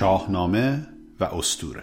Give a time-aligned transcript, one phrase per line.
[0.00, 0.86] شاهنامه
[1.20, 1.82] و استوره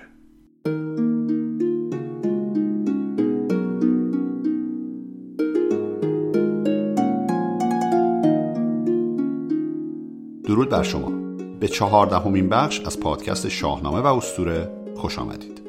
[10.43, 11.09] درود بر شما.
[11.59, 15.61] به چهاردهمین بخش از پادکست شاهنامه و استوره خوش آمدید.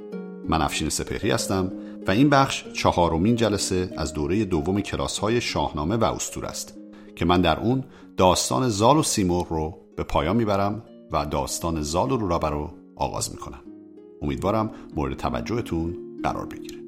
[0.48, 1.72] من افشین سپهری هستم
[2.06, 6.78] و این بخش چهارمین جلسه از دوره دوم کلاس های شاهنامه و استوره است
[7.16, 7.84] که من در اون
[8.16, 13.30] داستان زال و سیمرغ رو به پایان می‌برم و داستان زال و رورابه رو آغاز
[13.30, 13.60] می‌کنم.
[14.22, 16.78] امیدوارم مورد توجهتون قرار بگیره.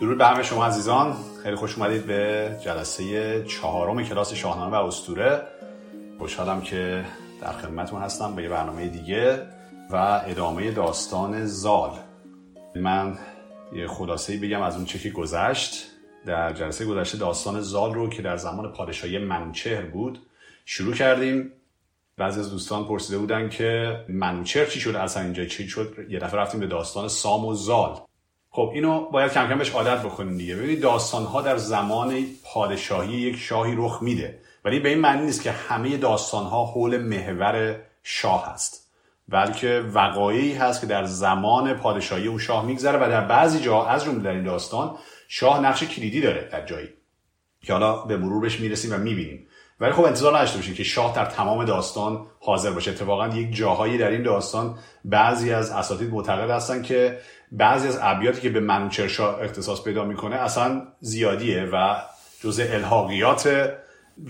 [0.00, 1.14] درود به همه شما عزیزان.
[1.42, 5.42] خیلی خوش اومدید به جلسه چهارم کلاس شاهنامه و اسطوره
[6.18, 7.04] خوشحالم که
[7.40, 9.46] در خدمتتون هستم به یه برنامه دیگه
[9.90, 11.90] و ادامه داستان زال.
[12.76, 13.18] من
[13.72, 15.86] یه خلاصه بگم از اون چه که گذشت.
[16.26, 20.18] در جلسه گذشته داستان زال رو که در زمان پادشاهی منوچهر بود
[20.64, 21.52] شروع کردیم.
[22.16, 26.40] بعضی از دوستان پرسیده بودن که منوچهر چی شد؟ اصلا اینجا چی شد؟ یه دفعه
[26.40, 28.00] رفتیم به داستان سام و زال.
[28.54, 30.56] خب اینو باید کم کم بهش عادت بکنیم دیگه.
[30.56, 34.38] ببینید داستان ها در زمان پادشاهی یک شاهی رخ میده.
[34.64, 38.92] ولی به این معنی نیست که همه داستان ها حول محور شاه هست.
[39.28, 44.04] بلکه وقایعی هست که در زمان پادشاهی اون شاه میگذره و در بعضی جا از
[44.04, 44.96] جمله در این داستان
[45.28, 46.88] شاه نقش کلیدی داره در جایی
[47.64, 49.46] که حالا به مرور بهش می‌رسیم و می‌بینیم.
[49.80, 52.90] ولی خب انتظار نداشته باشید که شاه در تمام داستان حاضر باشه.
[52.90, 57.18] اتفاقا یک جاهایی در این داستان بعضی از اساتید معتقد هستن که
[57.52, 61.96] بعضی از ابیاتی که به منوچهر شاه اختصاص پیدا می‌کنه اصلا زیادیه و
[62.40, 63.70] جزء الحاقیات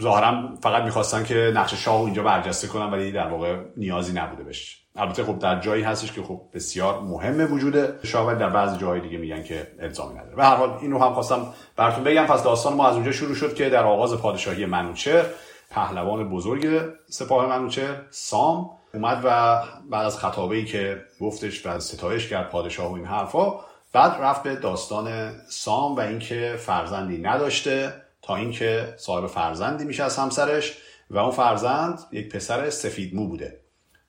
[0.00, 4.42] ظاهرا فقط می‌خواستن که نقش شاه رو اینجا برجسته کنن ولی در واقع نیازی نبوده
[4.42, 4.78] بهش.
[4.96, 9.00] البته خب در جایی هستش که خب بسیار مهمه وجود شاه ولی در بعضی جاهای
[9.00, 10.36] دیگه میگن که الزامی نداره.
[10.36, 11.46] به هر حال اینو هم خواستم
[11.76, 12.26] براتون بگم.
[12.26, 15.24] پس داستان ما از اونجا شروع شد که در آغاز پادشاهی منوچهر
[15.70, 22.28] پهلوان بزرگ سپاه منوچهر سام اومد و بعد از خطابه ای که گفتش و ستایش
[22.28, 23.60] کرد پادشاه و این حرفا
[23.92, 30.16] بعد رفت به داستان سام و اینکه فرزندی نداشته تا اینکه صاحب فرزندی میشه از
[30.16, 30.78] همسرش
[31.10, 33.60] و اون فرزند یک پسر سفید مو بوده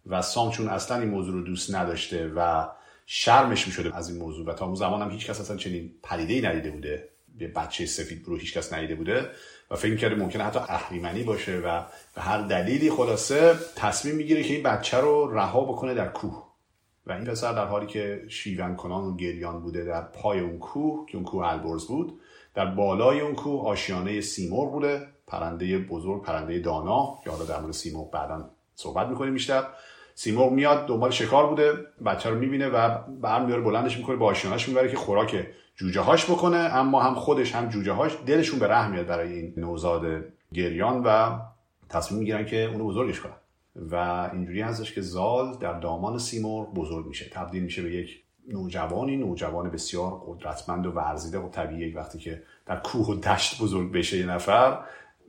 [0.05, 2.67] و سام چون اصلا این موضوع رو دوست نداشته و
[3.05, 6.33] شرمش می‌شده از این موضوع و تا اون زمان هم هیچ کس اصلا چنین پدیده
[6.33, 7.09] ای ندیده بوده.
[7.39, 9.29] یه بچه سفید رو هیچ کس ندیده بوده
[9.71, 11.83] و فکر کرده ممکنه حتی اهریمنی باشه و
[12.15, 16.53] به هر دلیلی خلاصه تصمیم می‌گیره که این بچه رو رها بکنه در کوه.
[17.07, 21.05] و این پسر در حالی که شیون کنان و گریان بوده در پای اون کوه
[21.09, 22.19] که اون کوه البرز بود
[22.55, 27.73] در بالای اون کوه آشیانه سیمرغ بوده پرنده بزرگ پرنده دانا که حالا در مورد
[27.73, 29.63] سیمرغ بعدا صحبت می‌کنیم بیشتر.
[30.15, 31.73] سیمرغ میاد دنبال شکار بوده
[32.05, 36.57] بچه رو می‌بینه و برمیداره بلندش می‌کنه با آشیانش می‌بره که خوراک جوجه هاش بکنه.
[36.57, 40.05] اما هم خودش هم جوجه هاش دلشون به رحم میاد برای این نوزاد
[40.53, 41.39] گریان و
[41.89, 43.33] تصمیم می‌گیرن که اونو بزرگش کنن.
[43.75, 43.95] و
[44.33, 47.29] اینجوری هستش که زال در دامان سیمرغ بزرگ میشه.
[47.29, 51.91] تبدیل میشه به یک نوجوانی نوجوان بسیار قدرتمند و ورزیده و طبیعی.
[51.91, 54.77] وقتی که در کوه و دشت بزرگ بشه یه نفر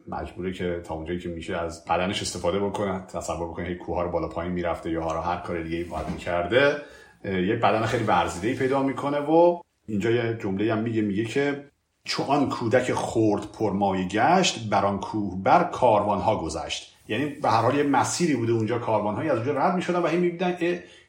[0.09, 4.11] مجبوره که تا اونجایی که میشه از بدنش استفاده بکنه تصور بکنه هی کوه رو
[4.11, 6.77] بالا پایین می‌رفته یا هر کار دیگه باید می‌کرده.
[7.25, 11.65] یه بدن خیلی ورزیده پیدا می‌کنه و اینجا یه جمله هم میگه میگه که
[12.05, 16.97] چون آن کودک خورد پرمایه گشت بر آن کوه بر کاروان ها گذشت.
[17.09, 20.07] یعنی به هر حال یه مسیری بوده اونجا کاروان هایی از اونجا رد می‌شدن و
[20.07, 20.57] هی می‌بینن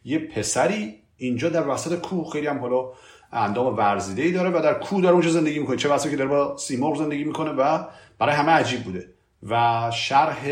[0.06, 2.92] یه پسری اینجا در وسط کوه خیلی هم حالا
[3.32, 5.78] اندام ورزیده ای داره و در کوه داره اونجا زندگی می‌کنه.
[5.78, 7.80] چه واسه که داره با سیمرغ زندگی می‌کنه و
[8.20, 9.10] برای همه عجیب بوده.
[9.44, 10.48] و شرح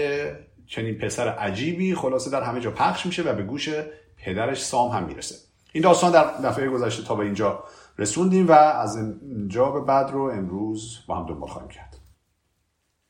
[0.68, 3.69] چنین پسر عجیبی خلاصه در همه جا پخش میشه و به گوش
[4.18, 5.36] پدرش سام هم می‌رسه.
[5.74, 7.63] این داستان در دفعه گذشته تا به اینجا
[7.98, 11.98] رسوندیم و از اینجا به بعد رو امروز با هم دنبال خواهیم کرد.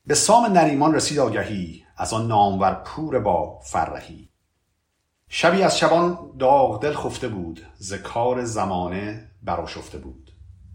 [0.06, 4.28] به سام نریمان رسید آگهی از آن نامور پور با فرهی.
[5.28, 10.30] شبی از شبان داغ دل خفته بود ز کار زمانه براشفته بود.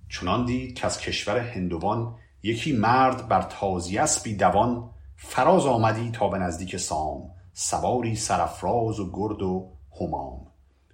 [0.10, 6.27] چنان دید که از کشور هندوان یکی مرد بر تازی اسبی دوان فراز آمدی تا
[6.27, 7.30] به نزدیک سام.
[7.53, 9.71] سواری سرافراز و گرد و
[10.01, 10.47] همام.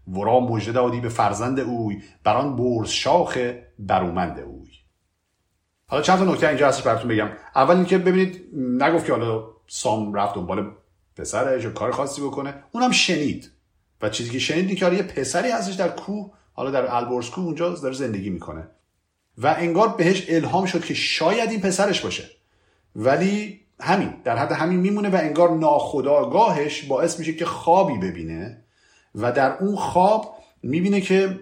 [0.07, 3.37] ورا مژده دادی به فرزند اوی بر آن برز شاخ
[3.79, 4.71] برومند اوی.
[5.87, 7.29] حالا چند تا نکته اینجا هستش براتون بگم.
[7.55, 10.71] اول اینکه ببینید نگفت که حالا سام رفت دنبال
[11.15, 12.63] پسرش یا کار خاصی بکنه.
[12.71, 13.51] اونم شنید.
[14.01, 17.69] و چیزی که شنید که یه پسری هستش در کوه حالا در البرز کوه اونجا
[17.69, 18.67] داره زندگی می‌کنه.
[19.37, 22.29] و انگار بهش الهام شد که شاید این پسرش باشه.
[22.95, 28.63] ولی همین در حد همین میمونه و انگار ناخداگاهش باعث میشه که خوابی ببینه
[29.15, 31.39] و در اون خواب می‌بینه که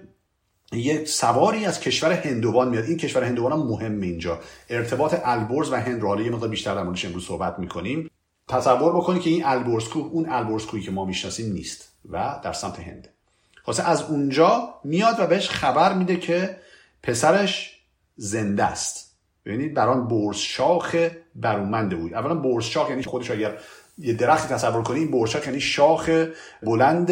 [0.73, 2.83] یه سواری از کشور هندوان میاد.
[2.83, 4.39] این کشور هندوان هم مهمه اینجا.
[4.69, 8.09] ارتباط البرز و هند یه مقدار بیشتر در موردش امروز صحبت می‌کنیم.
[8.47, 12.53] تصور بکنید که این البرز کوه اون البرز کوهی که ما می‌شناسیم نیست و در
[12.53, 13.09] سمت هند.
[13.65, 16.57] خاصه از اونجا میاد و بهش خبر میده که
[17.03, 17.82] پسرش
[18.15, 19.17] زنده است.
[19.45, 20.95] ببینید بران برز شاخ
[21.35, 22.13] برومنده بود.
[22.13, 23.57] اولا برز شاخ یعنی خودش اگر
[23.97, 26.25] یه درختی تصور کنید برز شاخ یعنی شاخ
[26.63, 27.11] بلند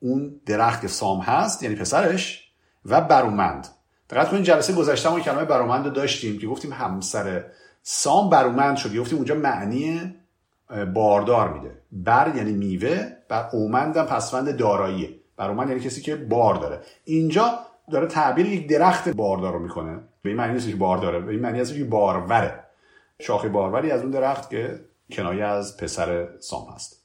[0.00, 2.50] اون درخت سام هست یعنی پسرش
[2.84, 3.68] و برومند
[4.10, 7.44] دقت کنید جلسه گذشته ما کلمه برومند رو داشتیم که گفتیم همسر
[7.82, 10.14] سام برومند شد گفتیم اونجا معنی
[10.94, 11.78] باردار میده.
[11.92, 15.10] بر یعنی میوه بر اومندم پسوند داراییه.
[15.36, 17.58] برومند یعنی کسی که بار داره اینجا
[17.92, 20.00] داره تعبیر یک درخت باردار رو می‌کنه.
[20.24, 21.20] به این معنی نیست که بار داره.
[21.20, 22.64] به این معنی هست که باروره.
[23.20, 27.04] شاخه باروری از اون درخت که کنایه از پسر سام هست.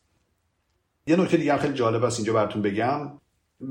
[1.08, 3.12] یه نکته دیگه هم خیلی جالب است اینجا براتون بگم.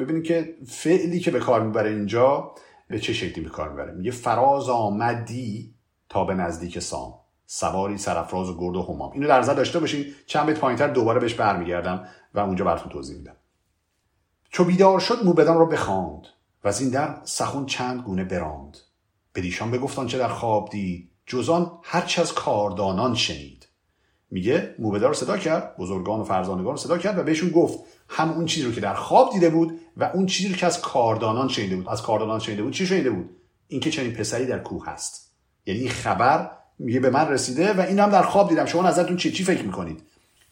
[0.00, 2.55] ببینید که فعلی که به کار می‌بره اینجا
[2.89, 5.75] به چه شکلی به کار می‌بره؟ میگه فراز آمدی
[6.09, 7.15] تا به نزدیک سام.
[7.47, 10.06] سواری سرفراز و گرد و همام اینو در نظر داشته باشین.
[10.27, 13.37] چند بیت پایینتر دوباره بهش برمیگردم و اونجا براتون توضیح میدم.
[14.50, 16.27] چو بیدار شد موبدان رو بخواند
[16.65, 18.77] و از این در سخون چند گونه براند.
[19.38, 21.11] بدیشان بگفتان چه در خواب دید.
[21.26, 23.69] جزان هرچه از کاردانان شنید.
[24.31, 28.46] میگه موبدا رو صدا کرد بزرگان و فرزانگان صدا کرد و بهشون گفت هم اون
[28.46, 31.76] چیزی رو که در خواب دیده بود و اون چیزی رو که از کاردانان شنیده
[31.76, 31.88] بود.
[31.88, 33.31] از کاردانان شنیده بود چی شنیده بود؟
[33.69, 35.32] اینکه چنین پسری در کوه هست.
[35.67, 38.67] یعنی خبر میگه به من رسیده و این هم در خواب دیدم.
[38.67, 40.02] شما نظرتون چی چی فکر می‌کنید؟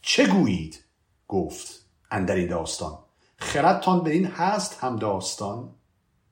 [0.02, 0.84] چه گویید؟
[1.28, 2.98] گفت اندر این داستان.
[3.38, 5.74] خردتان به این هست هم داستان؟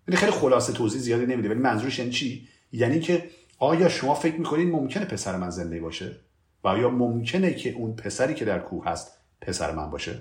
[0.08, 1.48] یعنی خیلی خلاصه توضیح زیادی نمیده.
[1.48, 6.16] ولی منظورش یعنی چی؟ یعنی که آیا شما فکر می‌کنید ممکنه پسر من زنده باشه؟
[6.64, 10.18] و آیا ممکنه که اون پسری که در کوه هست پسر من باشه؟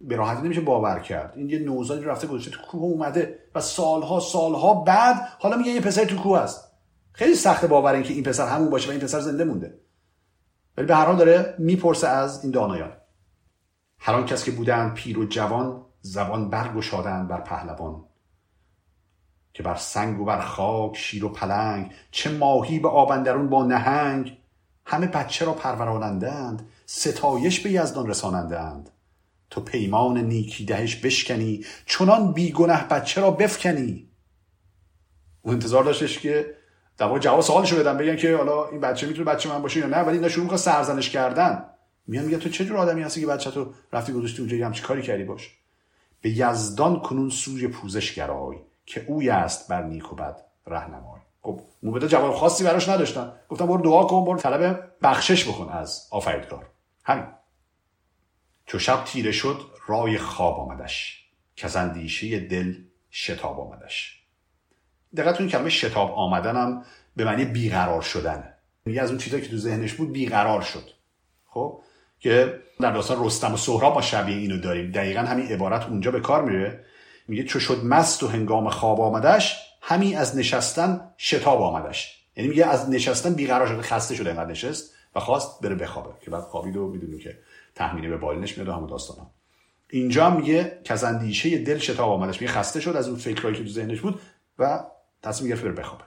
[0.00, 1.32] به راحتی نمیشه باور کرد.
[1.36, 5.80] این یه نوزادی رفته گذاشته تو کوه اومده و سالها سالها بعد حالا میگه یه
[5.80, 6.72] پسری تو کوه هست.
[7.12, 9.74] خیلی سخت باور این که این پسر همون باشه و این پسر زنده مونده.
[10.76, 12.92] ولی به هر حال داره می‌پرسه از این دانایان.
[13.98, 18.04] هر کس که بودن پیر و جوان زبان برگشادند بر پهلوان.
[19.54, 24.38] که بر سنگ و بر خاک شیر و پلنگ چه ماهی به آبندرون با نهنگ
[24.86, 28.90] همه بچه را پرورانندند ستایش به یزدان رسانندند.
[29.50, 34.08] تو پیمان نیکی دهش بشکنی چنان بیگنه بچه را بفکنی.
[35.42, 36.54] او انتظار داشتش که
[36.98, 39.86] در واقع جواب سوالشو بدن بگن که حالا این بچه می‌تونه بچه من باشه یا
[39.86, 41.64] نه ولی اینا شروع می‌کنن سرزنش کردن.
[42.06, 45.02] میان میگه تو چه جور آدمی هستی که بچه تو رفتی گذاشتی اونجا همچی کاری
[45.02, 45.50] کردی؟ باش.
[46.20, 48.56] به یزدان کنون سوی پوزش گرای.
[48.86, 51.20] که اوی است بر نیک و بد رهنمای.
[51.42, 53.32] خب موبدا جواب خاصی براش نداشتن.
[53.48, 56.66] گفتم برو دعا کن برو طلب بخشش بکن از آفریدگار.
[57.04, 57.26] همین.
[58.66, 61.26] چو شب تیره شد رای خواب آمدش.
[61.56, 62.74] که از دل
[63.10, 64.22] شتاب آمدش.
[65.16, 66.84] دقت کنید کلمه شتاب آمدنم
[67.16, 68.54] به معنی بیقرار شدن.
[68.84, 70.90] میگه از اون چیزایی که تو ذهنش بود بیقرار شد.
[71.46, 71.82] خب
[72.20, 74.90] که در داستان رستم و سهراب ما شبیه اینو داریم.
[74.90, 76.84] دقیقا همین عبارت اونجا به کار میره.
[77.32, 82.26] میگه چو شد مست و هنگام خواب آمدش همین از نشستن شتاب آمدش.
[82.36, 86.30] یعنی میگه از نشستن بیقرار شده خسته شده اینقدر نشست و خواست بره بخوابه که
[86.30, 87.38] بعد خوابید و می‌دونی که
[87.74, 89.30] تحمیلی به بالینش میاد همون داستان ها.
[89.90, 92.40] اینجا میگه که از اندیشه دل شتاب آمدش.
[92.40, 94.20] میگه خسته شد از اون فکرهایی که تو ذهنش بود
[94.58, 94.84] و
[95.22, 96.04] تصمیم گرفت بره بخوابه.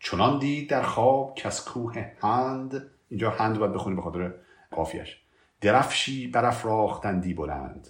[0.00, 4.34] چنان دید در خواب از کوه هند اینجا هند باید بخونی به خاطر
[4.70, 5.16] قافیش
[5.60, 7.88] درفشی برافراختندی بلند.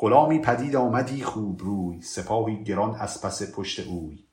[0.00, 4.24] غلامی پدید آمدی خوب روی سپاهی گران از پس پشت اوی.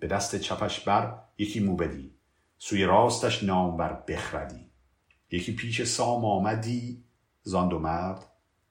[0.00, 2.14] به دست چپش بر یکی موبدی
[2.58, 4.70] سوی راستش نامور بخردی.
[5.30, 7.04] یکی پیش سام آمدی
[7.42, 8.24] زاند و مرد.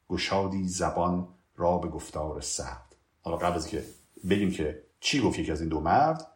[0.09, 2.95] گشادی زبان را به گفتار سرد.
[3.21, 3.83] حالا قبل از که
[4.29, 6.27] بگیم که چی گفت یکی از این دو مرد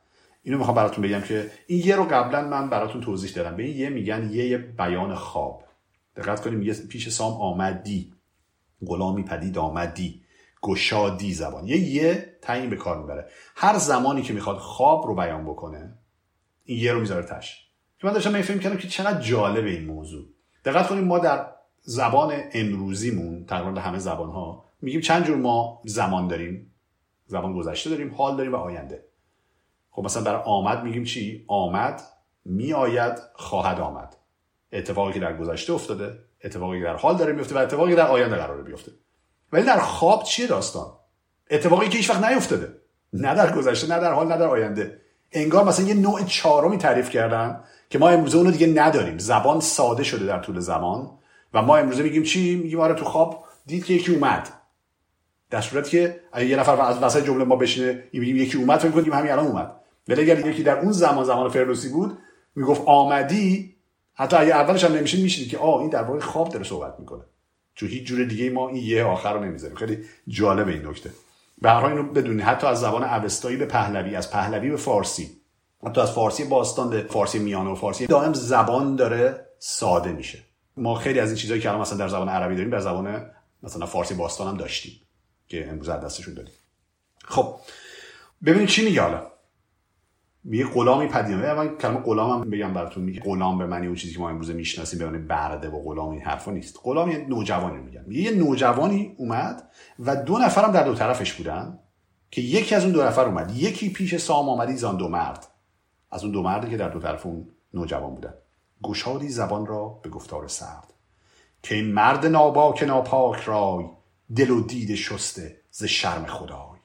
[0.44, 3.56] اینو می‌خوام براتون بگم که این یه رو قبلا من براتون توضیح دادم.
[3.56, 5.64] به این یه میگن یه بیان خواب.
[6.16, 8.14] دقت کنیم یه پیش سام آمدی.
[8.88, 10.22] غلامی پدید آمدی.
[10.62, 11.68] گشادی زبان.
[11.68, 13.30] یه یه تعیین به کار می‌بره.
[13.56, 15.98] هر زمانی که می‌خواد خواب رو بیان بکنه
[16.64, 17.70] این یه رو می‌ذاره تش
[18.00, 20.26] که من داشتم فکر کردم که چقدر جالبه این موضوع.
[20.66, 21.48] دقت کنیم ما در
[21.82, 26.74] زبان امروزیمون تقریبا همه زبان ها میگیم چند جور ما زمان داریم.
[27.26, 29.06] زبان گذشته داریم حال داریم و آینده.
[29.92, 32.02] خب مثلا برای آمد میگیم چی؟ آمد
[32.46, 34.16] میآید خواهد آمد.
[34.72, 38.64] اتفاقی که در گذشته افتاده اتفاقی در حال داره میفته و اتفاقی در آینده قراره
[38.64, 38.92] بیفته.
[39.54, 40.88] ولی در خواب چیه داستان؟
[41.52, 42.74] اتفاقی که هیچ وقت نیفتاده.
[43.14, 45.02] نه در گذشته نه در حال نه در آینده.
[45.32, 49.18] انگار مثلا یه نوع چهارمی تعریف کردن که ما امروزه اونو دیگه نداریم.
[49.18, 51.12] زبان ساده شده در طول زمان
[51.54, 54.50] و ما امروزه میگیم چی؟ میگیم آره تو خواب دید که یکی اومد.
[55.50, 59.14] در صورتی که یه نفر از وسط جمله ما بشینه میگیم یکی اومد فکر کنیم
[59.14, 59.76] همین الان اومد.
[60.08, 62.18] ولی اگر یکی در اون زمان زمان فردوسی بود
[62.56, 63.76] می‌گفت آمدی
[64.20, 67.24] حتی اگه اولش هم نمیشه میشید که آ این در واقع خواب داره صحبت می‌کنه.
[67.76, 69.78] چون هیچ جور دیگه ما این یه آخر رو نمی‌ذاریم.
[69.78, 71.12] خیلی جالب این نکته.
[71.62, 75.42] به هر اینو بدونی حتی از زبان اوستایی به پهلوی از پهلوی به فارسی.
[75.86, 80.40] حتی از فارسی باستان به فارسی میانه و فارسی دائم زبان داره ساده میشه.
[80.78, 83.32] ما خیلی از این چیزهایی که الان مثلا در زبان عربی داریم در زبان
[83.64, 85.02] مثلا فارسی باستان هم داشتیم
[85.48, 86.54] که امروز دستشون داریم
[87.26, 87.56] خب
[88.46, 89.29] ببینید چی میگه حالا.
[90.50, 93.04] میگه غلامی پدید من کلمه غلام هم بگم براتون.
[93.04, 96.10] میگه غلام به معنی اون چیزی که ما امروز می‌شناسیم به معنی برده و غلام
[96.10, 96.80] این حرفا نیست.
[96.84, 101.80] غلام یه نوجوانی میگن میگه یه نوجوانی اومد و دو نفرم در دو طرفش بودن
[102.32, 103.52] که یکی از اون دو نفر اومد.
[103.56, 105.48] یکی پیش سام آمدی زان دو مرد.
[106.12, 108.34] از اون دو مردی که در دو طرف اون نوجوان بودن.
[108.84, 110.94] گشادی زبان را به گفتار سرد.
[111.64, 113.86] که این مرد ناباک ناپاک رای
[114.36, 116.80] دل و دید شسته ز شرم خدای.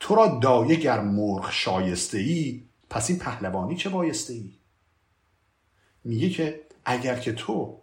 [0.00, 2.62] تو را دایه گر مرغ شایسته ای
[2.94, 4.52] پس این پهلوانی چه بایسته ای
[6.04, 7.80] میگه که اگر که تو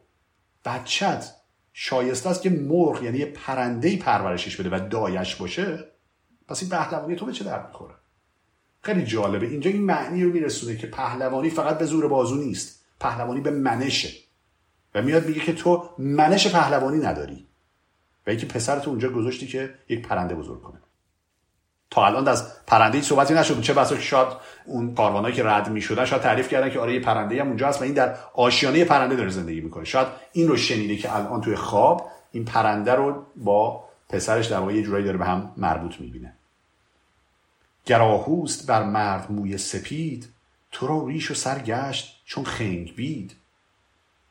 [0.65, 1.35] بچت
[1.73, 5.91] شایسته است که مرغ یعنی یه پرنده پرورشش بده و دایش باشه
[6.47, 7.93] پس این پهلوانی تو به چه درد می‌خوره؟
[8.81, 9.47] خیلی جالبه.
[9.47, 12.85] اینجا این معنی رو میرسونه که پهلوانی فقط به زور بازو نیست.
[12.99, 14.09] پهلوانی به منشه.
[14.95, 17.47] و میاد میگه که تو منش پهلوانی نداری.
[18.27, 20.81] و اینکه پسرتو اونجا گذاشتی که یک پرنده بزرگ کنه.
[21.91, 23.61] تا الان از پرنده ای صحبتی نشد.
[23.61, 24.27] چه بسا که
[24.65, 27.81] اون کاروانایی که رد می‌شدن شاید تعریف کردن که آره یه پرنده هم اونجا هست
[27.81, 29.83] و این در آشیانه پرنده داره زندگی می‌کنه.
[29.85, 34.73] شاید این رو شنیده که الان توی خواب این پرنده رو با پسرش در واقع
[34.73, 36.33] یه جورایی داره به هم مربوط می‌بینه.
[37.85, 40.29] گراهوست بر مرد موی سپید
[40.71, 43.35] تو را ریش و سرگشت چون خنگ بید.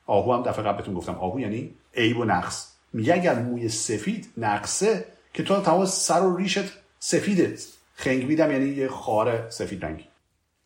[0.07, 1.15] آهو هم دفعه قبلتون گفتم.
[1.15, 2.73] آهو یعنی عیب و نقص.
[2.93, 7.59] میگه اگر موی سفید نقصه که تو تمام سر و ریشت سفیده
[7.95, 10.05] خنگ بیدم یعنی یه خار سفید رنگی.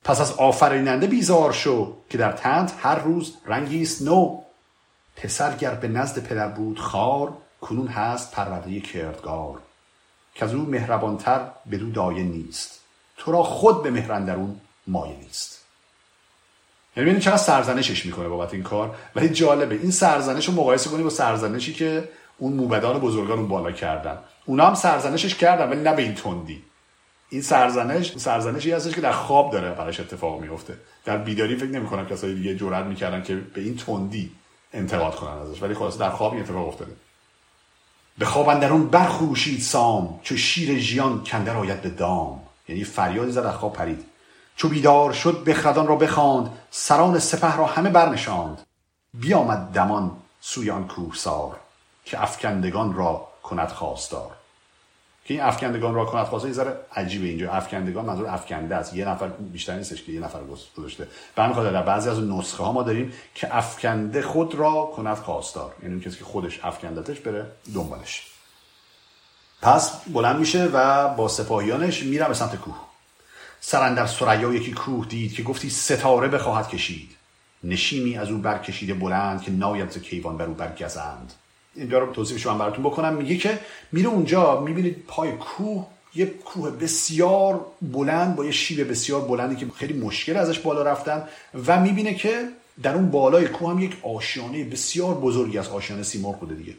[0.04, 4.02] پس از آفریننده بیزار شو که در تند هر روز رنگی است.
[4.02, 4.40] نو.
[5.16, 9.58] پسر گر به نزد پدر بود خار کنون هست پرورده کردگار
[10.34, 12.80] که از او مهربانتر دو دایه نیست.
[13.16, 15.64] تو را خود به مهرندرون مایه نیست.
[16.96, 21.04] یعنی ببینید چقدر سرزنشش می‌کنه بابت این کار؟ ولی جالبه این سرزنش رو مقایسه کنیم
[21.04, 24.18] با سرزنشی که اون موبدان بزرگان اون بالا کردن.
[24.46, 26.62] اونا هم سرزنشش کردن ولی نه به این تندی.
[27.28, 30.78] این سرزنش سرزنشی هستش که در خواب داره براش اتفاق میفته.
[31.04, 34.32] در بیداری فکر نمی‌کنم کسایی دیگه جرئت می‌کردن که به این تندی
[34.72, 36.92] انتقاد کنن ازش ولی خلاص در خواب این اتفاق افتاده.
[38.18, 42.40] به خواب اندرون برخوشید سام چو شیر ژیان کندر آید به دام.
[42.68, 44.04] یعنی فریادی زد از خواب پرید.
[44.56, 46.50] چو بیدار شد بخردان را بخواند.
[46.70, 48.60] سران سپه را همه برنشاند.
[49.14, 51.60] بیامد دمان سوی آن کوهسار
[52.04, 54.30] که افکندگان را کند خواستار.
[55.24, 57.52] که این افکندگان را کند خواستار یه ذره عجیبه اینجا.
[57.52, 58.94] افکندگان منظور افکنده است.
[58.94, 60.40] یه نفر بیشتر نیستش که یه نفر
[60.76, 61.08] گذاشته.
[61.34, 65.74] به همین در بعضی از نسخه ها ما داریم که افکنده خود را کند خواستار.
[65.82, 68.26] یعنی کسی که خودش افکندتش بره دنبالش.
[69.62, 72.80] پس بلند میشه و با سپاهیانش میره به سمت کوه.
[73.60, 77.10] سرندر سریا یکی کوه دید که گفتی ستاره بخواهد کشید.
[77.64, 81.32] نشیمی از او برکشیده بلند که ناید ز کیوان بر او برگزند.
[81.76, 83.14] اینجا رو توصیفش من براتون بکنم.
[83.14, 83.58] میگه که
[83.92, 89.66] میره اونجا می‌بینید پای کوه یه کوه بسیار بلند با یه شیب بسیار بلندی که
[89.76, 91.28] خیلی مشکل ازش بالا رفتن
[91.66, 92.48] و می‌بینه که
[92.82, 96.74] در اون بالای کوه هم یک آشیانه بسیار بزرگی از آشیانه سیمرغ بوده دیگه.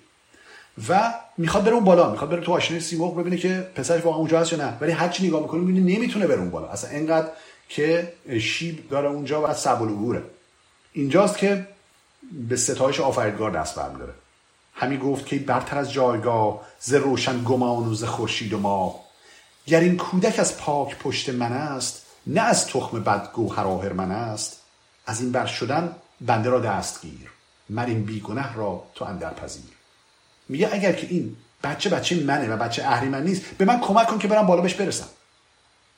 [0.89, 4.39] و می‌خواد بره اون بالا می‌خواد بره تو آشیانه سیمرغ ببینه که پسرش واقعا اونجا
[4.39, 4.77] هست یا نه.
[4.81, 6.67] ولی هرچی نگاه می‌کنه می‌بینه نمی‌تونه بره اون بالا.
[6.67, 7.27] اصلا اینقدر
[7.69, 10.19] که شیب داره اونجا و سبل
[10.93, 11.67] اینجاست که
[12.49, 14.13] به ستایش آفریدگار دست برمیداره.
[14.75, 18.99] همی گفت که برتر از جایگاه ز روشن گمان و ز خورشید و ما
[19.65, 24.61] گر این کودک از پاک پشت من است نه از تخم بد گوهر من است.
[25.05, 27.31] از این بر شدن بنده را دست گیر
[27.69, 29.71] من این بیگنه را تو اندر پذیر.
[30.49, 34.19] میگه اگر که این بچه بچه منه و بچه اهریمن نیست به من کمک کن
[34.19, 35.07] که برم بالا بهش برسم.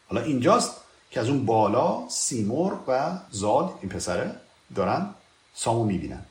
[0.10, 0.72] حالا اینجاست
[1.12, 4.36] که از اون بالا سیمور و زال این پسره
[4.76, 5.10] دارن
[5.54, 6.26] سامو می‌بینن.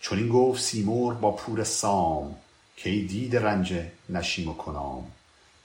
[0.00, 2.34] چون این گفت سیمور با پور سام
[2.76, 3.74] که ای دید رنج
[4.08, 5.04] نشیم و کنام.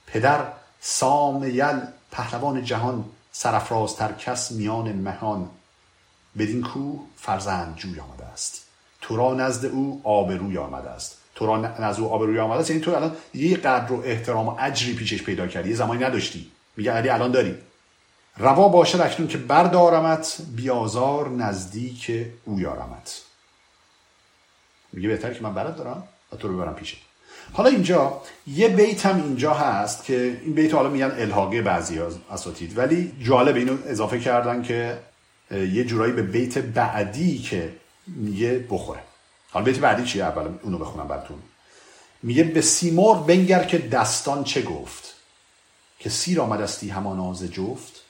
[0.06, 0.46] پدر
[0.80, 5.50] سام یل پهلوان جهان سرفرازتر کس میان مهان.
[6.38, 8.62] بدین کوه فرزند جوی آمده است.
[9.00, 11.18] تو را نزد او آبروی است.
[11.34, 12.70] تو را نزد او آبروی است.
[12.70, 15.68] یعنی تو الان یه قدر و احترام و اجری پیشش پیدا کردی.
[15.68, 16.50] یه زمانی نداشتی.
[16.76, 17.54] میگه علی الان داری.
[18.36, 23.22] روا باشد اکنون که بردارمت بیازار نزدیک او یارمت
[24.92, 26.96] میگه بهتر که من برات دارم و تو رو ببرم پیشت
[27.52, 32.18] حالا اینجا یه بیت هم اینجا هست که این بیت حالا میگن الحاقه بعضی از
[32.30, 34.98] اساتید ولی جالب اینو اضافه کردن که
[35.50, 37.72] یه جورایی به بیت بعدی که
[38.06, 39.00] میگه بخوره.
[39.50, 41.38] حالا بیت بعدی چیه؟ اول اونو بخونم براتون.
[42.22, 45.14] میگه به سیمور بنگر که دستان چه گفت؟
[45.98, 48.02] که سیر آمدستی همان آز جفت.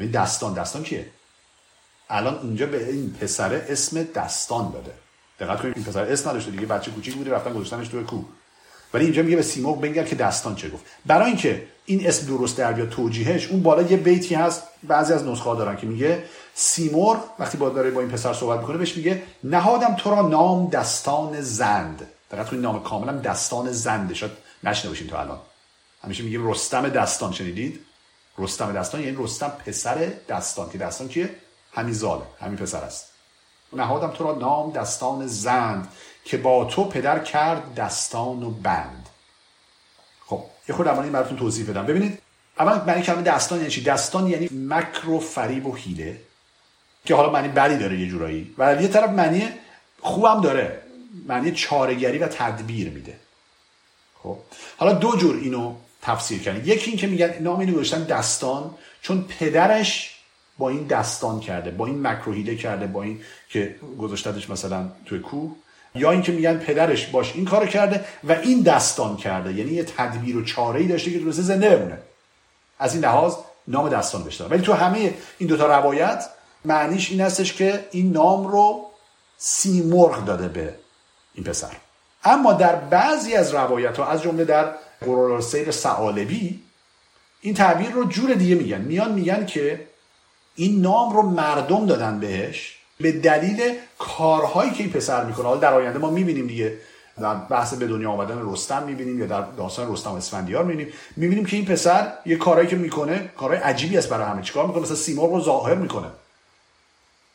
[0.00, 0.54] این دستان.
[0.54, 1.06] دستان کیه؟
[2.10, 4.92] الان اینجا به این پسره اسم دستان داده.
[5.40, 8.22] دقت کنید این پسر اسم نداشته دیگه بچه کوچیک بوده رفتن گذاشتنش توی کو
[8.94, 10.84] ولی اینجا میگه به سیمرغ بنگر که دستان چه گفت.
[11.06, 15.24] برای اینکه این اسم درست در بیاد توجیهش اون بالا یه بیتی هست بعضی از
[15.24, 16.24] نسخه دارن که میگه
[16.54, 20.70] سیمرغ وقتی با داره با این پسر صحبت می‌کنه بهش میگه نهادم تو را نام
[20.70, 22.06] دستان زند.
[22.30, 24.14] دقت کنید نام کاملم دستان زنده.
[24.14, 25.38] شد نشنه باشین تا الان.
[26.04, 27.80] همیشه میگیم رستم دستان شنیدید؟
[28.38, 30.70] رستم دستان یعنی رستم پسر دستان.
[30.70, 31.30] که دستان کیه
[31.72, 33.15] همین زاله همین پسر است.
[33.72, 35.88] نهادم تو را نام دستان زند
[36.24, 39.08] که با تو پدر کرد دستان و بند.
[40.26, 41.86] خب یه خود این براتون توضیح بدم.
[41.86, 42.18] ببینید
[42.58, 46.20] اول معنی کلمه دستان یعنی چی؟ دستان یعنی مکر و فریب و حیله
[47.04, 48.54] که حالا معنی بدی داره یه جورایی.
[48.58, 49.48] و یه طرف معنی
[50.00, 50.82] خوبم داره
[51.26, 53.16] معنی چارگری و تدبیر میده.
[54.22, 54.38] خب
[54.76, 56.66] حالا دو جور اینو تفسیر کردن.
[56.66, 60.15] یکی این که میگن نام اینو گذاشتن دستان چون پدرش
[60.58, 65.52] با این دستان کرده با این مکروهیله کرده با این که گذاشتدش مثلا توی کوه.
[65.94, 69.52] یا اینکه میگن پدرش باش این کارو کرده و این دستان کرده.
[69.52, 71.98] یعنی یه تدبیر و چاره ای داشته که درسته زنده بمونه.
[72.78, 73.34] از این لحاظ
[73.68, 76.24] نام دستان بشته ولی تو همه این دوتا روایت
[76.64, 78.86] معنیش این هستش که این نام رو
[79.38, 80.74] سیمرغ داده به
[81.34, 81.76] این پسر.
[82.24, 86.60] اما در بعضی از روایت ها از جمله در قرار سیر سعالبی
[87.40, 88.80] این تعبیر رو جور دیگه میگن.
[88.80, 89.86] میان میگن که
[90.56, 95.46] این نام رو مردم دادن بهش به دلیل کارهایی که این پسر می‌کنه.
[95.46, 96.78] حالا در آینده ما می‌بینیم دیگه.
[97.20, 100.92] در بحث به دنیا آمدن رستم می‌بینیم یا در داستان رستم اسفندیار می‌بینیم.
[101.16, 104.42] می‌بینیم که این پسر یه کارهایی که می‌کنه کارهای عجیبی است برای همه.
[104.42, 106.08] چیکار می‌کنه؟ مثلا سیمرغ رو ظاهر می‌کنه.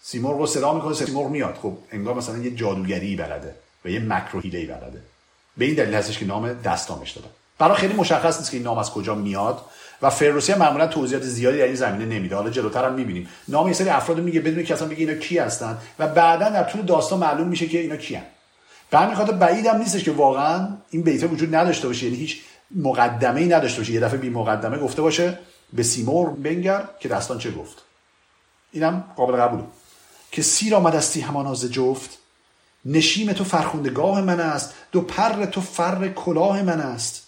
[0.02, 1.58] سیمرغ رو صدا می‌کنه سیمرغ میاد.
[1.62, 3.56] خب انگار مثلا یه جادوگری بلده
[3.86, 5.02] و یه مکر و بلده.
[5.58, 7.30] به این دلیل هستش که نام دستامش دادن.
[7.58, 9.62] برای خیلی مشخص نیست که این نام از کجا میاد.
[10.02, 12.36] و فروسی هم معمولا توضیحات زیادی در این زمینه نمیده.
[12.36, 13.30] حالا جلوتر هم می‌بینیم.
[13.48, 16.64] نام یه سری افراد میگه بدون که اصلا بگه اینا کی هستن و بعدا در
[16.64, 18.24] طول داستان معلوم میشه که اینا کیان
[18.90, 22.06] به همین خاطر بعید هم نیستش که واقعا این بیت وجود نداشته باشه.
[22.06, 22.42] یعنی هیچ
[22.76, 23.94] مقدمه ای نداشته باشه.
[23.94, 25.40] یه دفعه بی مقدمه گفته باشه.
[25.74, 27.82] به سیمور بنگر که داستان چه گفت.
[28.72, 29.64] اینم قابل قبوله
[30.32, 32.18] که سیر آمدستی هماناز جفت.
[32.86, 34.74] نشیم تو فرخوندگاه من است.
[34.92, 37.28] دو پر تو فر کلاه من است.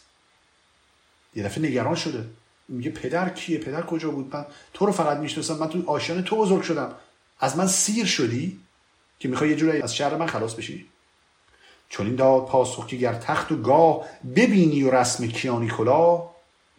[1.36, 2.26] یه دفعه نگران شده.
[2.68, 5.58] میگه پدر کیه؟ پدر کجا بود؟ من تو رو فقط می‌شناسم.
[5.58, 6.96] من تو آشیان تو بزرگ شدم.
[7.40, 8.60] از من سیر شدی
[9.20, 10.86] که می‌خوای یه جورایی از شهر من خلاص بشی؟
[11.90, 16.30] چون این داد پاسخ که گر تخت و گاه ببینی و رسم کیانی کلا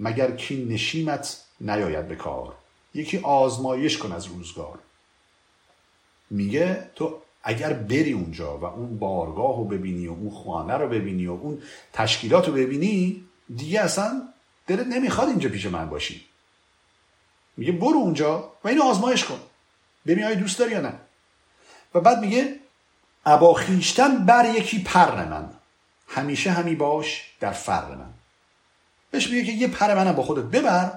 [0.00, 2.54] مگر کی نشیمت نیاید به کار.
[2.94, 4.78] یکی آزمایش کن از روزگار.
[6.30, 11.26] میگه تو اگر بری اونجا و اون بارگاه رو ببینی و اون خانه رو ببینی
[11.26, 13.24] و اون تشکیلات رو ببینی
[13.56, 14.22] دیگه اصلا
[14.66, 16.24] دلت نمی‌خواد اینجا پیش من باشی.
[17.56, 19.40] میگه برو اونجا و اینو آزمایش کن.
[20.06, 20.92] ببین آیا دوست داری یا نه.
[21.94, 22.56] و بعد میگه
[23.26, 25.50] ابا خیشتن بر یکی پر من.
[26.08, 28.10] همیشه همی باش در فر من.
[29.10, 30.92] بهش میگه که یه پر منم با خودت ببر.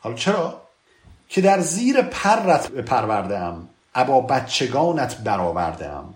[0.00, 0.62] حالا چرا؟
[1.28, 6.14] که در زیر پرت پرورده ام ابا بچگانت برآورده ام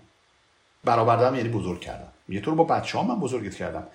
[0.85, 2.13] برآورده یعنی بزرگ کردم.
[2.29, 3.87] میگه تو رو با بچه ها من بزرگت کردم.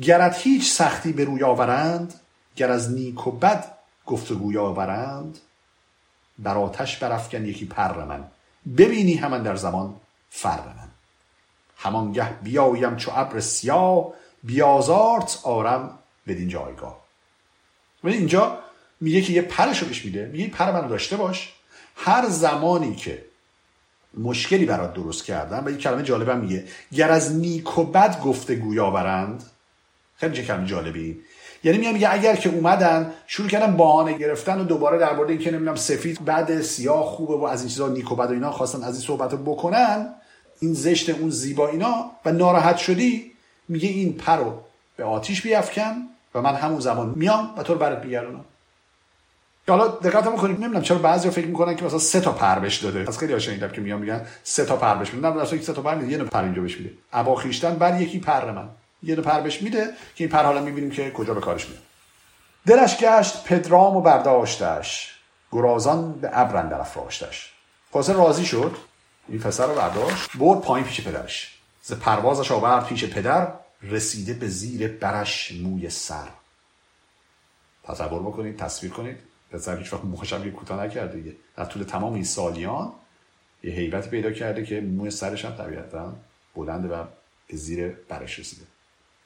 [0.00, 2.20] گرت هیچ سختی به روی آورند
[2.56, 3.74] گر از نیک و بد
[4.06, 5.38] گفتگوی آورند.
[6.38, 8.24] بر آتش برافکن یکی پر من
[8.78, 9.94] ببینی همان در زمان
[10.30, 10.88] فر من.
[11.76, 17.02] همانگه بیایم چو ابر سیاه بیازارت آرم بدین جایگاه.
[18.04, 18.58] ولی اینجا
[19.00, 21.52] میگه که یه پرشو بهش میده میگه پر من داشته باش.
[21.96, 23.24] هر زمانی که
[24.18, 28.80] مشکلی برات درست کردن و یه کلمه جالبم میگه گر از نیک و بد گفتگوی
[28.80, 29.51] آورند
[30.22, 31.20] خیلی چه کلمه جالبی.
[31.64, 35.50] یعنی میگم میگه اگر که اومدن شروع کردن بهانه گرفتن و دوباره در مورد اینکه
[35.50, 38.84] نمی‌دونم سفید بعد سیاه خوبه و از این چیزا نیک و بد و اینا خواستن
[38.84, 40.14] از این صحبت بکنن
[40.60, 43.32] این زشت اون زیبا اینا و ناراحت شدی
[43.68, 44.60] میگه این پر رو
[44.96, 45.94] به آتیش بیافکن
[46.34, 48.44] و من همون زمان میام و تو رو برات میگردونم.
[49.68, 53.04] حالا دقت می‌کنید نمی‌دونم چرا بعضی فکر می‌کنن که مثلا سه تا پر بهش داده.
[53.08, 56.04] از خیلی شنیدم که میان میگن سه تا پر بهش میده نه سه تا پر
[56.04, 56.90] یه پر اینجا بهش میده.
[57.12, 57.42] ابا
[57.78, 58.68] بعد یکی پر من.
[59.02, 61.82] یه دو پر بهش میده که این پر حالا می‌بینیم که کجا به کارش میاد.
[62.66, 65.14] دلش گشت پدرام و برداشتش.
[65.52, 67.52] گرازان به ابر در افراشتش.
[67.92, 68.76] خلاصه راضی شد.
[69.28, 71.58] این پسر رو برداشت برد پایین پیش پدرش.
[71.82, 76.28] ز پروازش آورد پیش پدر رسیده به زیر برش موی سر.
[77.84, 79.16] تصور بکنید تصویر کنید.
[79.50, 81.16] پسر هیچ وقت موهش هم کوتاه نکرده.
[81.16, 82.92] دیگه در طول تمام این سالیان
[83.62, 86.12] یه حیبت پیدا کرده که موی سرش هم طبیعتا
[86.56, 87.04] بلنده و
[87.48, 88.71] به زیر برش رسیده.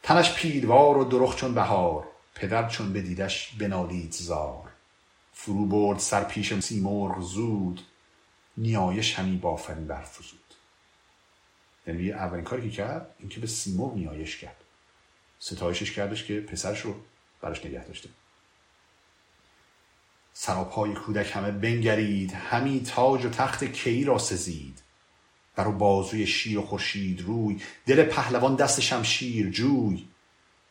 [0.07, 4.73] تنش پیلوار و درخ چون بهار پدر چون بدیدش بنالید زار.
[5.33, 7.81] فرو برد سر پیش سیمرغ زود
[8.57, 10.41] نیایش همی بافرین برفزود.
[11.87, 14.65] یعنی اولین کاری که کرد اینکه به سیمرغ نیایش کرد.
[15.39, 16.95] ستایشش کردش که پسرش رو
[17.41, 18.09] براش نگه داشته.
[20.33, 24.83] سراپای کودک همه بنگرید همی تاج و تخت کی را سزید.
[25.57, 30.05] بر بازوی شیر و خورشید روی دل پهلوان دست شمشیر جوی.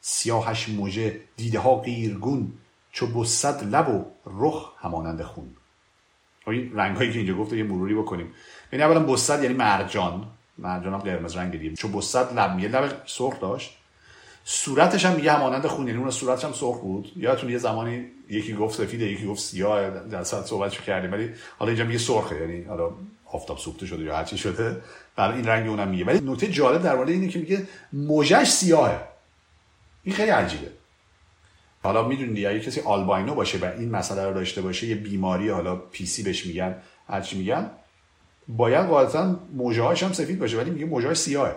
[0.01, 2.51] سیاهش موجه دیده ها قیرگون
[2.91, 5.49] چو بسد لب و رخ همانند خون.
[6.43, 8.33] خب این رنگ هایی که اینجا گفته یه مروری بکنیم.
[8.73, 10.27] یعنی اولا بسد یعنی مرجان.
[10.57, 11.75] مرجان هم قرمز رنگ دیگه.
[11.75, 13.77] چو بسد لب میگه لب سرخ داشت.
[14.43, 17.11] صورتش هم میگه همانند خون یعنی اون صورتش هم سرخ بود.
[17.15, 21.11] یادتون یه زمانی یکی گفت سفیده یکی گفت سیاه در صورت صحبتشو کردیم.
[21.11, 22.91] ولی حالا اینجا میگه سرخه یعنی حالا
[23.31, 24.81] آفتاب سوخته شده یا هر چی شده
[25.15, 26.05] برای این رنگ اونم میگه.
[26.05, 29.01] ولی نکته جالب در مورد اینه که میگه موجش سیاهه.
[30.03, 30.71] این خیلی عجیبه.
[31.83, 35.75] حالا می‌دونید اگه کسی آلباینو باشه و این مسئله رو داشته باشه یه بیماری حالا
[35.75, 36.75] پی سی بهش میگن
[37.07, 37.71] هرچی میگن
[38.47, 41.55] باید غالبا موجهاش هم سفید باشه ولی میگه موجهاش سیاهه.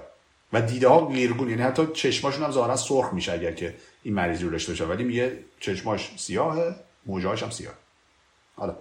[0.53, 4.45] و دیده ها غیرگون یعنی حتی چشماشون هم ظاهرا سرخ میشه اگر که این مریضی
[4.45, 4.85] رو داشته باشه.
[4.85, 6.75] ولی میگه چشماش سیاهه
[7.07, 7.75] موجهاش هم سیاه
[8.57, 8.77] حالا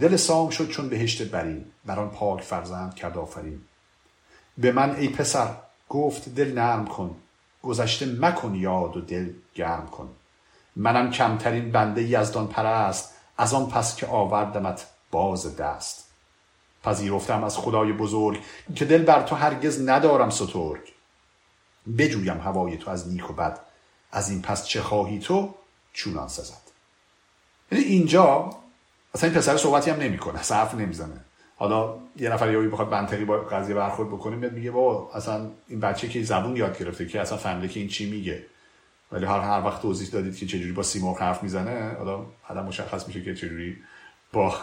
[0.00, 3.60] دل سام شد چون بهشت برین بران پاک فرزند کرد آفرین.
[4.58, 5.56] به من ای پسر
[5.88, 7.16] گفت دل نرم کن
[7.62, 10.08] گذشته مکن یاد و دل گرم کن.
[10.76, 16.04] منم کمترین بنده یزدان پرست از آن پس که آوردمت باز دست.
[16.84, 18.40] پذیرفتم از خدای بزرگ
[18.74, 20.92] که دل بر تو هرگز ندارم سترگ.
[21.98, 23.60] بجویم هوای تو از نیک و بد
[24.12, 25.54] از این پس چه خواهی تو
[25.92, 26.62] چونان سزد.
[27.72, 28.50] یعنی اینجا
[29.14, 31.20] اصلا این پسر صحبتی هم نمی‌کنه حرف نمی‌زنه.
[31.56, 35.80] حالا یه نفر یهو بخواد منطقی با قضیه برخورد بکنه میاد میگه بابا اصلا این
[35.80, 38.42] بچه که زبون یاد گرفته که اصلا فهمیده که این چی میگه.
[39.12, 43.06] ولی هر هر وقت توضیح دادید که چجوری با سیمرغ حرف می‌زنه حالا آدم مشخص
[43.06, 43.76] میشه که چجوری
[44.32, 44.54] با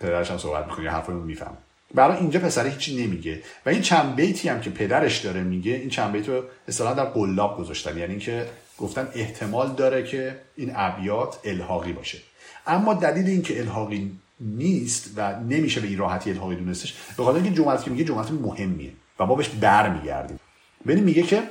[0.00, 1.56] پدرش هم صحبت می‌کنه حرف رو میفهم
[1.94, 3.42] برای اینجا پسر هیچی نمیگه.
[3.66, 7.04] و این چند بیتی هم که پدرش داره میگه این چند بیت رو اصطلاحا در
[7.04, 7.98] قلاب گذاشتن.
[7.98, 8.46] یعنی اینکه
[8.78, 12.18] گفتن احتمال داره که این ابیات الحاقی باشه.
[12.66, 17.62] اما دلیل اینکه الحاقی نیست و نمیشه به این راحتی الحاقی دونستش به خاطر اینکه
[17.62, 20.40] جملت که میگه جملت مهمیه و ما بهش برمیگردیم
[20.86, 21.42] ببین میگه که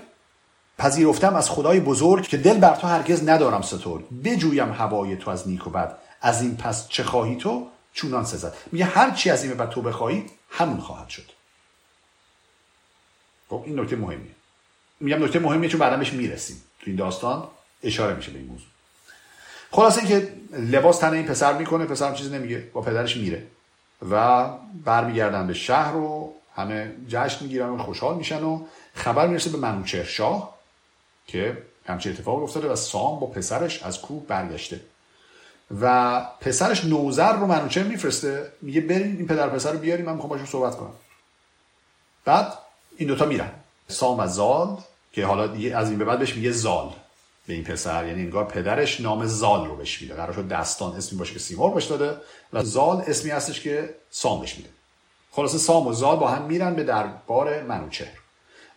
[0.78, 5.48] پذیرفتم از خدای بزرگ که دل بر تو هرگز ندارم سترگ بجویم هوای تو از
[5.48, 5.98] نیک و بد.
[6.22, 8.54] از این پس چه خواهی تو؟ چونان سزد.
[8.72, 11.32] میگه هر چی از این به تو بخواهی همون خواهد شد.
[13.50, 14.32] خب این نکته مهمیه.
[15.00, 16.64] میگم نکته مهمیه چون بعدا بهش می‌رسیم.
[16.80, 17.48] تو این داستان
[17.84, 18.68] اشاره میشه به این موضوع.
[19.72, 23.44] خلاصه که لباس تن این پسر می‌کنه پسر هم چیزی نمیگه با پدرش میره.
[24.12, 24.48] و
[24.86, 30.04] برمیگردن به شهر و همه جشن می‌گیرن و خوشحال میشن و خبر می‌رسه به منوچهر
[30.04, 30.56] شاه
[31.28, 34.80] که همچه اتفاق افتاده و سام با پسرش از کوه برگشته.
[35.82, 40.30] و پسرش نوزر رو منوچهر میفرسته میگه بریم این پدر پسر رو بیاریم من می‌خوام
[40.30, 40.94] باشون صحبت کنم.
[42.26, 42.54] بعد
[42.98, 43.52] این دوتا میرن.
[43.88, 44.78] سام و زال
[45.14, 45.44] که حالا
[45.78, 46.94] از این به بعد بهش میگه زال.
[47.48, 50.14] به این پسر یعنی انگار پدرش نام زال رو بهش میده.
[50.14, 52.18] قرار شد دستان اسمی باشه که سیمور بهش داده
[52.54, 54.70] و زال اسمی هستش که سام بهش میده.
[55.32, 58.18] خلاصه سام و زال با هم میرن به دربار منوچهر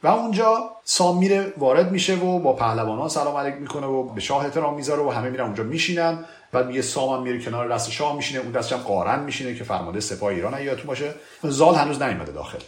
[0.02, 4.44] و اونجا سام میره وارد میشه و با پهلوانان سلام علیک می‌کنه و به شاه
[4.44, 6.24] احترام می‌ذاره و همه میرن اونجا میشینن.
[6.52, 8.40] بعد میگه سام هم میره کنار دست شاه میشینه.
[8.40, 11.14] اون دستش هم قارن میشینه که فرمانده سپاه ایران یادتون باشه.
[11.42, 12.58] زال هنوز نیومده داخل.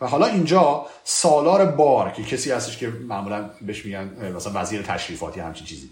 [0.00, 5.40] و حالا اینجا سالار بار که کسی هستش که معمولا بهش میگن مثلا وزیر تشریفاتی
[5.40, 5.90] همچین چیزی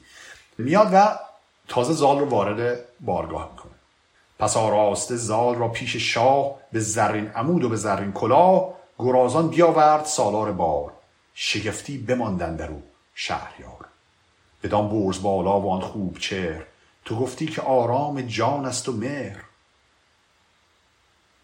[0.59, 1.19] میاد و
[1.69, 3.73] تازه زال رو وارد بارگاه می‌کنه.
[4.39, 10.05] پس آراسته زال را پیش شاه به زرین عمود و به زرین کلاه گرازان بیاورد
[10.05, 10.93] سالار بار.
[11.35, 12.83] شگفتی بماندن در او
[13.15, 13.85] شهریار.
[14.63, 16.63] بدان برز بالا و آن خوب چهر.
[17.05, 19.39] تو گفتی که آرام جان است و مهر.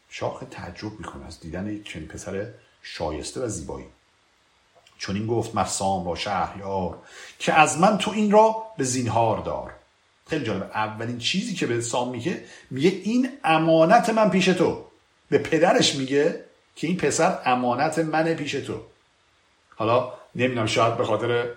[0.09, 2.47] شاه تعجب می‌کنه از دیدن یک چنین پسر
[2.83, 3.87] شایسته و زیبایی.
[4.99, 6.99] چون این گفت مرسام با شهریار
[7.39, 9.73] که از من تو این را به زینهار دار.
[10.27, 10.71] خیلی جالب.
[10.75, 14.85] اولین چیزی که به سام میگه میگه این امانت من پیش تو.
[15.31, 16.45] به پدرش میگه
[16.77, 18.81] که این پسر امانت منه پیش تو.
[19.77, 21.49] حالا نمی‌دونم شاید به خاطر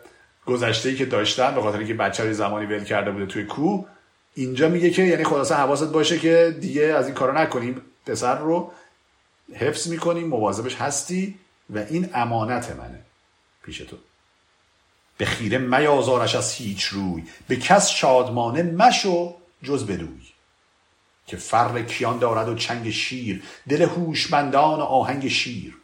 [0.45, 3.85] گذشته ای که داشتن به خاطر اینکه بچه های زمانی ول کرده بوده توی کوه
[4.35, 7.81] اینجا میگه که یعنی خلاصه حواست باشه که دیگه از این کارا نکنیم.
[8.05, 8.71] پسر رو
[9.53, 13.01] حفظ می‌کنیم مواظبش هستی و این امانت منه
[13.63, 13.97] پیش تو.
[15.17, 20.21] به خیره میازارش از هیچ روی به کس شادمانه مشو جز بدوی
[21.27, 25.77] که فر کیان دارد و چنگ شیر دل هوشمندان و آهنگ شیر.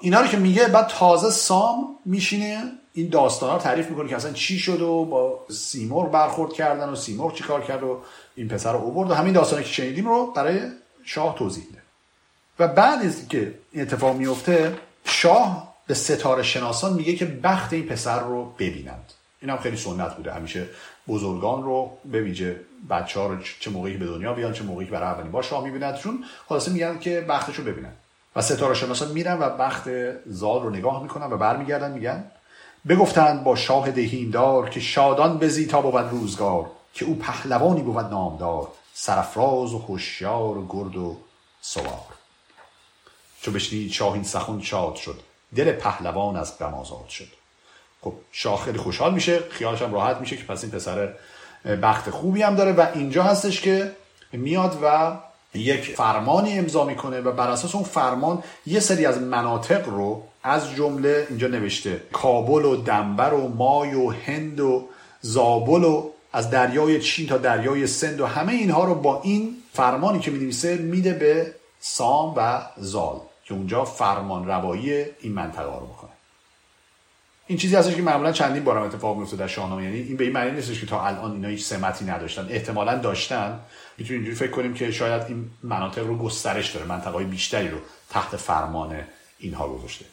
[0.00, 4.32] اینا رو که میگه بعد تازه سام میشینه این داستان ها تعریف می‌کنه که اصلا
[4.32, 8.00] چی شد و با سیمرغ برخورد کردن و سیمرغ چی کار کرد و
[8.34, 10.60] این پسر رو اوورد و همین داستانی که شنیدیم رو برای
[11.04, 11.82] شاه توضیح میده.
[12.58, 17.86] و بعد از که این اتفاق میفته شاه به ستاره شناسان میگه که بخت این
[17.86, 19.12] پسر رو ببینند.
[19.40, 20.32] این هم خیلی سنت بوده.
[20.32, 20.66] همیشه
[21.08, 22.56] بزرگان رو به
[22.90, 25.94] بچه ها رو چه موقعی به دنیا بیان چه موقعی برای اولین بار شاه می‌بینند
[25.94, 27.92] چون خلاصه میگن که بختش رو ببینن.
[28.36, 29.88] و ستاره شناسان میرن و بخت
[30.26, 32.30] زال رو نگاه می‌کنن و برمیگردن میگن
[32.88, 38.68] بگفتند با شاه دهیمدار که شادان بزی تا بود روزگار که او پهلوانی بود نامدار
[38.94, 41.16] سرفراز و خوشیار و گرد و
[41.60, 42.14] سوار.
[43.40, 45.20] چو بشنید شاه این سخن شاد شد
[45.56, 47.28] دل پهلوان از غم آزاد شد.
[48.00, 51.14] خب شاه خیلی خوشحال میشه خیالش هم راحت میشه که پس این پسر
[51.82, 53.92] بخت خوبی هم داره و اینجا هستش که
[54.32, 55.16] میاد و
[55.54, 60.74] یک فرمانی امضا می‌کنه و بر اساس اون فرمان یه سری از مناطق رو از
[60.74, 64.88] جمله اینجا نوشته کابل و دنبر و مای و هند و
[65.20, 70.20] زابل و از دریای چین تا دریای سند و همه اینها رو با این فرمانی
[70.20, 76.10] که می میده به سام و زال که اونجا فرمان روایی این منطقه رو بکنه
[77.46, 80.32] این چیزی هستش که معمولا چندین بارم اتفاق میفته در شاهنامه یعنی این به این
[80.32, 83.60] معنی نیستش که تا الان اینا هیچ سمتی نداشتن احتمالا داشتن.
[83.98, 87.78] می‌تونیم اینجوری فکر کنیم که شاید این مناطق رو گسترش داره منطقه بیشتری رو
[88.10, 88.96] تحت فرمان
[89.38, 90.04] اینها گذاشته.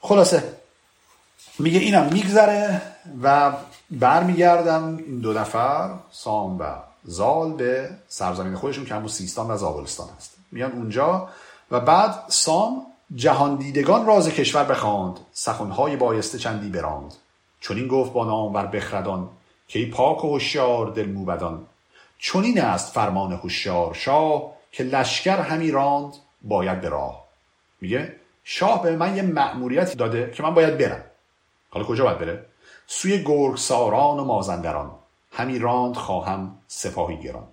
[0.00, 0.56] خلاصه.
[1.58, 2.82] میگه اینم میگذره
[3.22, 3.52] و
[3.90, 6.64] برمیگردم این دو نفر سام و
[7.04, 10.36] زال به سرزمین خودشون که همون سیستان و زابلستان هست.
[10.52, 11.28] میان اونجا
[11.70, 17.14] و بعد سام جهان دیدگان راز کشور بخواند سخنهای بایسته چندی براند.
[17.60, 19.28] چون این گفت با نام ور بخردان
[19.68, 21.66] که ای پاک و هوشیار دل موبدان.
[22.18, 27.26] چون این است فرمان هوشیار شاه که لشکر همی راند باید به راه.
[27.80, 28.16] میگه
[28.48, 31.04] شاه به من یه مأموریت داده که من باید برم.
[31.70, 32.46] حالا کجا باید بره؟
[32.86, 34.90] سوی گرگساران و مازندران.
[35.32, 37.44] همی راند خواهم سپاهی گران.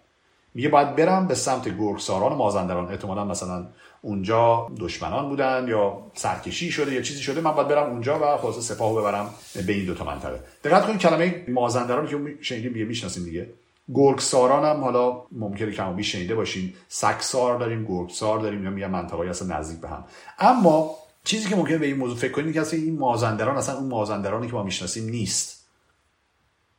[0.53, 2.89] میگه باید برم به سمت گرگساران و مازندران.
[2.89, 3.65] احتمالا مثلا
[4.01, 8.60] اونجا دشمنان بودن یا سرکشی شده یا چیزی شده من باید برم اونجا و خلاص
[8.60, 9.34] سپاه ببرم
[9.67, 10.39] به این دو تا منطقه.
[10.63, 13.49] دقت کنید کلمه مازندران که شنیدیم دیگه می‌شناسیم دیگه.
[13.93, 19.30] گرگساران هم حالا ممکنه کم بیش شنیده باشین سکسار داریم گرگسار داریم یا میگن منطقه‌ای
[19.30, 20.06] اصلا نزدیک به هم.
[20.39, 24.48] اما چیزی که ممکنه به این موضوع فکر کنید که این مازندران اصلا اون مازندرانی
[24.48, 25.63] که ما می‌شناسیم نیست.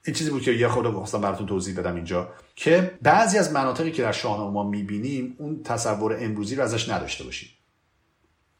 [0.07, 3.93] این چیزی بود که یه خود خواستم براتون توضیح بدم اینجا که بعضی از مناطقی
[3.93, 7.49] که در شاهنامه ما می‌بینیم اون تصور امروزی رو ازش نداشته باشیم.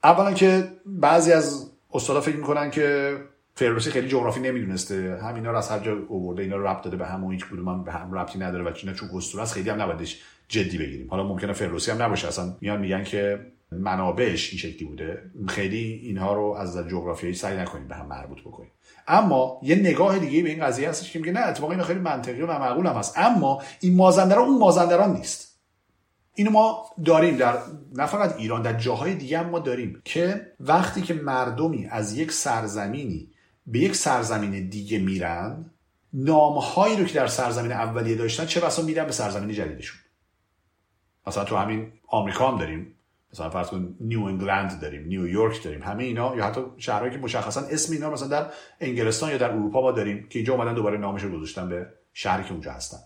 [0.05, 3.17] اولا که بعضی از استادا فکر می‌کنن که
[3.55, 5.19] فردوسی خیلی جغرافی نمی‌دونسته.
[5.23, 7.85] همینا رو از هر جا آورده اینا رو ربط داده به هم و هیچ کدوم
[7.85, 11.11] به هم ربطی نداره و چینا چون اسطوره است خیلی هم نبایدش جدی بگیریم.
[11.11, 12.29] حالا ممکنه فردوسی هم نباشه.
[12.29, 15.23] اصلا میان میگن که منابعش این شکلی بوده.
[15.49, 18.71] خیلی اینها رو از جغرافیایی سعی نکنید به هم مربوط بکنید
[19.09, 22.43] اما یه نگاه دیگه به این قضیه هستش که میگه نه اتفاقا این خیلی منطقی
[22.43, 23.19] و معقول هم هست.
[23.19, 25.61] اما این مازندران اون مازندران نیست.
[26.35, 27.59] اینو ما داریم در
[27.93, 32.33] نه فقط ایران در جاهای دیگه هم ما داریم که وقتی که مردمی از یک
[32.33, 33.29] سرزمینی
[33.67, 35.71] به یک سرزمین دیگه میرن
[36.13, 40.01] نامهایی رو که در سرزمین اولیه داشتن چه بسا میرن به سرزمین جدیدشون؟
[41.27, 42.95] مثلا تو همین آمریکا هم داریم
[43.33, 47.61] مثلا فرض کن نیو انگلند داریم نیویورک داریم همه اینا یا حتی شهرهایی که مشخصا
[47.61, 48.51] اسم اینا مثلا در
[48.81, 52.45] انگلستان یا در اروپا ما داریم که اینجا اومدن دوباره نامش رو گذاشتن به شهری
[52.45, 52.99] که اونجا هستن.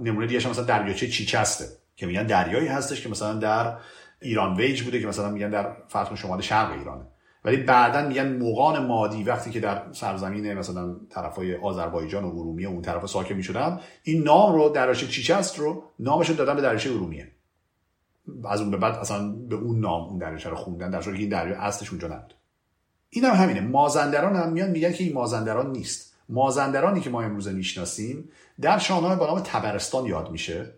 [0.00, 1.64] نمونه دیگه مثلا دریاچه چیچسته
[1.96, 3.76] که میگن دریایی هستش که مثلا در
[4.20, 7.04] ایران ویج بوده که مثلا میگن در فرض کن شمال شرق ایرانه.
[7.44, 12.82] ولی بعدا میگن موقان مادی وقتی که در سرزمین مثلا طرفای آذربایجان و ارومیه اون
[12.82, 17.28] طرف ساکن می‌شدن این نام رو دریاچه چیچست رو نامش رو دادن به دریاچه ارومیه.
[18.44, 21.28] از اون به بعد اصلا به اون نام اون دریاچه رو خوندن در که این
[21.28, 22.34] دریا اصلش اونجا نبود.
[23.10, 23.60] این هم همینه.
[23.60, 26.14] مازندران هم میان میگن که این مازندران نیست.
[26.28, 28.28] مازندرانی که ما امروزه می‌شناسیم
[28.60, 30.70] در شاهنامه با نام تبرستان یاد میشه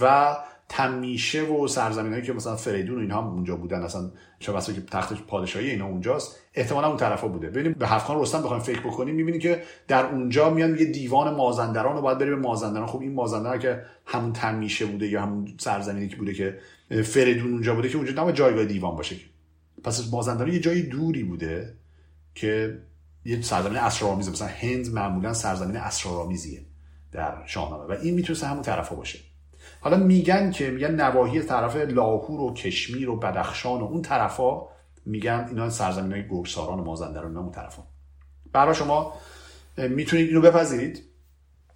[0.00, 0.36] و
[0.72, 5.26] تمیشه و سرزمین هایی که مثلا فریدون و اینها اونجا بودن اصلا چه که تخت
[5.26, 7.50] پادشاهی اینا اونجاست احتمالا اون طرفا بوده.
[7.50, 11.96] ببینیم به هفتخان رستم بخوایم فکر بکنیم می‌بینیم که در اونجا میان یه دیوان مازندران
[11.96, 12.86] رو باید بریم به مازندران.
[12.86, 16.58] خب این مازندران که همون تمیشه بوده یا همون سرزمینی که بوده که
[17.02, 19.16] فریدون اونجا بوده که اونجا نباید جایگاه دیوان باشه
[19.84, 21.74] پس مازندران یه جای دوری بوده
[22.34, 22.78] که
[23.24, 26.60] یه سرزمین اسرارآمیزه مثلا هند معمولا سرزمین اسرارآمیزیه
[27.12, 29.31] در شاهنامه و این می‌تونه همون طرفا باشه.
[29.82, 34.62] حالا میگن که میگن نواحی طرف لاهور و کشمیر و بدخشان و اون طرفا
[35.06, 37.82] میگن اینا سرزمین های گرگساران و مازندران اون طرفا.
[38.52, 39.14] برای شما
[39.78, 41.02] می‌تونید اینو بپذیرید؟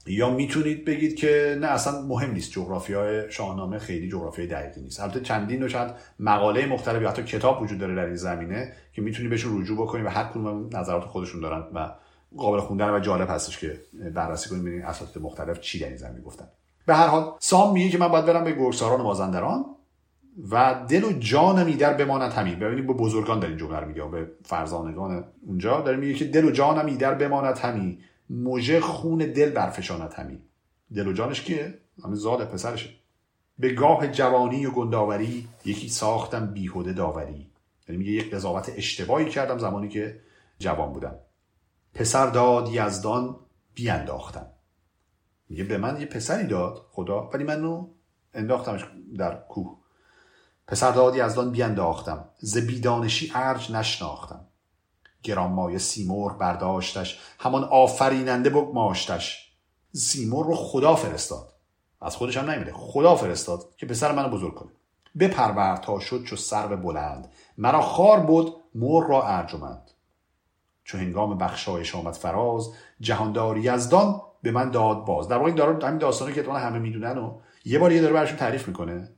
[0.07, 5.01] یا می‌تونید بگید که نه اصلا مهم نیست جغرافی های شاهنامه خیلی جغرافی دقیقی نیست.
[5.01, 9.03] البته چندین و چند مقاله مختلف یا حتی کتاب وجود داره در این زمینه که
[9.03, 11.95] می‌تونید بهشون رجوع بکنید و هر کدوم نظرات خودشون دارن و
[12.37, 13.81] قابل خوندن و جالب هستش که
[14.15, 16.49] بررسی کنید ببینید اساتید مختلف چی در این زمینه گفتن.
[16.87, 19.65] به هر حال سام میگه که من باید برم به گرگساران و مازندران
[20.51, 22.59] و دل و جانم ایدر بماند همین.
[22.59, 26.51] ببینید به بزرگان در این جمله میگه به فرزانگان اونجا داره میگه که دل و
[26.51, 27.99] جانم ایدر بماند همین.
[28.31, 30.41] موجه خون دل برفشاند همین.
[30.95, 32.91] دل و جانش کیه؟ همین زاد پسرشه
[33.59, 37.51] به گاه جوانی و گنداوری یکی ساختم بیهوده داوری.
[37.89, 40.21] یعنی میگه یک قضاوت اشتباهی کردم زمانی که
[40.59, 41.15] جوان بودم.
[41.95, 43.37] پسر داد یزدان
[43.75, 44.47] بیانداختم
[45.49, 47.87] میگه به من یه پسری داد خدا ولی منو
[48.35, 48.85] انداختمش
[49.19, 49.77] در کوه.
[50.69, 54.45] پسر داد یزدان بیانداختم ز بیدانشی ارج نشناختم.
[55.23, 59.53] گرانمایه سیمور برداشتش همان آفریننده بگماشتش.
[59.93, 61.53] سیمور رو خدا فرستاد.
[62.01, 64.71] از خودش هم نمیده خدا فرستاد که پسر منو بزرگ کنه.
[65.19, 67.33] بپرور تا شد چو سرو بلند.
[67.59, 69.91] مرا خار بود مور را ارجمند.
[70.85, 75.29] چو هنگام بخشایش آمد فراز جهانداری یزدان به من داد باز.
[75.29, 78.37] در واقع این داره همین داستانی که همه می‌دونن و یه بار یه داره براشون
[78.37, 79.09] تعریف می‌کنه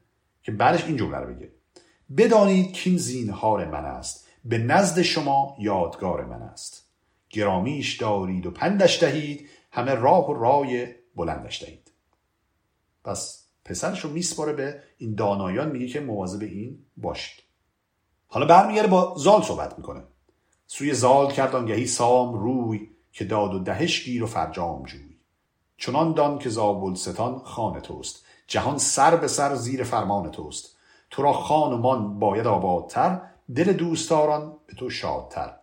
[0.42, 1.52] که بعدش این جمله رو بگه.
[2.16, 4.26] بدانید کین زینهار من است.
[4.44, 6.88] به نزد شما یادگار من است.
[7.30, 9.48] گرامیش دارید و پندش دهید.
[9.70, 11.92] همه راه و رای بلندش دهید.
[13.04, 17.42] پس پسرش رو میسپاره به این دانایان میگه که مواظب این باشید.
[18.28, 20.02] حالا برمیگرده با زال صحبت می‌کنه.
[20.66, 25.07] سوی زال کرد آنگهی سام روی که داد و دهش گیر و فرجام جوی.
[25.78, 26.50] چنان دان که
[26.94, 28.26] ستان خان توست.
[28.46, 30.76] جهان سر به سر زیر فرمان توست.
[31.10, 33.20] تو را خان و مان باید آبادتر
[33.54, 35.56] دل دوستداران به تو شادتر.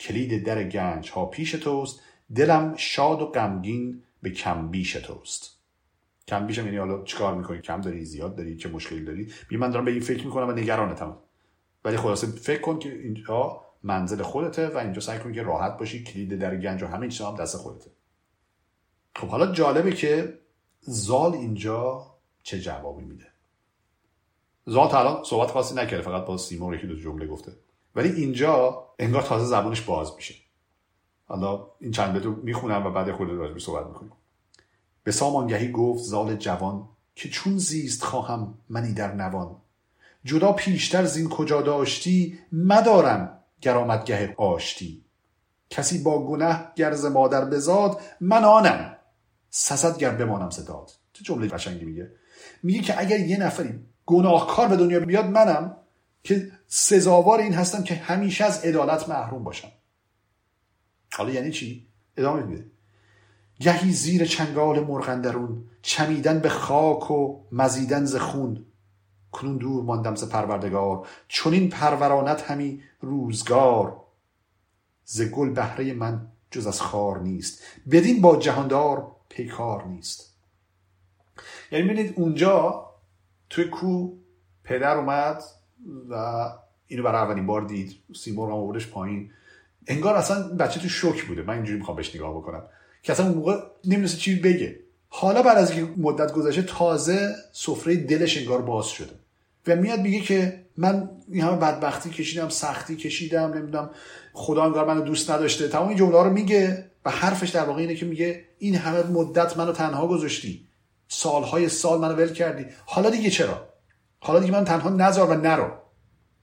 [0.00, 2.00] کلید در گنج ها پیش توست
[2.34, 5.58] دلم شاد و غمگین به کم بیش توست.
[6.28, 9.70] کم بیشم یعنی حالا چیکار می‌کنی؟ کم داری زیاد داری چه مشکلی داری؟ بی من
[9.70, 11.16] دارم به این فکر می‌کنم و نگرانتم.
[11.84, 16.04] ولی خلاصه فکر کن که اینجا منزل خودته و اینجا سعی کن که راحت باشی
[16.04, 17.90] کلید در گنج و همه چیزا هم دست خودته.
[19.18, 20.38] خب حالا جالبه که
[20.80, 22.06] زال اینجا
[22.42, 23.26] چه جوابی میده؟
[24.66, 27.52] زال تا الان صحبت خاصی نکرده فقط با سیمور یکی دو جمله گفته.
[27.94, 30.34] ولی اینجا انگار تازه زبانش باز میشه.
[31.26, 34.12] حالا این چند بیتو می‌خونم و بعد خود راجبی صحبت می‌کنیم
[35.04, 39.56] به سامانگهی گفت زال جوان که چون زیست خواهم منی در نوان.
[40.24, 45.04] جدا پیشتر زین کجا داشتی مدارم گرامتگه آشتی.
[45.70, 48.97] کسی با گنه گرز مادر بزاد من آنم.
[49.50, 52.10] سزد گر بمانم زداد چه جمله قشنگی میگه؟
[52.62, 55.76] میگه که اگر یه نفری گناهکار به دنیا بیاد منم
[56.22, 59.68] که سزاوار این هستم که همیشه از عدالت محروم باشم.
[61.12, 62.66] حالا یعنی چی؟ ادامه میده.
[63.60, 68.64] گهی زیر چنگال مرغندرون چمیدن به خاک و مزیدن ز خون.
[69.32, 74.00] کنون دور ماندم ز پروردگار چون این پرورانت همی روزگار.
[75.04, 77.62] ز گل بهره من جز از خار نیست.
[77.90, 80.34] بدین با جهاندار پیکار نیست.
[81.72, 82.84] یعنی ببینید اونجا
[83.50, 84.12] توی کو
[84.64, 85.42] پدر اومد
[86.10, 86.44] و
[86.86, 87.96] اینو برای اولین بار دید.
[88.16, 89.30] سیمور هم آوردش پایین.
[89.86, 91.42] انگار اصلا بچه تو شوک بوده.
[91.42, 92.62] من اینجوری می‌خوام بهش نگاه بکنم.
[93.02, 94.80] که اصلا اون موقع نمی‌دونست چی بگه.
[95.08, 99.14] حالا بعد از اینکه مدت گذشته تازه سفره دلش انگار باز شده.
[99.66, 103.90] و میاد میگه که من این همه بدبختی کشیدم سختی کشیدم نمی‌دونم
[104.32, 105.68] خدا انگار منو دوست نداشته.
[105.68, 106.87] تمام این جمله رو میگه.
[107.04, 110.68] و حرفش در واقع اینه که میگه این همه مدت منو تنها گذاشتی.
[111.08, 112.66] سالهای سال منو ول کردی.
[112.86, 113.68] حالا دیگه چرا؟
[114.18, 115.70] حالا دیگه من تنها نذار و نرو.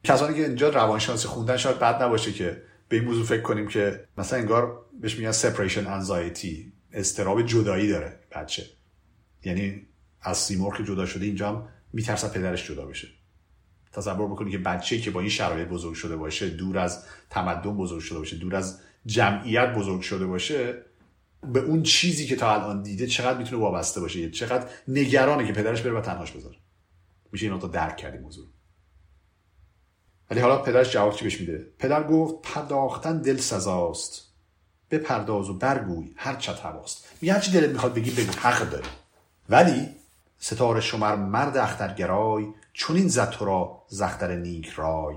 [0.04, 4.08] کسانی که اینجا روانشناسی خوندن شاید بد نباشه که به این موضوع فکر کنیم که
[4.18, 6.56] مثلا انگار بهش میگن separation anxiety
[6.94, 8.20] استراب جدایی داره.
[8.36, 8.64] بچه
[9.44, 9.88] یعنی
[10.22, 13.08] از سیمور که جدا شده اینجا هم میترسه پدرش جدا بشه.
[13.96, 18.02] تصور بکنید که بچه که با این شرایط بزرگ شده باشه دور از تمدن بزرگ
[18.02, 20.86] شده باشه دور از جمعیت بزرگ شده باشه
[21.54, 25.82] به اون چیزی که تا الان دیده چقدر می‌تونه وابسته باشه؟ چقدر نگرانه که پدرش
[25.82, 26.58] بره و تنهاش بذاره.
[27.32, 28.48] میشه اینا تا درک کردیم موضوع
[30.32, 34.22] ولی حالا پدرش جواب چی بهش میده؟ پدر گفت پرداختن دل سزاست.
[34.98, 38.88] پرداز و برگوی هر چت هواست میگه هرچی دلت می‌خواد بگی بگو حق داری.
[39.50, 39.88] ولی
[40.40, 45.16] ستاره شمر مرد اخترگرای چون این زد تو را زختر نیک رای.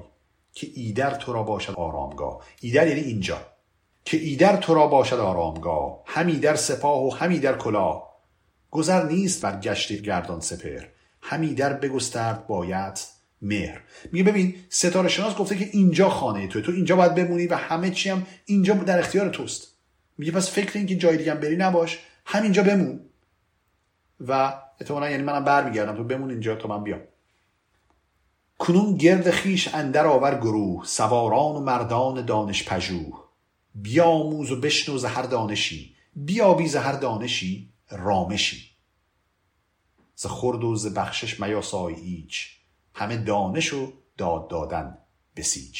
[0.53, 2.45] که ایدر تو را باشد آرامگاه.
[2.61, 3.41] ایدر یعنی اینجا.
[4.09, 8.18] که ایدر تو را باشد آرامگاه همی در سپاه و همی در کلاه.
[8.70, 10.84] گذر نیست بر گشت گردان سپر
[11.22, 13.00] همی در بگسترد باید
[13.42, 13.80] مهر.
[14.12, 17.90] میگه ببین ستاره شناس گفته که اینجا خانه تو تو اینجا باید بمونی و همه
[17.90, 19.68] چی هم اینجا در اختیار توست.
[20.18, 23.00] میگه پس فکر این که جای دیگه بری نباش همینجا بمون.
[24.20, 27.00] و احتمالا یعنی منم برمیگردم تو بمون اینجا تا من بیام.
[28.59, 33.28] کنون گرد خیش اندر آور گروه سواران و مردان دانش پژوه
[33.83, 38.70] بیاموز و بشنو هر دانشی بیابی هر دانشی رامشی.
[40.14, 42.49] ز خرد و ز بخشش میاسای ایچ
[42.95, 44.99] همه دانش و داد دادن
[45.37, 45.79] بسیج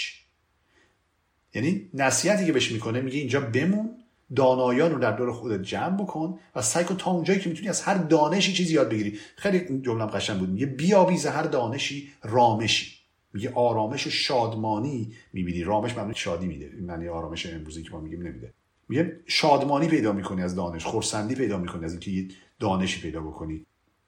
[1.55, 3.99] یعنی نصیحتی که بهش می‌کنه میگه اینجا بمون
[4.37, 7.83] دانایان رو در دور خودت جمع بکن و سعی کن تا اونجایی که می‌تونی از
[7.83, 9.19] هر دانشی چیزی یاد بگیری.
[9.37, 10.49] خیلی جمله قشنگ بود.
[10.49, 12.98] میگه بیابیز هر دانشی رامشی.
[13.33, 15.64] میگه آرامش و شادمانی می‌بینی.
[15.64, 16.72] رامش معنی شادی میده.
[16.81, 18.53] معنی آرامش امروزی که ما میگیم نمیده.
[18.89, 23.66] میگه شادمانی پیدا می‌کنی از دانش خورسندی پیدا می‌کنی از اینکه دانشی پیدا بکنی.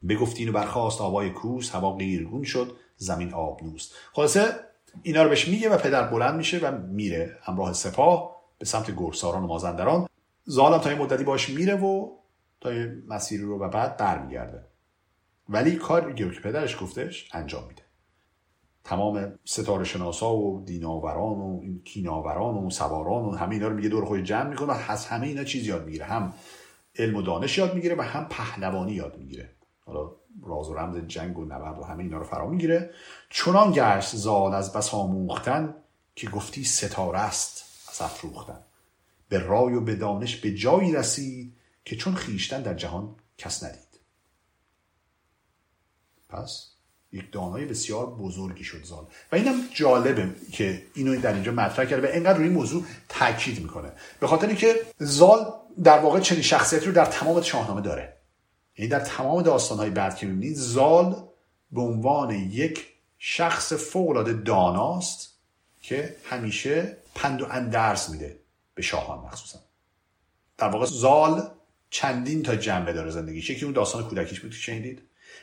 [0.08, 4.46] بگفتی اینو برخواست آوای کوس هوا غیرگون شد زمین آبنوست خلاصه
[5.02, 9.44] اینا رو بهش میگه و پدر بلند میشه و میره همراه سپاه به سمت گرساران
[9.44, 10.08] و مازندران.
[10.44, 12.10] زالم تا این مدتی باش میره و
[12.60, 12.70] تا
[13.08, 14.64] مسیر رو و بعد برمیگرده.
[15.48, 17.79] ولی کار که پدرش گفتش انجام میده.
[18.84, 24.04] تمام ستاره شناسا و دیناوران و کیناوران و سواران و همه اینا رو میگه دور
[24.04, 26.04] خود جمع می‌کنه و از همه اینا چیز یاد می‌گیره.
[26.04, 26.34] هم
[26.96, 29.50] علم و دانش یاد می‌گیره و هم پهلوانی یاد می‌گیره.
[29.86, 30.12] حالا
[30.42, 32.90] راز و رمز جنگ و نبرد و همه اینا رو فرا می‌گیره.
[33.30, 35.74] چنان گشت زال از بس آموختن
[36.14, 38.60] که گفتی ستاره است از افروختن.
[39.28, 44.00] به رای و به دانش به جایی رسید که چون خیشتن در جهان کس ندید.
[46.28, 46.69] پس
[47.12, 49.06] یک دانای بسیار بزرگی شد زال.
[49.32, 53.62] و اینم جالبه که اینو در اینجا مطرح کرده و اینقدر روی این موضوع تاکید
[53.62, 53.92] می‌کنه.
[54.20, 55.52] به خاطر که زال
[55.84, 58.16] در واقع چنین شخصیتی رو در تمام شاهنامه داره.
[58.78, 61.28] یعنی در تمام داستانهای بعد که می‌بینید زال
[61.72, 62.86] به عنوان یک
[63.18, 65.34] شخص فوقالعاده داناست
[65.82, 68.40] که همیشه پند و اندرس میده
[68.74, 69.58] به شاهان مخصوصا.
[70.58, 71.50] در واقع زال
[71.90, 73.50] چندین تا جنبه داره زندگیش.
[73.50, 75.02] یکی اون داستان کودکیش بود که شنیدید؟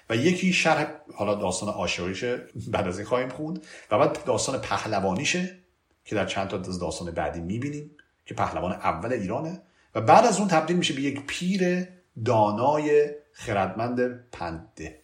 [0.10, 5.58] و یکی شرح حالا داستان آشوریشه بعد از این خواهیم خوند و بعد داستان پهلوانیشه
[6.06, 7.92] که در چند تا داستان بعدی می‌بینیم
[8.26, 9.62] که پهلوان اول ایرانه
[9.96, 11.88] و بعد از اون تبدیل میشه به یک پیر
[12.26, 15.04] دانای خردمند پنده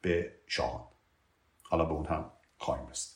[0.00, 0.84] به شاهان.
[1.62, 3.14] حالا به اون هم خواهیم رسید.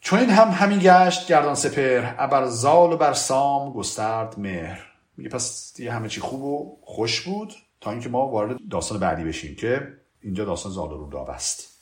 [0.00, 4.92] چون این هم همین گشت گردان سپر ابر زال و بر سام گسترد مهر.
[5.16, 7.54] میگه پس دیگه همه چی خوب و خوش بود.
[7.82, 9.88] تا اینکه ما وارد داستان بعدی بشیم که
[10.20, 11.72] اینجا داستان زال و روداب است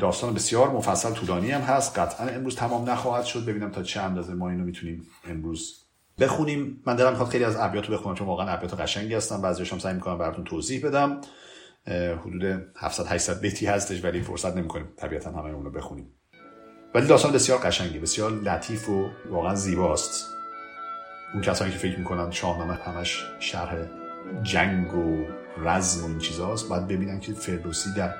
[0.00, 1.98] داستان بسیار مفصل طولانی هم هست.
[1.98, 3.44] قطعا امروز تمام نخواهد شد.
[3.44, 5.84] ببینم تا چه اندازه ما اینو می‌تونیم امروز
[6.20, 6.82] بخونیم.
[6.86, 9.42] من دلم می‌خواد خیلی از ابیات رو بخونم چون واقعا ابیات قشنگی هستن.
[9.42, 11.20] بعضیش هم سعی می‌کنم براتون توضیح بدم.
[12.20, 12.44] حدود
[12.76, 16.06] 700 800 بیتی هستش ولی فرصت نمی‌کنیم طبیعتا همه اون رو بخونیم.
[16.94, 20.26] ولی داستان بسیار قشنگی بسیار لطیف و واقعا زیباست.
[21.34, 23.76] اون کسانی که فکر می‌کنن شاهنامه همش شرح
[24.42, 25.24] جنگ و
[25.56, 26.68] رزم و این چیزاست.
[26.68, 28.14] باید ببینن که فردوسی در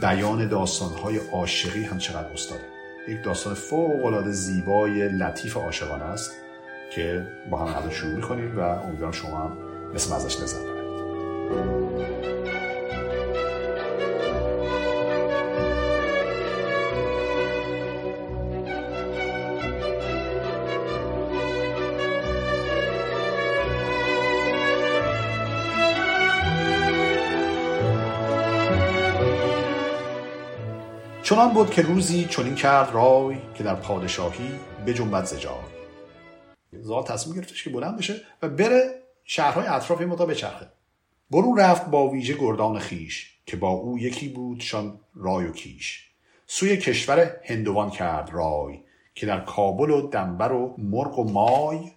[0.00, 2.64] بیان داستانهای عاشقی هم چقدر استاده.
[3.08, 6.30] یک داستان فوق العاده زیبای لطیف عاشقانه است
[6.92, 9.56] که با هم الان شروع می‌کنیم و امیدوارم شما هم
[9.94, 10.86] مثل ازش لذت ببرید.
[31.26, 34.50] چنان بود که روزی چنین کرد رای که در پادشاهی
[34.86, 35.54] بجنبد زجای
[36.72, 40.66] زال تصمیم گرفتش که بلند بشه و بره شهرهای اطراف این بچرخه.
[41.30, 46.10] برون رفت با ویژه گردان خیش که با او یکی بود شان رای و کیش.
[46.46, 48.80] سوی کشور هندوان کرد رای
[49.14, 51.92] که در کابل و دنبر و مرغ و مای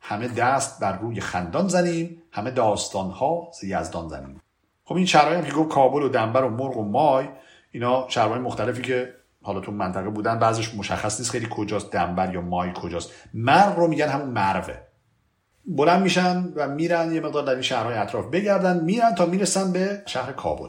[0.00, 4.40] همه دست بر روی خندان زنیم همه داستانها ز یزدان زنیم.
[4.84, 7.28] خب این شهرهایی که گفت کابل و دنبر و مرغ و مای
[7.74, 12.40] اینا شهرهای مختلفی که حالا تو منطقه بودن بعضش مشخص نیست خیلی کجاست دنبر یا
[12.40, 13.10] مای کجاست.
[13.34, 14.74] مرغ رو میگن همون مروه
[15.66, 20.02] بلند میشن و میرن یه مقدار در این شهرهای اطراف بگردن میرن تا می‌رسن به
[20.06, 20.68] شهر کابل.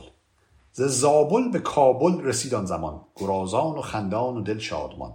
[0.72, 3.01] ز زابل به کابل رسیدان زمان.
[3.16, 5.14] گرازان و خندان و دل شادمان.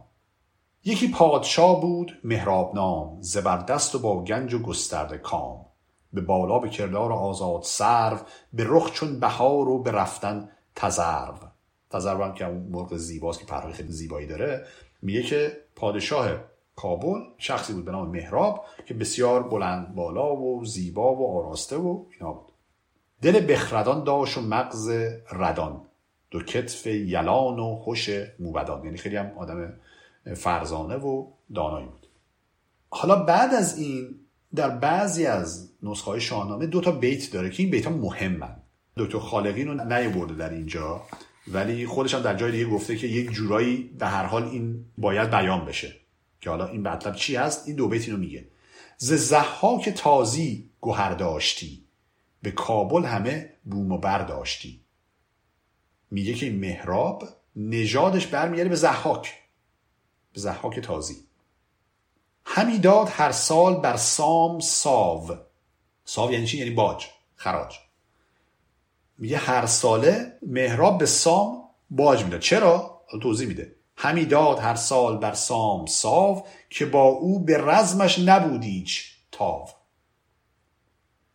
[0.84, 5.66] یکی پادشاه بود مهراب نام زبردست و با گنج و گسترده کام.
[6.12, 8.16] به بالا به کردار آزاد سرو
[8.52, 11.50] به رخ چون بهار و به رفتن تزرو
[11.90, 14.66] تزرو که اون مرغ زیباست که پرهای خیلی زیبایی داره
[15.02, 16.30] میگه که پادشاه
[16.76, 22.04] کابل شخصی بود به نام مهراب که بسیار بلند بالا و زیبا و آراسته و
[22.10, 22.52] اینا بود.
[23.22, 24.88] دل بخردان داشت و مغز
[25.32, 25.82] ردان.
[26.30, 28.84] دو کتف یلان و خوش موبدان.
[28.84, 29.72] یعنی خیلی هم آدم
[30.36, 32.06] فرزانه و دانایی بود.
[32.90, 34.20] حالا بعد از این
[34.54, 38.56] در بعضی از نسخه های شاهنامه دو تا بیت داره که این بیت ها مهمن.
[38.96, 41.02] دکتر خالقین رو نیورده در اینجا.
[41.52, 45.30] ولی خودش هم در جای دیگه گفته که یک جورایی به هر حال این باید
[45.30, 45.96] بیان بشه.
[46.40, 48.48] که حالا این مطلب چی هست؟ این دو بیت اینو میگه.
[48.96, 49.34] ز
[49.84, 51.84] که تازی گوهر داشتی
[52.42, 54.80] به کابل همه بوم و برداشتی
[56.10, 59.34] میگه که این مهراب نژادش برمیگرده به زحاک
[60.32, 61.16] به زحاک تازی.
[62.44, 65.30] همی داد هر سال بر سام ساو.
[66.04, 67.78] ساو یعنی چی؟ یعنی باج خراج.
[69.20, 72.40] میگه هر ساله مهراب به سام باج می‌داد.
[72.40, 73.74] چرا؟ توضیح میده.
[73.96, 79.68] همی داد هر سال بر سام ساو که با او به رزمش نبودیچ تاو.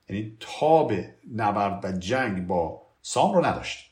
[0.09, 0.93] یعنی تاب
[1.35, 3.91] نبرد و جنگ با سام رو نداشت.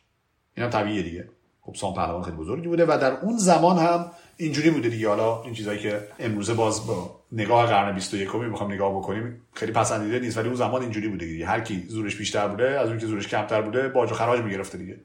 [0.58, 1.30] این هم طبیعیه دیگه.
[1.62, 4.12] خب سام پهلوان خیلی بزرگی بوده و در اون زمان هم
[4.44, 5.10] اینجوری بوده دیگه.
[5.10, 10.20] حالا این چیزایی که امروزه باز با نگاه قرن 21 می‌خوام نگاه بکنیم خیلی پسندیده
[10.20, 11.46] نیست ولی اون زمان اینجوری بوده دیگه.
[11.46, 14.78] هر کی زورش بیشتر بوده از اون که زورش کمتر بوده باج و خراج می‌گرفته
[14.78, 15.00] دیگه.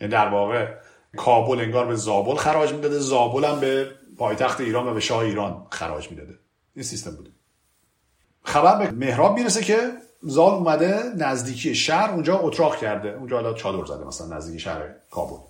[0.00, 0.74] یعنی در واقع
[1.16, 5.66] کابل انگار به زابل خراج می‌داده زابل هم به پایتخت ایران و به شاه ایران
[5.70, 6.34] خراج می‌داده.
[6.74, 7.30] این سیستم بوده.
[8.44, 9.90] خبر به مهراب می‌رسه که
[10.22, 13.08] زال اومده نزدیکی شهر اونجا اتراق کرده.
[13.08, 15.49] اونجا حالا چادر زده مثلا نزدیکی شهر کابل.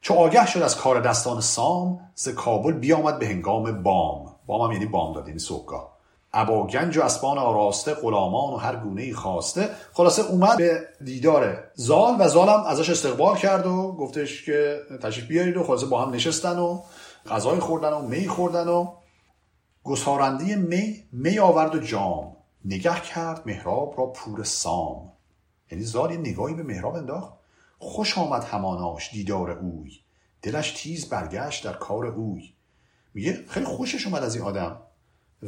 [0.00, 4.34] چو آگه شد از کار دستان سام ز کابل بیامد به هنگام بام.
[4.46, 6.00] بام هم یعنی بام داد یعنی صبحگاه.
[6.32, 9.68] ابا گنج و اسبان آراسته غلامان و هر گونه ای خواسته.
[9.92, 15.28] خلاصه اومد به دیدار زال و زال هم ازش استقبال کرد و گفتش که تشریف
[15.28, 16.82] بیارید و خلاصه با هم نشستن و
[17.30, 18.92] غذای خوردن و می خوردن و
[19.84, 22.36] گسارنده می می آورد و جام.
[22.64, 25.12] نگه کرد مهراب را پور سام.
[25.70, 27.39] یعنی زال یه نگاهی به مهراب انداخت.
[27.82, 30.00] خوش آمد هماناش دیدار اوی.
[30.42, 32.54] دلش تیز برگشت در کار اوی.
[33.14, 34.80] میگه خیلی خوشش اومد از این آدم.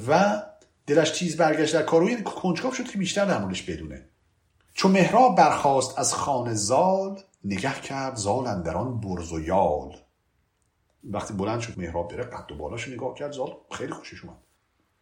[0.09, 0.43] و
[0.87, 4.09] دلش تیز برگشت در کار اوی یعنی کنجکاو شد که بیشتر در موردش بدونه.
[4.75, 9.97] چون مهراب برخواست از خانه زال نگه کرد زال اندران برز و یال.
[11.05, 14.37] وقتی بلند شد مهراب بره قد و بالاشو نگاه کرد زال خیلی خوشش اومد.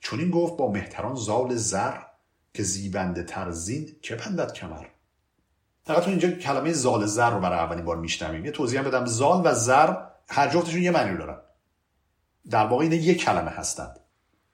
[0.00, 1.98] چون این گفت با مهتران زال زر
[2.54, 4.86] که زیبنده ترزین که بندد کمر.
[5.84, 8.44] فقط اینجا کلمه زال زر رو برای اولین بار میشنویم.
[8.44, 9.06] یه توضیح بدم.
[9.06, 9.94] زال و زر
[10.28, 11.38] هر جفتشون یه معنی دارن.
[12.50, 14.00] در واقع اینا یک کلمه هستند.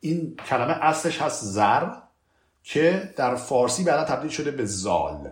[0.00, 1.90] این کلمه اصلش هست زر
[2.62, 5.30] که در فارسی بعدا تبدیل شده به زال.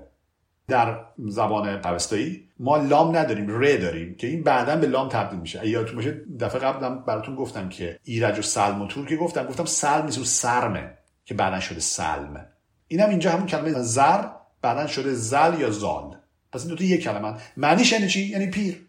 [0.69, 5.69] در زبان اوستایی ما لام نداریم ر داریم که این بعدا به لام تبدیل میشه.
[5.69, 9.65] یادتون باشه دفعه قبلم براتون گفتم که ایرج و سلم و تور که گفتم گفتم
[9.65, 12.47] سلم نیست سرمه که بعدا شده سلم.
[12.89, 14.25] اینم اینجا همون کلمه زر.
[14.65, 16.17] بعدا شده زل یا زال.
[16.53, 17.39] پس این دو تا یک کلمه.
[17.57, 18.87] معنیش یعنی چی؟ یعنی پیر.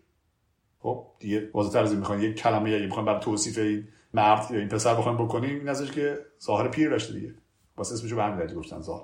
[0.79, 4.69] خب دیگه واضح‌تر از این یک کلمه یا می‌خوان برای توصیف این مرد یا این
[4.69, 7.33] پسر بخوایم بکنیم این ازش که ظاهر پیر داشته دیگه.
[7.77, 9.01] واسه اسمشو به همین گفتن زال.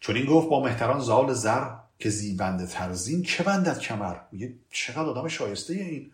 [0.00, 5.08] چون این گفت با مهتران زال زر که زیبند ترزین چه بندد کمر؟ میگه چقدر
[5.08, 6.10] آدم شایسته این.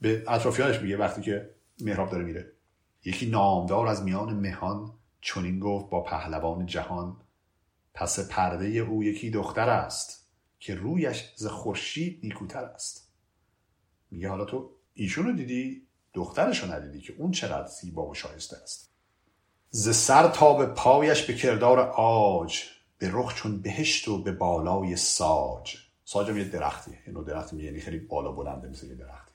[0.00, 2.52] به اطرافیانش میگه وقتی که مهراب داره میره.
[3.04, 7.16] یکی نامدار از میان مهان چنین گفت با پهلوان جهان.
[7.94, 10.26] پس پرده او یکی دختر است
[10.58, 13.08] که رویش ز خورشید نیکوتر است.
[14.10, 18.56] میگه حالا تو ایشون رو دیدی؟ دخترش رو ندیدی که اون چقدر زیبا و شایسته
[18.56, 18.90] است.
[19.70, 22.62] ز سر تا به پایش به کردار آج
[22.98, 25.76] به رخ چون بهشت و به بالای ساج.
[26.04, 29.32] ساج هم یه درختیه اینو درختی یعنی خیلی بالا بلنده مثل یه درختی.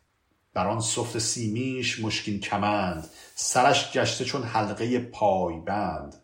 [0.53, 6.19] بر آن صفت سیمیش مشکین کمند سرش گشته چون حلقه پای بند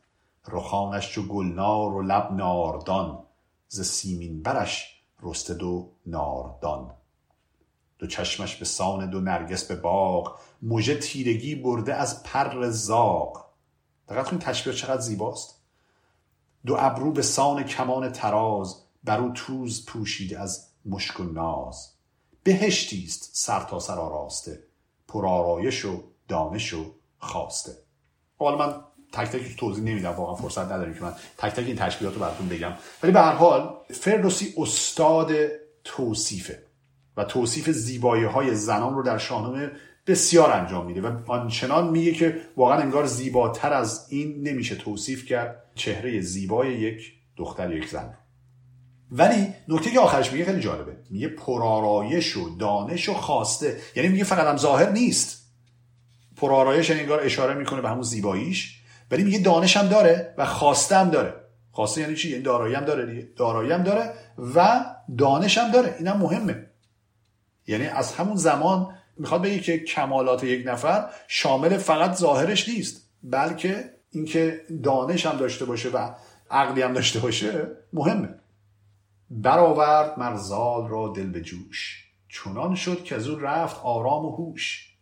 [0.48, 3.24] رخانش چو گلنار و لب ناردان
[3.68, 6.96] ز سیمین برش رسته دو ناردان.
[8.00, 13.46] دو چشمش به سان دو نرگس به باغ مژه تیرگی برده از پر زاغ.
[14.10, 15.62] دقت کنید تشبیه چقدر زیباست.
[16.66, 21.92] دو ابرو به سان کمان تراز بر او توز پوشیده از مشک و ناز.
[22.44, 24.64] بهشتی است سر تا سر آراسته
[25.08, 27.72] پرآرایش و دانش و خواسته.
[28.40, 28.84] حالا من
[29.16, 32.50] تک تک توضیح نمیدم واقعا فرصت نداریم که من تک تک این تشبیهات رو براتون
[32.50, 32.74] بگم.
[33.04, 35.32] ولی به هر حال فردوسی استاد
[35.84, 36.64] توصیفه
[37.18, 39.72] و توصیف زیبایی های زنان رو در شاهنامه
[40.08, 45.64] بسیار انجام میده و آنچنان میگه که واقعا انگار زیباتر از این نمیشه توصیف کرد
[45.76, 48.14] چهره زیبای یک دختر یک زن
[49.12, 50.98] ولی نکته که آخرش میگه خیلی جالبه.
[51.10, 53.78] میگه پرآرایش و دانش و خواسته.
[53.96, 55.46] یعنی میگه فقط هم ظاهر نیست.
[56.38, 58.75] پرآرایش یعنی انگار اشاره می‌کنه به همون زیباییش.
[59.12, 61.34] ولی میگه دانش هم داره و خواسته هم داره.
[61.72, 63.28] خواسته یعنی چی؟ یعنی دارایی هم داره دیگه.
[63.36, 64.14] دارایی هم داره
[64.56, 64.86] و
[65.18, 65.96] دانش هم داره.
[66.00, 66.66] اینم مهمه.
[67.68, 73.94] یعنی از همون زمان می‌خواد بگه که کمالات یک نفر شامل فقط ظاهرش نیست بلکه
[74.12, 76.10] اینکه دانش هم داشته باشه و
[76.52, 78.30] عقلی هم داشته باشه مهمه.
[79.30, 82.06] برآورد مرزال را دل به جوش.
[82.30, 84.96] چنان شد که از او رفت آرام و هوش.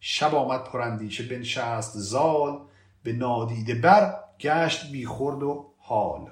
[0.00, 2.60] شب آمد پرندیشه بنشست زال
[3.08, 6.30] به نادیده بر گشت بیخورد و حال.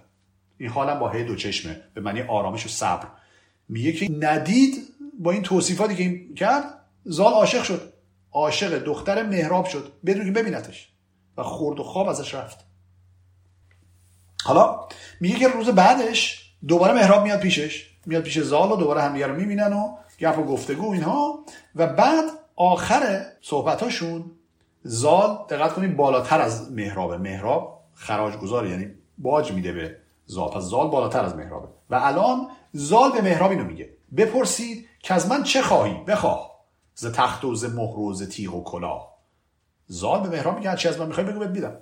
[0.59, 1.81] این حالم با هی دو چشمه.
[1.95, 3.07] به معنی آرامش و صبر.
[3.68, 4.74] میگه که ندید
[5.18, 6.64] با این توصیفاتی که این کرد
[7.05, 7.93] زال عاشق شد.
[8.33, 9.93] عاشق دختر مهراب شد.
[10.07, 10.89] بدون که ببینتش.
[11.37, 12.59] و خورد و خواب ازش رفت.
[14.45, 14.89] حالا
[15.20, 17.91] میگه که روز بعدش دوباره مهراب میاد پیشش.
[18.07, 21.45] میاد پیش زال و دوباره همدیگه رو می‌بینن و گپ و گفتگو اینها.
[21.77, 22.24] و بعد
[22.57, 24.31] آخر صحبتاشون
[24.87, 30.51] زال دقت کنید بالاتر از مهرابه مهراب خراج گذاره یعنی باج میده به زال.
[30.51, 33.91] پس زال بالاتر از مهرابه و الان زال به مهراب اینو میگه.
[34.16, 36.51] بپرسید که از من چه خواهی؟ بخواه.
[36.95, 39.16] ز تخت و ز مهر و ز تیغ و کلاه.
[39.87, 41.76] زال به مهراب میگه چی از من می‌خوای بگو بهت میدم.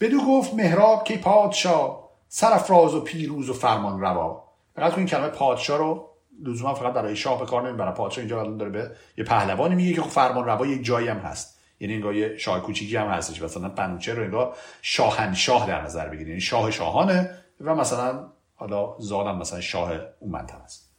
[0.00, 4.44] بدو گفت مهراب که پادشاه سرفراز و پیروز و فرمان روا.
[4.76, 6.08] فقط این کلمه پادشاه رو
[6.42, 9.94] لزوما فقط برای شاه به کار نمی‌بره پادشاه اینجا الان داره به یه پهلوانی میگه
[9.94, 11.61] که خب فرمان روا یک جایی هم هست.
[11.82, 13.42] یعنی انگار یه شاه کوچیکی هم هستش.
[13.42, 16.28] مثلا بنوچه رو انگار شاهنشاه در نظر بگیرید.
[16.28, 17.30] یعنی شاه شاهانه
[17.60, 20.92] و مثلا حالا زادم مثلا شاه اون منطقه است.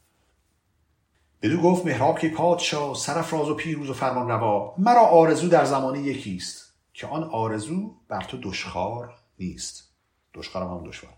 [1.42, 6.02] بدو گفت مهراب که پادشاه سرفراز و پیروز و فرمان روا مرا آرزو در زمانه
[6.02, 9.94] یکیست که آن آرزو بر تو دشخار نیست.
[10.34, 11.12] دشخارم هم دشوار.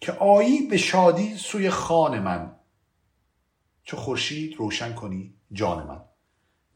[0.00, 2.56] که آیی به شادی سوی خان من.
[3.84, 6.00] چه خورشید روشن کنی جان من.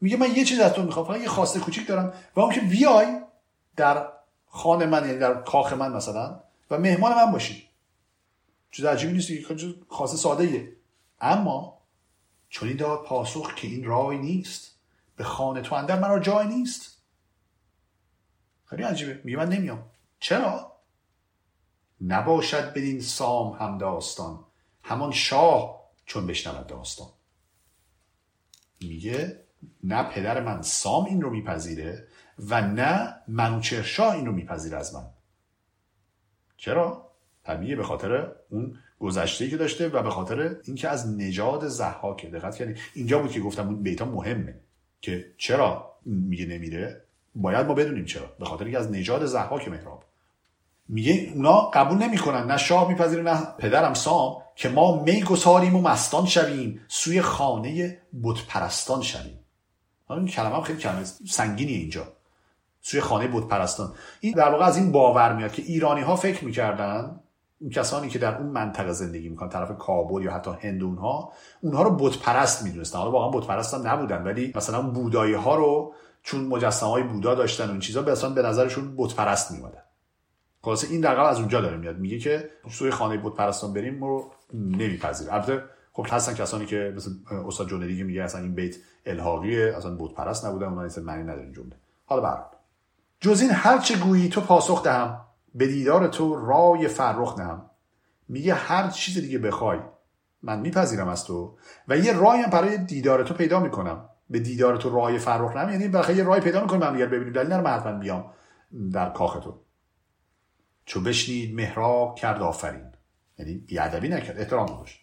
[0.01, 2.61] میگه من یه چیز از تو می‌خوام فقط یه خواسته کوچیک دارم و اون که
[2.61, 3.21] بیای
[3.75, 4.07] در
[4.47, 6.39] خانه من یعنی در کاخ من مثلا
[6.71, 7.69] و مهمان من باشی.
[8.71, 9.31] چیز عجیبی نیست
[9.87, 10.75] خواسته ساده ایه.
[11.21, 11.81] اما
[12.49, 14.75] چون این داد پاسخ که این رای نیست
[15.15, 17.01] به خانه تو اندر مرا جای نیست.
[18.65, 19.21] خیلی عجیبه.
[19.23, 19.83] میگه من نمیام.
[20.19, 20.75] چرا؟
[22.01, 24.45] نباشد بدین سام هم داستان.
[24.83, 27.07] همان شاه چون بشنود داستان.
[28.81, 29.43] میگه
[29.83, 32.07] نه پدر من سام این رو میپذیره
[32.49, 35.05] و نه منوچرشاه این رو میپذیره از من.
[36.57, 37.11] چرا؟
[37.43, 42.55] طبیعه به خاطر اون گذشته که داشته و به خاطر اینکه از نژاد زحاکه دقت
[42.55, 44.59] کردید اینجا بود که گفتم اون بیتا مهمه
[45.01, 47.01] که چرا میگه نمیره؟
[47.35, 48.35] باید ما بدونیم چرا.
[48.39, 50.03] به خاطر اینکه از نژاد زحاک مهراب
[50.87, 52.51] میگه اونا قبول نمی‌کنن.
[52.51, 57.97] نه شاه میپذیره نه پدرم سام که ما می گساریم و مستان شویم سوی خانه
[58.23, 59.38] بت پرستان شویم.
[60.17, 62.07] این کلمه هم خیلی کلمه سنگینی اینجا.
[62.81, 66.45] سوی خانه بت پرستان این در واقع از این باور میاد که ایرانی ها فکر
[66.45, 67.19] می‌کردن
[67.61, 71.31] اون کسانی که در اون منطقه زندگی می‌کنن طرف کابل یا حتی هند اونها
[71.61, 72.99] اونها رو بت پرست می‌دونستن.
[72.99, 75.93] حالا واقعا بت پرست هم نبودن ولی مثلا بودایی ها رو
[76.23, 79.83] چون مجسمه های بودا داشتن و این چیزا به به نظرشون بت پرست میومدن
[80.61, 81.97] خلاصه این دقیقا از اونجا داره میاد.
[81.97, 85.63] میگه که سوی خانه بت پرستان بریم رو نمیپذیر البته
[86.03, 87.11] خب هستن کسانی که مثل
[87.47, 88.75] استاد جنیدی میگه اصلا این بیت
[89.05, 91.75] الهاقیه اصلا بت پرست نبودن اونها اصلا معنی نداره جمله.
[92.05, 92.51] حالا برات
[93.19, 95.25] جز این هر چه گویی تو پاسخ دهم
[95.55, 97.69] به دیدار تو رای فرخ نهم
[98.27, 99.79] میگه هر چیز دیگه بخوای
[100.43, 104.09] من میپذیرم از تو و یه رای هم برای دیدار تو پیدا می‌کنم.
[104.29, 107.47] به دیدار تو رای فرخ نهم یعنی بالاخره یه رای پیدا می‌کنم دیگر ببینیم دلیل
[107.47, 108.33] نرم حتما بیام
[108.93, 109.61] در کاخ تو.
[110.85, 112.91] چو بشنید مهراب کرد آفرین.
[113.39, 114.98] یعنی بیادبی نکرد احترام داشت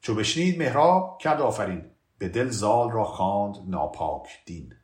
[0.00, 1.84] چو بشنید مهراب کرد آفرین
[2.18, 4.74] به دل زال را خواند ناپاک دین.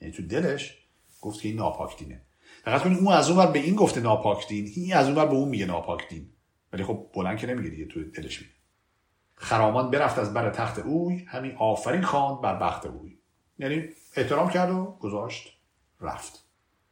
[0.00, 0.78] یعنی تو دلش
[1.20, 2.22] گفت که این ناپاک دینه.
[2.64, 5.48] فقط کنید اون از اون به این گفته ناپاک دین این از اون به اون
[5.48, 6.28] میگه ناپاک دین.
[6.72, 8.52] ولی خب بلند که نمیگه دیگه تو دلش میگه.
[9.34, 13.18] خرامان برفت از بر تخت اوی همین آفرین خواند بر بخت اوی.
[13.58, 13.84] یعنی
[14.16, 15.52] احترام کرد و گذاشت
[16.00, 16.44] رفت.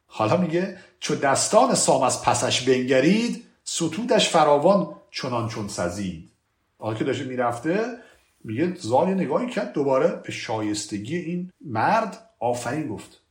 [0.07, 6.31] حالا میگه چو دستان سام از پسش بنگرید ستودش فراوان چنان چون سزید.
[6.79, 7.97] حالا که داشته می‌رفته
[8.43, 13.21] میگه زال نگاهی کرد دوباره به شایستگی این مرد آفرین گفت.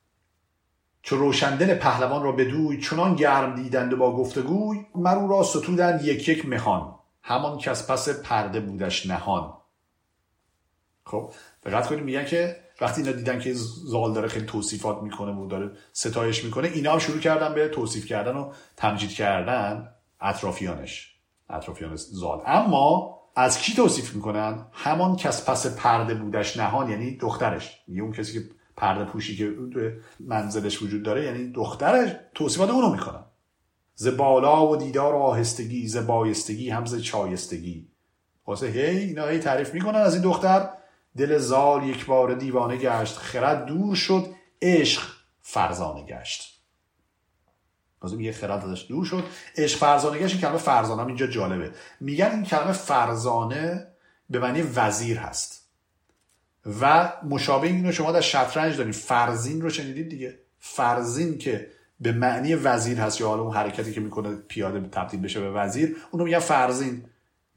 [1.02, 6.46] چو روشندل پهلوان را بدوی چنان گرم دیدند با گفتگوی مرو را ستودند یک یک
[6.46, 6.94] مهان.
[7.22, 9.52] همان که پس پرده بودش نهان.
[11.06, 11.32] خب
[11.62, 13.52] دقت کنید میگن که وقتی اینا دیدن که
[13.84, 18.06] زال داره خیلی توصیفات می‌کنه و داره ستایش می‌کنه اینا هم شروع کردن به توصیف
[18.06, 19.88] کردن و تمجید کردن
[20.20, 21.14] اطرافیانش
[21.50, 22.42] اطرافیان زال.
[22.46, 27.80] اما از کی توصیف می‌کنن؟ همان کس پس پرده بودش نهان یعنی دخترش.
[27.88, 28.44] یه اون کسی که
[28.76, 29.54] پرده پوشی که
[30.20, 33.24] منزلش وجود داره یعنی دخترش توصیفات اونو می‌کنن
[33.94, 37.88] ز بالا و دیدار آهستگی ز بایستگی هم ز چایستگی.
[38.46, 40.70] واسه هی اینا هی تعریف می‌کنن از این دختر.
[41.16, 44.26] دل زال یک بار دیوانه گشت خرد دور شد
[44.62, 45.02] عشق
[45.42, 46.53] فرزانه گشت.
[48.04, 49.24] لازم یه خرد ازش دور شد.
[49.56, 51.70] عشق این کلمه فرزانه هم اینجا جالبه.
[52.00, 53.86] میگن این کلمه فرزانه
[54.30, 55.64] به معنی وزیر هست.
[56.80, 61.66] و مشابه اینو شما در شطرنج دارید فرزین رو شنیدید دیگه؟ فرزین که
[62.00, 65.96] به معنی وزیر هست یا حالا اون حرکتی که می‌کنه پیاده تبدیل بشه به وزیر
[66.10, 67.04] اونو میگن فرزین.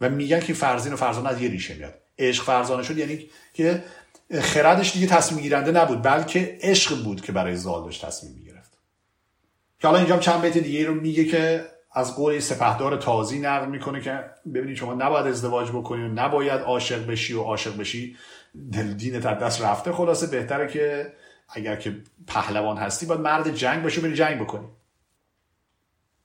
[0.02, 1.94] و میگن که فرزین و فرزانه از یه ریشه میاد.
[2.20, 3.84] عشق فرزانه شد یعنی که
[4.42, 8.57] خردش دیگه تصمیم گیرنده نبود بلکه عشق بود که برای زال داشت تصمیم می‌گرفت.
[9.80, 14.02] که حالا اینجا چند بیت دیگه رو میگه که از قول سپهدار تازی نقل می‌کنه
[14.02, 14.24] که
[14.54, 18.16] ببینید شما نباید ازدواج بکنی و نباید عاشق بشی و عاشق بشی.
[18.72, 21.14] دل دینت از دست رفته خلاصه بهتره که
[21.50, 21.98] اگر که
[22.28, 24.68] پهلوان هستی باید مرد جنگ باشی و بری جنگ بکنی.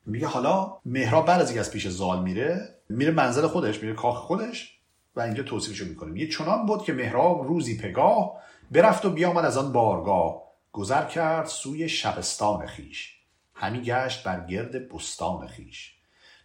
[0.06, 4.16] میگه حالا مهراب بعد از اینکه از پیش زال میره میره منزل خودش میره کاخ
[4.16, 4.78] خودش
[5.16, 8.38] و اینجا توصیفشو می‌کنیم یه چنان بود که مهراب روزی پگاه
[8.70, 10.42] برفت و بیامد از آن بارگاه.
[10.72, 13.21] گذر کرد سوی شبستان خیش.
[13.62, 15.94] همی گشت بر گرد بستان خیش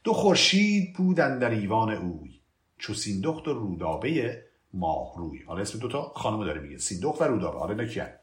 [0.03, 2.41] دو خورشید بودن در ایوان اوی.
[2.77, 4.43] چو سیندخت و رودابه
[4.73, 6.77] ماهروی حالا اسم دوتا خانم داره میگه.
[6.77, 7.59] سیندخت و رودابه.
[7.59, 8.19] حالا نکیه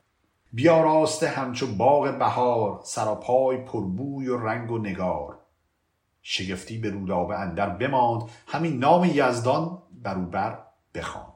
[0.52, 5.38] بیا راسته همچو باغ بهار سراپای پربوی و رنگ و نگار.
[6.22, 8.22] شگفتی به رودابه اندر بماند.
[8.46, 10.58] همین نام یزدان بروبر
[10.94, 11.28] بخواند.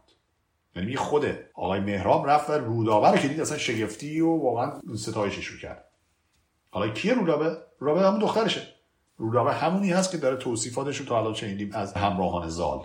[0.77, 5.47] یعنی خود آقای مهراب رفت و رودابه رو که دید اصلا شگفتی و واقعا ستایشش
[5.47, 5.88] رو کرد.
[6.71, 8.62] حالا کیه رودابه؟ رودابه همون دخترشه.
[9.16, 12.85] رودابه همونی هست که داره توصیفاتش رو تا الان شنیدیم از همراهان زال.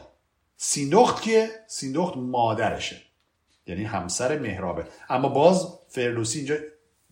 [0.58, 3.02] سیندخت کیه؟ سیندخت مادرشه.
[3.68, 4.86] یعنی همسر مهرابه.
[5.10, 6.56] اما باز فردوسی اینجا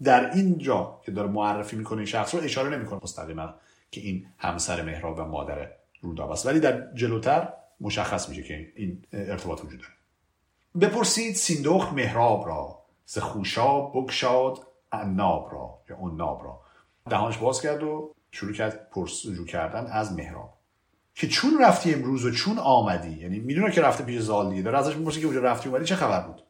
[0.03, 3.53] در اینجا که داره معرفی می‌کنه این شخص رو اشاره نمی‌کنه مستقیما
[3.91, 5.69] که این همسر مهراب و مادر
[6.01, 6.45] رودابه است.
[6.45, 9.93] ولی در جلوتر مشخص میشه که این ارتباط وجود داره.
[10.82, 16.61] بپرسید سیندخت مهراب را ز خوشا بگشاد عناب را یا عناب را.
[17.09, 20.57] دهانش باز کرد و شروع کرد پرسجو کردن از مهراب
[21.15, 24.77] که چون رفتی امروز و چون آمدی یعنی می‌دونه که رفته پیش زال دیگه داره
[24.77, 26.43] ازش می‌پرسه که اونجا رفتی اومدی چه خبر بود؟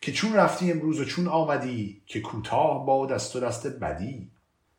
[0.00, 4.30] که چون رفتی امروز و چون آمدی که کوتاه با دست و دست بدی.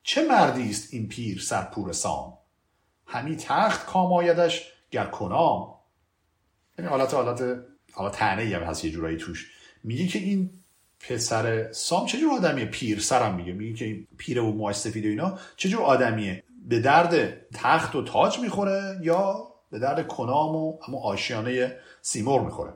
[0.03, 2.37] چه مردی است این پیر سرپور سام؟
[3.05, 5.73] همی تخت کام آیدش گر کنام.
[6.79, 9.51] یعنی حالت حالت حالا تنه هم هست یه جورایی توش.
[9.83, 10.49] میگه که این
[10.99, 13.53] پسر سام چه جور آدمیه؟ پیر سرم میگه.
[13.53, 17.95] میگه که این پیر و موهاش سفید و اینا چه جور آدمیه؟ به درد تخت
[17.95, 22.73] و تاج می‌خوره یا به درد کنام و اما آشیانه سیمور می‌خوره؟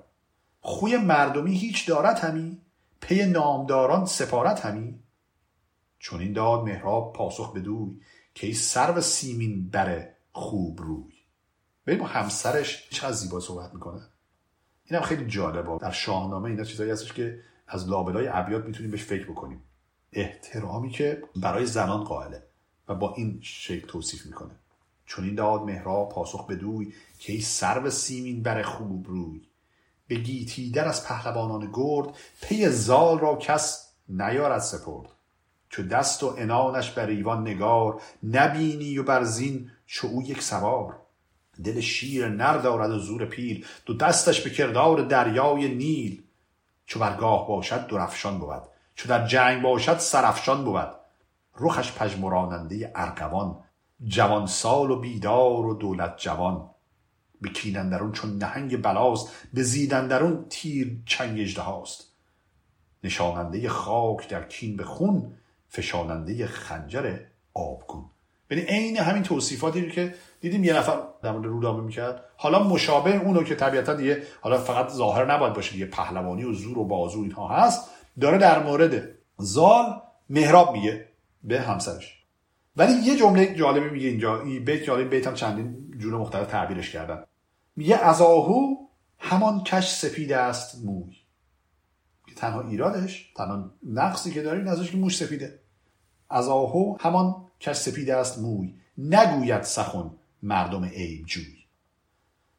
[0.61, 2.61] خوی مردمی هیچ دارد همی
[3.01, 4.99] پی نامداران سفارت همی.
[5.99, 7.99] چون این داد مهراب پاسخ بدوی
[8.36, 11.13] که ای سرو سیمین بره خوب روی.
[11.99, 14.01] با همسرش چقدر زیبا صحبت می‌کنه.
[14.86, 15.78] اینم خیلی جالبه.
[15.82, 17.39] در شاهنامه اینا چیزایی هستش که
[17.72, 19.61] از لابلای ابیات می‌تونیم بهش فکر بکنیم.
[20.13, 22.43] احترامی که برای زنان قائله
[22.88, 24.51] و با این شکل توصیف می‌کنه.
[25.05, 29.41] چون این داد مهراب پاسخ بدوی که ای سرو سیمین بر خوب روی.
[30.07, 32.07] به گیتی در از پهلوانان گرد
[32.41, 35.09] پی زال را کس نیارد سپرد.
[35.69, 40.95] چو دست و انانش بر ایوان نگار نبینی و بر زین چو او یک سوار.
[41.63, 46.24] دل شیر نر دارد و زور پیل دو دستش به کردار دریای نیل.
[46.92, 48.62] چو برگاه باشد درفشان بود
[48.96, 50.89] چو در جنگ باشد سرافشان بود.
[51.60, 53.64] رخش پژمراننده ارغوان
[54.04, 56.70] جوان سال و بیدار و دولت جوان.
[57.42, 62.12] به کین اندرون چون نهنگ بلاست به زید اندرون تیر چنگ اژدهاست
[63.04, 65.34] نشاننده خاک در کین به خون
[65.70, 67.20] فشاننده خنجر
[67.54, 68.11] آبگون.
[68.52, 72.24] یعنی عین همین توصیفاتی که دیدیم یه نفر در مورد رودابه می‌کرد.
[72.38, 76.78] حالا مشابه اونو که طبیعتا دیگه حالا فقط ظاهر نباید باشه دیگه پهلوانی و زور
[76.78, 77.89] و بازو اینها هست.
[78.22, 81.08] داره در مورد زال مهراب میگه
[81.43, 82.24] به همسرش.
[82.76, 86.91] ولی یه جمله جالبی میگه اینجا این بیت جالب بیت هم چندین جور مختلف تعبیرش
[86.91, 87.24] کردن.
[87.76, 88.76] میگه از آهو
[89.20, 91.16] همان کش سپید است موی.
[92.36, 95.60] تنها ایرادش تنها نقصی که داره این ازش که موش سفیده
[96.30, 100.12] از آهو همان کش سپید است موی نگوید سخن
[100.43, 101.57] مردم عیب جوی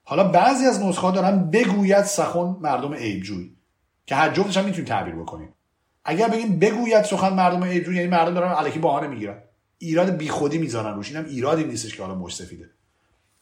[0.05, 3.53] حالا بعضی از نسخه دارن بگوید سخن مردم عیب جوی
[4.07, 5.49] که هر جفتش هم می‌تونید تعبیر بکنیم.
[6.05, 9.43] اگر بگیم بگوید سخن مردم عیب جوی یعنی مردم دارن الکی بهانه می‌گیرن.
[9.79, 12.71] ایراد بیخودی می‌ذارن روش اینم ایرادی نیستش که حالا مش سفیده.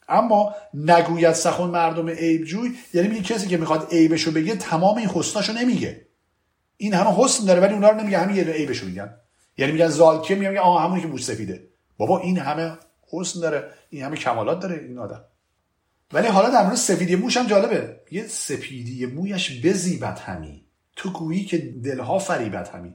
[0.09, 5.09] اما نگوید سخن مردم عیب جوی یعنی میگه کسی که می‌خواد عیبشو بگه تمام این
[5.09, 6.07] حسناشو نمیگه.
[6.77, 9.13] این همه حسن داره ولی اونا رو نمیگه همین یه عیبشو میگن.
[9.57, 11.67] یعنی میگن زالکیه میگن آها همونی که موش سفیده.
[11.97, 12.77] بابا این همه
[13.11, 15.23] حسن داره این همه کمالات داره این آدم.
[16.13, 17.99] ولی حالا در مورد سفیدی موش هم جالبه.
[18.11, 20.65] یه سپیدی مویش بزیبت همی.
[20.95, 22.93] تو گویی که دلها فریبت همی.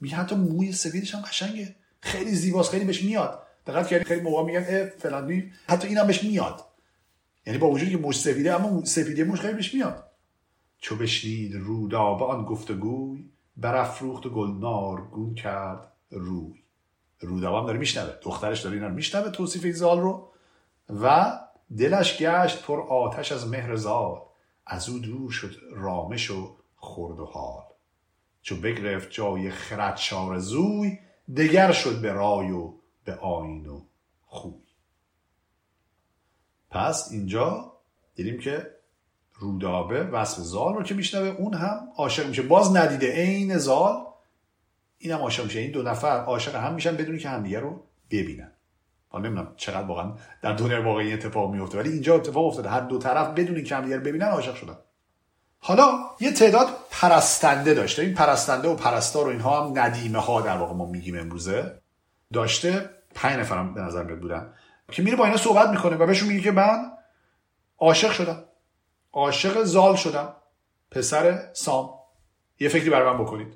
[0.00, 1.74] می حتی موی سفیدش هم قشنگه.
[2.00, 3.42] خیلی زیباست خیلی بهش میاد.
[3.66, 6.64] دقت کردی؟ خیلی موقع میگن اه فلانی حتی اینم بهش میاد.
[7.46, 10.04] یعنی با وجودی که موش سفیده اما سفیدی موش خیلی بهش میاد.
[10.78, 13.24] چو بشنید رودابه آن گفتگوی
[13.56, 15.92] برافروخت و گلنار گون کرد.
[16.10, 16.62] روی.
[17.20, 18.12] رودابه هم داره میشنوه.
[18.22, 20.32] دخترش داره اینا رو میشنوه توصیف این زال رو.
[21.02, 21.38] و
[21.78, 24.20] دلش گشت پر آتش از مهر زال.
[24.66, 27.62] از او دور شد رامش و خورد و حال.
[28.42, 30.98] چو بگرفت جای خرد شار زوی
[31.36, 32.72] دگر شد به رای و
[33.04, 33.80] به آین و
[34.26, 34.52] خوی.
[36.70, 37.72] پس اینجا
[38.14, 38.70] دیدیم که
[39.34, 42.42] رودابه وصف زال رو که میشنوه اون هم عاشق میشه.
[42.42, 44.07] باز ندیده عین زال
[44.98, 45.58] این هم عاشق میشه.
[45.60, 48.52] این دو نفر عاشق هم میشن بدونی که همدیگه رو ببینن.
[49.08, 52.68] حالا نمی‌دونم چقدر واقعا در دنیای واقعی اتفاق میفته ولی اینجا اتفاق افتاده.
[52.68, 54.76] هر دو طرف بدونی که همدیگه رو ببینن عاشق شدن.
[55.60, 58.02] حالا یه تعداد پرستنده داشته.
[58.02, 61.80] این پرستنده و پرستار و اینها هم ندیمه ها در واقع ما میگیم امروزه.
[62.32, 64.54] داشته پنج نفرم به نظر میاد بودن
[64.90, 66.90] که میره با اینا صحبت می‌کنه و بهشون میگه که من
[67.78, 68.44] عاشق شدم.
[69.12, 70.34] عاشق زال شدم.
[70.90, 71.90] پسر سام.
[72.60, 73.54] یه فکری برای من بکنید.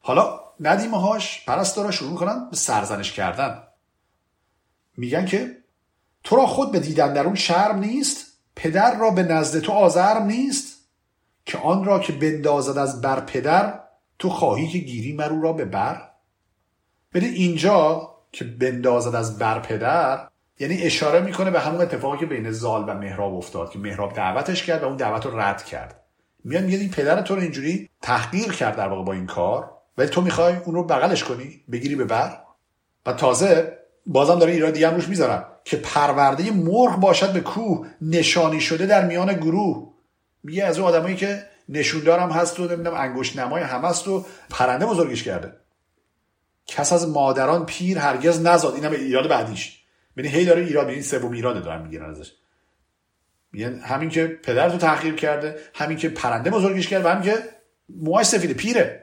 [0.00, 3.62] حالا ندیمه هاش پرستارا شروع می‌کنن به سرزنش کردن.
[4.96, 5.56] میگن که
[6.24, 10.26] تو را خود به دیدن در اون شرم نیست پدر را به نزد تو آزرم
[10.26, 10.88] نیست
[11.44, 13.80] که آن را که بندازد از بر پدر
[14.18, 16.08] تو خواهی که گیری مرو را به بر.
[17.14, 22.50] بده اینجا که بندازد از بر پدر یعنی اشاره می‌کنه به همون اتفاقی که بین
[22.50, 26.00] زال و مهراب افتاد که مهراب دعوتش کرد و اون دعوت رو رد کرد.
[26.44, 29.81] میاد میگه این پدر تو رو اینجوری تحقیر کرد در واقع با این کار.
[29.98, 32.38] ولی تو می‌خوای اون رو بغلش کنی بگیری به بر.
[33.06, 37.88] و تازه بازم داره ایراد دیگه هم روش می‌ذارن که پرورده مرغ باشد به کوه
[38.00, 39.92] نشانی شده در میان گروه.
[40.42, 44.86] میگه از اون آدمایی که نشوندارم هست و نمی‌دونم انگشت نمای هم هست و پرنده
[44.86, 45.52] بزرگش کرده.
[46.66, 48.74] کس از مادران پیر هرگز نزاد.
[48.74, 49.78] این هم ایراد بعدیش.
[50.16, 52.32] ببین هی داره ایراد این سوم ایراد دارن می‌گیرن ازش.
[53.52, 57.38] میگن همین که پدر تو تحقیر کرده همین که پرنده بزرگش کرده و همین که
[57.88, 59.01] موهاش سفیده پیره.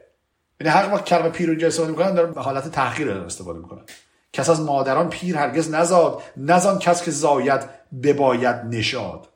[0.62, 3.82] یعنی هر وقت کلمه پیر رو استفاده می‌کنن داره به حالت تحقیر استفاده می‌کنن.
[4.34, 7.62] کس از مادران پیر هرگز نزاد نزان کس که زاید
[8.04, 9.30] بباید نشاد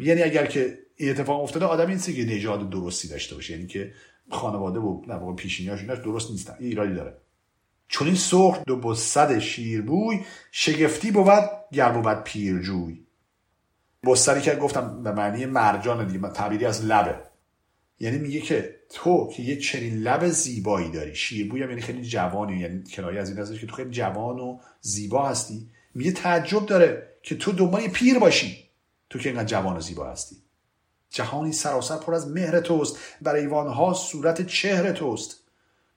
[0.00, 3.52] یعنی اگر که این اتفاق افتاده آدم این که نژاد درستی داشته باشه.
[3.52, 3.92] یعنی که
[4.30, 6.54] خانواده و در واقع پیشینیاش درست نیستن.
[6.58, 7.16] این ایرادی داره.
[7.88, 13.00] چون این سرخ دو بسد شیربوی شگفتی بود گر بود پیرجوی.
[14.04, 17.14] بستری که گفتم به معنی مرجان دیگه تعبیری از لبه.
[18.04, 22.56] یعنی میگه که تو که یه چنین لب زیبایی داری شیربوی هم یعنی خیلی جوانی
[22.56, 25.70] یعنی کنایه از این ازش که تو خیلی جوان و زیبا هستی.
[25.94, 28.64] میگه تعجب داره که تو دنبال پیر باشی.
[29.10, 30.36] تو که اینقدر جوان و زیبا هستی.
[31.10, 32.98] جهانی سراسر پر از مهر توست.
[33.22, 35.36] بر ایوانها صورت چهر توست.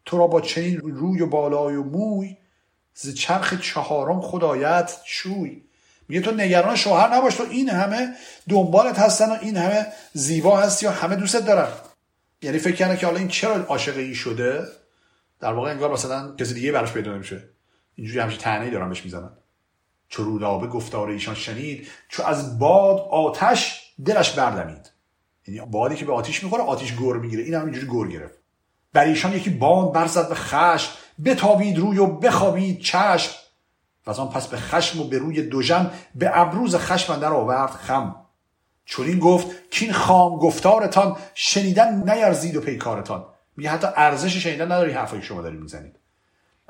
[0.06, 2.38] تو را با چنین روی و بالای و موی
[2.94, 5.62] ز چرخ چهارم خدایت شوی
[6.08, 7.36] میگه تو نگران شوهر نباش.
[7.36, 8.14] تو این همه
[8.50, 11.68] دنبالت هستن و این همه زیبا هستی و همه دوستت دارن.
[12.42, 14.68] یعنی فکر کنه که حالا این چرا عاشق این شده؟
[15.40, 17.50] در واقع انگار مثلا کسی دیگه براش پیدا نمیشه.
[17.96, 19.30] اینجوری همش تنهی دارن بهش می‌زنن.
[20.10, 24.92] چو رودابه گفتار ایشان شنید چو از باد آتش دلش بردمید.
[25.48, 27.44] یعنی بادی که به آتیش می‌خوره آتیش گور می‌گیره.
[27.44, 28.38] این هم اینجوری گور گرفت.
[28.94, 30.92] بر ایشان یکی باد برزد به خشم.
[31.26, 33.32] بتابید روی و بخوابید چشم.
[34.08, 38.27] و آن پس به خشم و به روی دوژم به ابروز خشم در آورد خم.
[38.90, 43.26] چون این گفت کین خام گفتارتان شنیدن نیرزید و پیکارتان.
[43.58, 46.00] میگه حتی ارزش شنیدن نداری حرفایی شما دارید می‌زنید.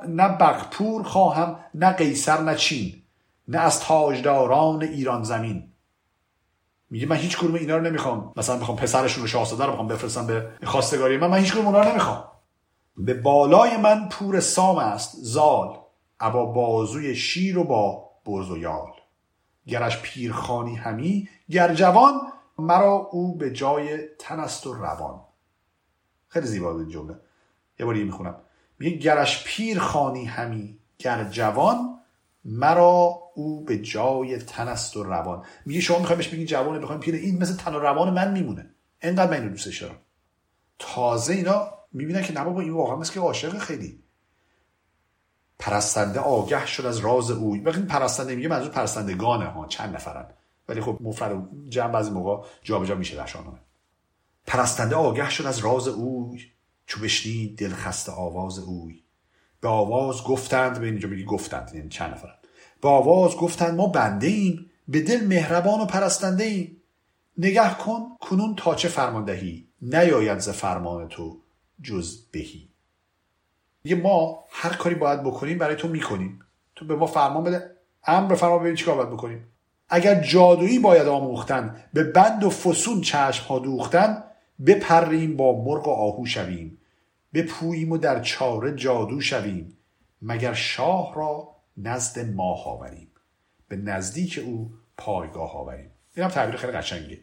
[0.07, 3.01] نه بغپور خواهم نه قیصر نه چین
[3.47, 5.67] نه از تاجداران ایران زمین.
[6.89, 8.33] میگه من هیچ کدوم اینا رو نمی‌خوام.
[8.35, 11.81] مثلا بخوام پسرشون رو شاهزاده رو بخوام بفرستم به خواستگاری من من هیچ کدوم اونا
[11.81, 12.23] رو نمی‌خوام.
[12.97, 15.77] به بالای من پور سام است زال
[16.19, 18.91] ابا بازوی شیر و با برز و یال.
[19.67, 22.13] گرش پیرخانی همی گر جوان
[22.57, 25.21] مرا او به جای تن است و روان.
[26.27, 27.19] خیلی زیبا بود جمله.
[27.79, 28.35] یه بار می‌خونم.
[28.79, 31.99] میگه گرش پیرخانی همی گر جوان
[32.45, 35.45] مرا او به جای تن است و روان.
[35.65, 38.69] میگه شما می‌خوایم بهش بگین جوانه بخوایم پیر این مثل تن و روان من میمونه.
[39.01, 39.97] انقدر من اینو دوستش دارم
[40.79, 44.03] تازه اینا می‌بینن که نه بابا این واقعا مثل که عاشق خیلی.
[45.59, 50.25] پرستنده آگه شد از راز اوی وقتی پرستنده میگه منظور پرستندگانه ها چند نفرن.
[50.69, 53.59] ولی خب مفرد جمع بعضی موقع جابجا میشه در شاهنامه.
[54.47, 56.41] پرستنده آگه شد از راز اوی
[56.85, 59.03] چو بشنید دل خسته آواز اوی
[59.61, 62.35] به آواز گفتند به اینجا بگی گفتند یعنی چند نفرن.
[62.81, 64.71] با آواز گفتند ما بنده ایم.
[64.87, 66.77] به دل مهربان و پرستنده ایم.
[67.37, 71.41] نگه کن کنون تا چه فرماندهی نیاید ز فرمان تو
[71.83, 72.69] جز بهی.
[73.83, 76.39] یه ما هر کاری باید بکنیم برای تو می‌کنیم.
[76.75, 77.71] تو به ما فرمان بده
[78.03, 79.47] امر فرمان ببین چیکار باید بکنیم.
[79.89, 84.23] اگر جادویی باید آموختن به بند و فسون چشم ها دوختن
[84.65, 86.77] بپریم با مرغ و آهو شویم.
[87.33, 89.77] بپوییم و در چاره جادو شویم.
[90.21, 93.11] مگر شاه را نزد ماه آوریم؟
[93.67, 95.91] به نزدیک او پایگاه آوریم.
[96.15, 97.19] این هم تعبیر خیلی قشنگه.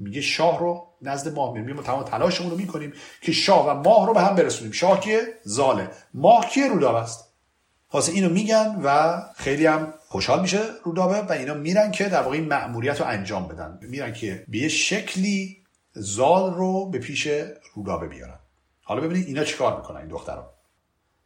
[0.00, 2.92] میگه شاه رو نزد ماه میریم ما تمام تلاشمون رو می‌کنیم
[3.22, 4.72] که شاه و ماه رو به هم برسونیم.
[4.72, 7.32] شاه کیه؟ زاله ماه کیه؟ رودابه است.
[7.88, 12.36] خاصه اینو میگن و خیلی هم خوشحال میشه رودابه و اینا میرن که در واقع
[12.36, 13.78] این مأموریت رو انجام بدن.
[13.82, 15.56] میرن که به یه شکلی
[15.92, 17.28] زال رو به پیش
[17.74, 18.38] رودابه بیارن.
[18.82, 20.54] حالا ببینید اینا چیکار می‌کنن این دخترها.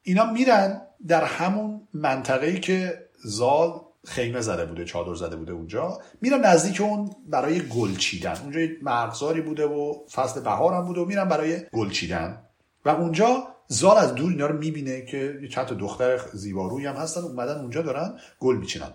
[0.03, 5.99] اینا میرن در همون منطقه‌ای که زال خیمه زده بوده چادر زده بوده اونجا.
[6.21, 8.37] میرن نزدیک اون برای گل چیدن.
[8.43, 12.43] اونجا مرغزاری بوده و فصل بهار هم بوده و میرن برای گل چیدن.
[12.85, 17.21] و اونجا زال از دور اینا رو می‌بینه که چند تا دختر زیبارویی هم هستن
[17.21, 18.93] اومدن اونجا دارن گل میچینن.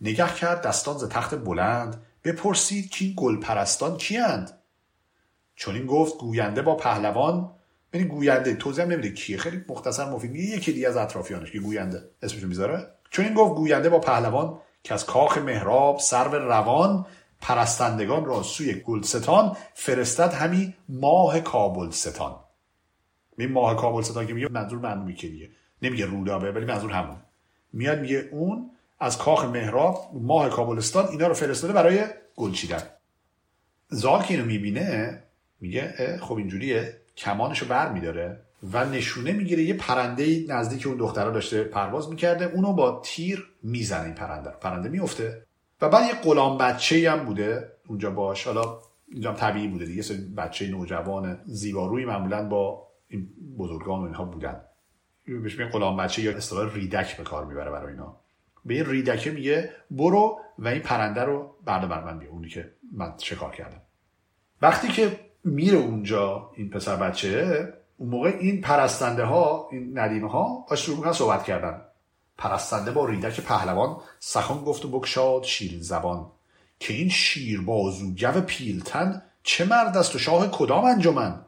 [0.00, 2.02] نگه کرد دستان ز تخت بلند.
[2.24, 4.58] بپرسید این گل پرستان کیند
[5.54, 7.52] چون این گفت گوینده با پهلوان.
[7.94, 9.36] یعنی گوینده توضیح هم نمیده کیه.
[9.36, 10.30] خیلی مختصر مفید.
[10.30, 12.10] میگه یکی دیگه از اطرافیانش که گوینده.
[12.22, 17.06] اسمشو می‌ذاره؟ چون این گفت گوینده با پهلوان که از کاخ مهراب سرو روان
[17.40, 22.36] پرستندگان را سوی گلستان فرستد همی ماه کابلستان.
[23.38, 25.50] این ماه کابلستان که میگه منظور معلومی که دیگه
[25.82, 27.16] نمیگه رودابه ولی منظور همون.
[27.72, 32.04] میاد میگه اون از کاخ مهراب ماه کابلستان اینا رو فرستاده برای
[32.36, 32.82] گل چیدن.
[34.28, 35.22] اینو می‌بینه
[35.60, 37.00] میگه خب اینجوریه.
[37.16, 39.62] کمانشو بر میداره و نشونه می‌گیره.
[39.62, 42.44] یه پرنده نزدیک اون دختره داشته پرواز می‌کرده.
[42.44, 45.42] اونو با تیر می‌زنه این پرنده پرنده میفته
[45.80, 47.72] و بعد یه غلام بچه هم بوده.
[47.86, 48.46] اونجا باش.
[48.46, 48.78] حالا
[49.08, 50.02] اینجا طبیعی بوده دیگه.
[50.36, 53.28] بچه نوجوان زیباروی معمولا با این
[53.58, 54.60] بزرگان و اینها بودن.
[55.26, 58.16] بهش میگن غلام بچه یا اصطلاح ریدک به کار می‌بره برای اینا.
[58.64, 62.30] به این ریدکه میگه برو و این پرنده رو برده بر من بیا.
[62.30, 63.82] اونی که من شکار کردم.
[64.62, 70.66] وقتی که میره اونجا این پسر بچه اون موقع این پرستنده ها این ندیمه ها
[70.76, 71.80] شروع صحبت کردن.
[72.38, 76.26] پرستنده با ریدک پهلوان سخن گفت و بکشاد شیرین زبان
[76.80, 81.40] که این شیر بازو جو پیلتن چه مرد است و شاه کدام انجمن؟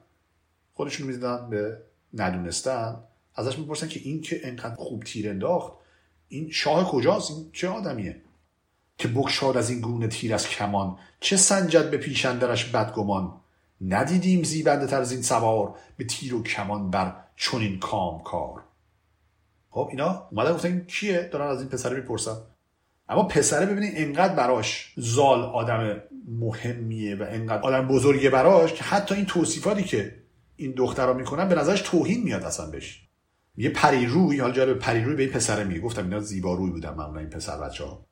[0.75, 1.79] خودشون می‌دیدن به
[2.15, 2.97] ندونستن.
[3.35, 5.73] ازش می‌پرسن که این که انقدر خوب تیر انداخت
[6.29, 8.23] این شاه کجاست؟ این چه آدمیه؟
[8.99, 13.41] که بکشاد از این گونه تیر از کمان چه سنجد به پیشندرش بدگمان؟
[13.81, 18.63] ندیدیم زیبنده تر از این سوار به تیر و کمان بر چنین کام کار
[19.71, 22.37] خب اینا اومدن گفتن کیه؟ دارن از این پسره می‌پرسن.
[23.09, 29.15] اما پسره ببینید انقدر براش زال آدم مهمیه و انقدر آدم بزرگه براش که حتی
[29.15, 30.15] این توصیفاتی که
[30.57, 33.09] این دخترها می‌کنن به نظرش توهین میاد اصلا بهش.
[33.57, 35.81] یه پری روی حال جالب پری روی به این پسره میگه.
[35.81, 38.07] گفتم اینا زیبا روی بودن معمولا این پسر بچه ها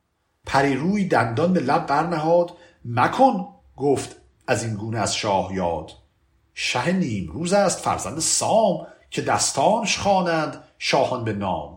[0.47, 2.51] پری روی دندان به لب برنهاد.
[2.85, 5.90] مکن گفت از این گونه از شاه یاد.
[6.55, 11.76] شه نیم روز است فرزند سام که دستانش خوانند شاهان به نام.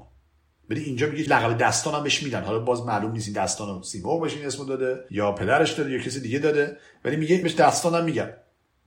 [0.69, 2.43] ولی اینجا میگه لقب دستان هم بهش میدن.
[2.43, 5.99] حالا باز معلوم نیست این دستان سیمرغ بهش این اسمو داده یا پدرش داده یا
[5.99, 6.77] کسی دیگه داده.
[7.05, 8.33] ولی میگه بهش دستان هم میگن.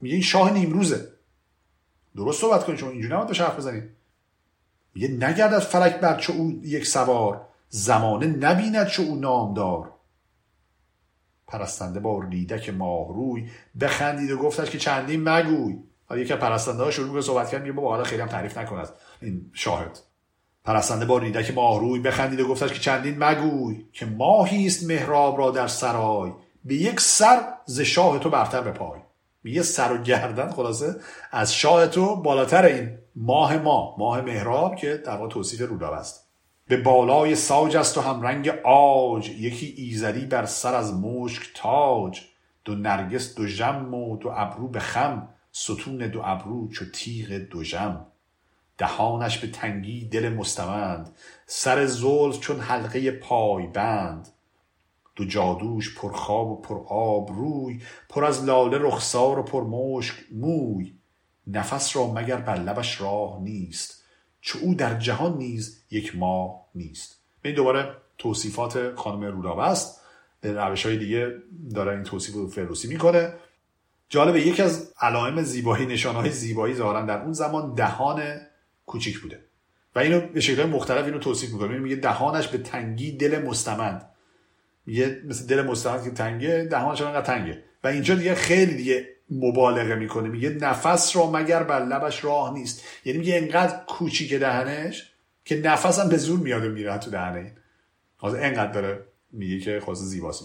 [0.01, 1.07] میگه این شاه نیمروزه.
[2.15, 3.83] درست صحبت کنید شما اینجوری نباید حرف بزنید.
[4.95, 7.41] میگه نگردد فلک بر چو او یک سوار.
[7.69, 9.92] زمانه نبیند چو او نامدار.
[11.47, 13.49] پرستنده با ریدک ماهروی
[13.81, 15.77] بخندید و گفتش که چندین مگوی.
[16.05, 18.77] حالا یکی پرستنده ها شروع به صحبت کرد میگه بابا حالا خیلی هم تعریف نکن
[18.79, 19.99] از این شاهد.
[20.65, 25.51] پرستنده با ریدک ماهروی بخندید و گفتش که چندین مگوی که ماهی است مهراب را
[25.51, 26.31] در سرای.
[26.65, 28.99] به یک سر ز شاه تو برتر به پای
[29.45, 30.95] یه سر و گردن خلاصه
[31.31, 36.22] از شاه تو بالاتر این ماه ما ماه مهراب که در توصیف روداب است.
[36.67, 42.21] به بالای ساج است و هم رنگ آج یکی ایزدی بر سر از مشک تاج.
[42.65, 45.29] دو نرگس دو ژم و دو ابرو به خم.
[45.51, 48.05] ستون دو ابرو چو تیغ دو ژم.
[48.77, 51.15] دهانش به تنگی دل مستمند.
[51.45, 54.27] سر زلف چون حلقه پای بند.
[55.15, 57.81] دو جادوش پر خواب و پر آب روی.
[58.09, 60.93] پر از لاله رخسار و پر مشک موی.
[61.47, 64.02] نفس را مگر بر لبش راه نیست.
[64.45, 67.19] چو او در جهان نیز یک ماه نیست.
[67.43, 70.01] این دوباره توصیفات خانم رودابه است
[70.41, 71.33] به روش های دیگه
[71.75, 73.33] داره این توصیف رو فروسی می‌کنه.
[74.09, 78.41] جالبه یکی از علائم زیبایی نشانهای زیبایی ظاهرا در اون زمان دهان
[78.85, 79.39] کوچیک بوده.
[79.95, 81.77] و اینو به شکل مختلف اینو توصیف می‌کنه.
[81.77, 84.09] میگه دهانش به تنگی دل مستمند.
[84.85, 87.63] میگه مثل دل مستمند که تنگه دهانش انقدر تنگه.
[87.83, 90.29] و اینجا دیگه خیلی دیگه مبالغه می‌کنه.
[90.29, 92.83] میگه نفس را مگر بر لبش راه نیست.
[93.05, 95.13] یعنی میگه انقدر کوچیک دهنش
[95.45, 97.55] که نفس هم به زور میاد و میره تو دهنه.
[98.23, 100.43] این انقدر داره میگه که خواست زیباست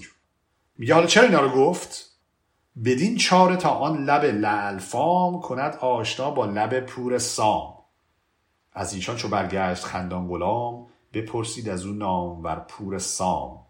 [0.78, 2.04] میگه حالا چرا اینا رو گفت؟
[2.84, 7.74] بدین چاره تا آن لب لعلفام کند آشنا با لب پور سام.
[8.72, 13.66] از ایشان چو برگشت خندان غلام بپرسید از او نام ور پور سام.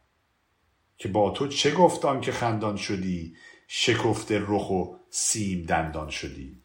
[0.97, 3.35] که با تو چه گفتان که خندان شدی؟
[3.69, 6.59] شکفته رخ و سیم دندان شدی.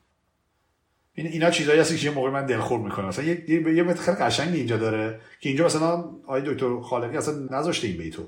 [1.15, 4.17] این اینا چیزایی هستی که یه موقع من دلخور می‌کنه مثلا یه یه, یه خیلی
[4.17, 5.91] قشنگی اینجا داره که اینجا مثلا
[6.23, 8.27] آقای دکتر خالقی اصلا نذاشته این بیتو.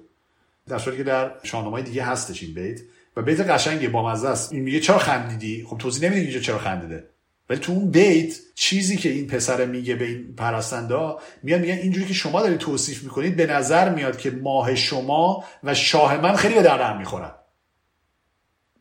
[0.68, 2.82] در صورتی که در شاهنامه دیگه هستش این بیت.
[3.18, 4.53] و بیت قشنگی با مزه است.
[4.53, 7.03] این میگه چرا خندیدی؟ خب توضیح نمیده اینجا چرا خندیده.
[7.49, 12.05] ولی تو اون بیت چیزی که این پسر میگه به این پرستنده میاد میگن اینجوری
[12.05, 16.55] که شما دارید توصیف می‌کنید به نظر میاد که ماه شما و شاه من خیلی
[16.55, 17.32] به در می‌خورن.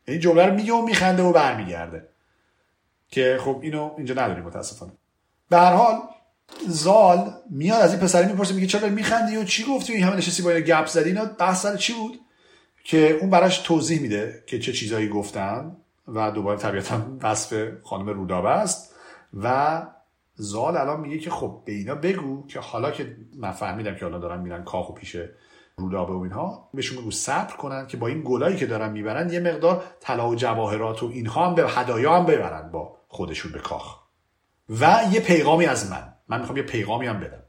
[0.07, 2.07] این جمله رو میگه و میخنده و برمیگرده.
[3.07, 4.91] که خب اینو اینجا نداریم متاسفانه.
[5.49, 5.95] به هر حال
[6.67, 10.15] زال میاد از این پسری می‌پرسه میگه چرا میخندی و چی گفتی؟ و این همه
[10.15, 11.09] نشستی با اینا گپ زدی.
[11.09, 12.19] اینا بحث چی بود؟
[12.83, 15.77] که اون براش توضیح میده که چه چیزایی گفتن
[16.07, 18.95] و دوباره طبیعتا وصف خانم رودابه است.
[19.33, 19.81] و
[20.35, 24.19] زال الان میگه که خب به اینا بگو که حالا که من فهمیدم که حالا
[24.19, 25.17] دارن میرن کاخ و پیش
[25.77, 29.39] رودابه و اینها بهشون بگو صبر کنن که با این گلایی که دارن می‌برن یه
[29.39, 33.99] مقدار طلا و جواهرات و اینها هم به هدایا هم ببرن با خودشون به کاخ.
[34.69, 36.13] و یه پیغامی از من.
[36.27, 37.43] من می‌خوام یه پیغامی هم بدم.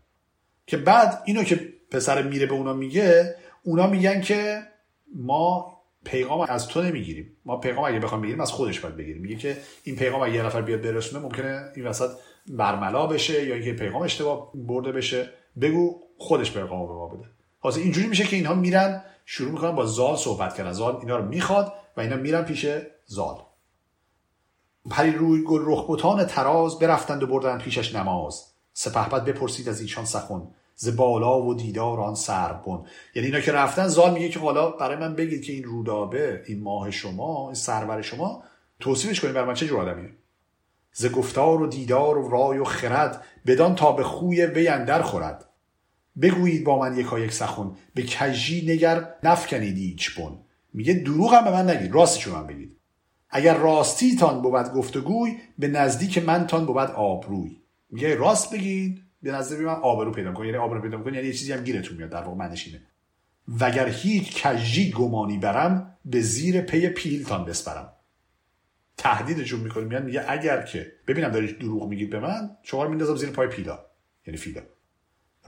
[0.66, 4.62] که بعد اینو که پسر میره به اونا میگه اونا میگن که
[5.14, 7.37] ما پیغام از تو نمی‌گیریم.
[7.45, 9.22] ما پیغام اگه بخوام بگیریم از خودش باید بگیریم.
[9.22, 12.11] میگه که این پیغام اگه یه نفر بیاد برسونه ممکنه این وسط
[12.49, 15.31] برملا بشه یا اینکه پیغام اشتباه برده بشه.
[15.61, 17.36] بگو خودش پیغام به ما بده.
[17.67, 20.73] حاضر اینجوری میشه که اینها میرن شروع می‌کنن با زال صحبت کردن.
[20.73, 22.67] زال اینا رو می‌خواد و اینا میرن پیش
[23.07, 23.37] زال.
[24.91, 28.45] پری روی گل رخبتان تراز برفتند و بردن پیشش نماز.
[28.73, 30.43] سپهبد بپرسید از ایشان سخن
[30.75, 34.97] ز بالا و دیدار آن سربن یعنی اینا که رفتن زال میگه که حالا برای
[34.97, 38.43] من بگید که این رودابه این ماه شما این سرور شما
[38.81, 40.11] توصیفش کنید برای من چه جور آدمیه.
[40.93, 45.45] ز گفتار و دیدار و رای و خرد بدان تا به خوی وی اندر خورد.
[46.23, 47.71] بگویید با من یکا یک سخن.
[47.95, 50.39] به کژی نگر نفکنید ایچ بن.
[50.73, 51.95] میگه دروغ هم به من نگید.
[51.95, 52.77] راستشو من بگید.
[53.31, 57.57] اگر راستی تان بود گفتگوی به نزدیک من تان بود آبروی.
[57.91, 59.03] میگه راست بگید.
[59.23, 61.97] به نظر من آبرو پیدا کن یعنی آبرو پیدا کن یعنی یه چیزی هم گیرتون
[61.97, 62.83] میاد در واقع معنیش اینه.
[63.61, 67.93] وگر هیچ کژی گمانی برم به زیر پی پیلتان بسپرم.
[68.97, 69.99] تهدیدشون می‌کنه.
[69.99, 73.79] میگه اگر که ببینم دارید دروغ میگید به من شما میندازم زیر پای پیلا.
[74.27, 74.62] یعنی فیلا.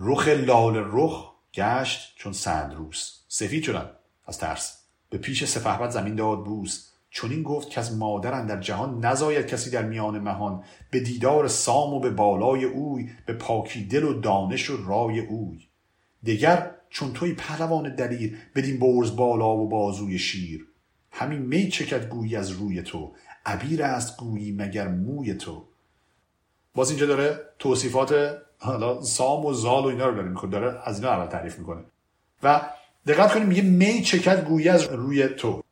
[0.00, 3.90] رخ لال رخ گشت چون سندروس سفید شدن
[4.26, 4.78] از ترس.
[5.10, 9.46] به پیش سفهبد زمین داد بوس چون این گفت که از مادرن در جهان نزاید
[9.46, 10.64] کسی در میان مهان.
[10.90, 15.68] به دیدار سام و به بالای اوی به پاکی دل و دانش و رای اوی.
[16.26, 20.66] دگر چون توی پهلوان دلیر بدین برز بالا و بازوی شیر.
[21.10, 23.14] همین می چکد گویی از روی تو.
[23.46, 25.68] عبیر است گویی مگر موی تو.
[26.74, 31.00] باز اینجا داره توصیفات حالا سام و زال و اینا رو داره می‌کنه داره از
[31.00, 31.84] اینا اول تعریف می‌کنه.
[32.42, 32.60] و
[33.06, 35.62] دقت کنیم میگه می چکد گویی از روی تو.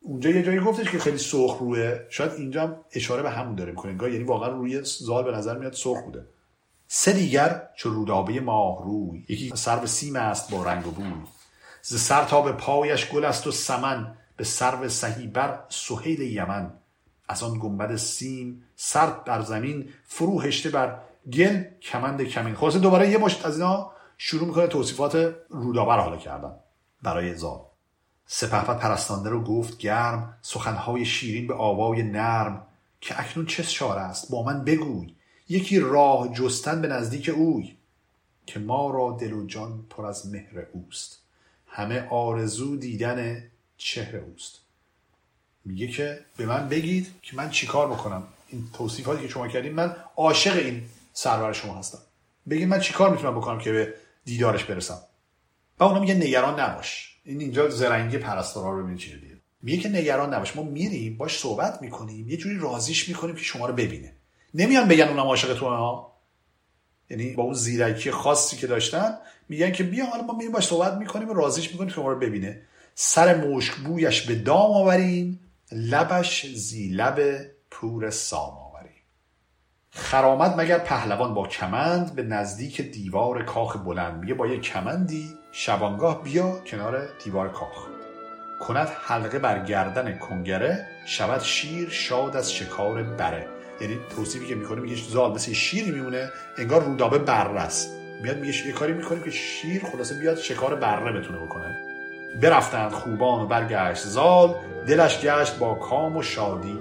[0.00, 2.00] اونجا یه جایی گفتش که خیلی سرخ روه.
[2.10, 5.72] شاید اینجا اشاره به همون داره می‌کنه انگار یعنی واقعا روی زال به نظر میاد
[5.72, 6.26] سرخ بوده.
[6.88, 9.24] سه دیگر چو رودابه ماه روی.
[9.28, 11.12] یکی سرو سیم است با رنگ و بوی.
[11.82, 14.16] ز سر تا به پایش گل است و سمن.
[14.36, 16.72] به سرو سهی بر سهیل یمن.
[17.28, 20.98] از آن گنبد سیم سر بر زمین فرو هشته بر
[21.32, 22.54] گل کمند کمین.
[22.54, 26.52] خلاصه دوباره یه مشت از اینا شروع می‌کنه توصیفات رودابه رو حالا کردن
[27.02, 27.60] برای زال
[28.26, 32.66] سپهبد پرستانده رو گفت گرم سخنهای شیرین به آوای نرم
[33.00, 35.14] که اکنون چه شار است؟ با من بگوی.
[35.48, 37.76] یکی راه جستن به نزدیک اوی
[38.46, 41.18] که ما را دل و جان پر از مهر اوست.
[41.66, 43.42] همه آرزو دیدن
[43.76, 44.60] چهره اوست.
[45.64, 49.96] میگه که به من بگید که من چیکار بکنم؟ این توصیفاتی که شما کردیم من
[50.16, 50.82] عاشق این
[51.16, 51.98] سرور شما هستم.
[52.50, 54.98] بگید من چیکار می‌تونم بکنم که به دیدارش برسم؟
[55.78, 57.20] و اونا میگه نگران نباش.
[57.24, 60.56] این اینجا زرنگی پرستارا رو ببینید چجوریه میگه؟ که نگران نباش.
[60.56, 64.12] ما میریم باش صحبت می‌کنیم یه جوری رازیش می‌کنیم که شما رو ببینه.
[64.54, 66.20] نمیان بگن اونم عاشق تو ها.
[67.10, 69.18] یعنی با اون زیرکی خاصی که داشتن
[69.48, 72.18] میگن که بیا حالا ما میریم باش صحبت می‌کنیم و رازیش می‌کنیم که شما رو
[72.18, 72.62] ببینه.
[72.94, 75.40] سر مشک بویش به دام آوریم.
[75.72, 78.63] لبش زی لب پور سام آوریم
[79.96, 86.22] خرامد مگر پهلوان با کمند به نزدیک دیوار کاخ بلند؟ میگه با یه کمندی شبانگاه
[86.22, 87.86] بیا کنار دیوار کاخ.
[88.60, 93.46] کند حلقه بر گردن کنگره شود شیر شاد از شکار بره.
[93.80, 97.90] یعنی توصیفی که می‌کنه میگه زال مثل شیری میمونه انگار رودابه بره است.
[98.22, 101.76] میاد میگه یه کاری می‌کنیم که شیر خلاصه بیاد شکار بره بتونه بکنه.
[102.42, 104.04] برفتند خوبان و برگشت.
[104.04, 104.54] زال
[104.86, 106.78] دلش گشت با کام و شادی.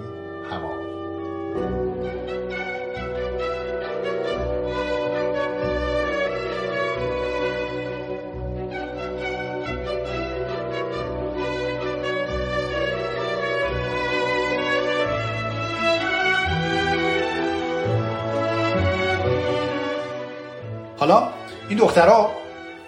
[21.04, 21.30] حالا
[21.70, 22.32] این دخترها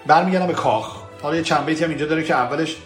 [0.07, 0.97] برمیگردن به کاخ.
[1.21, 2.77] حالا یه چند بیتی هم اینجا داره که اولش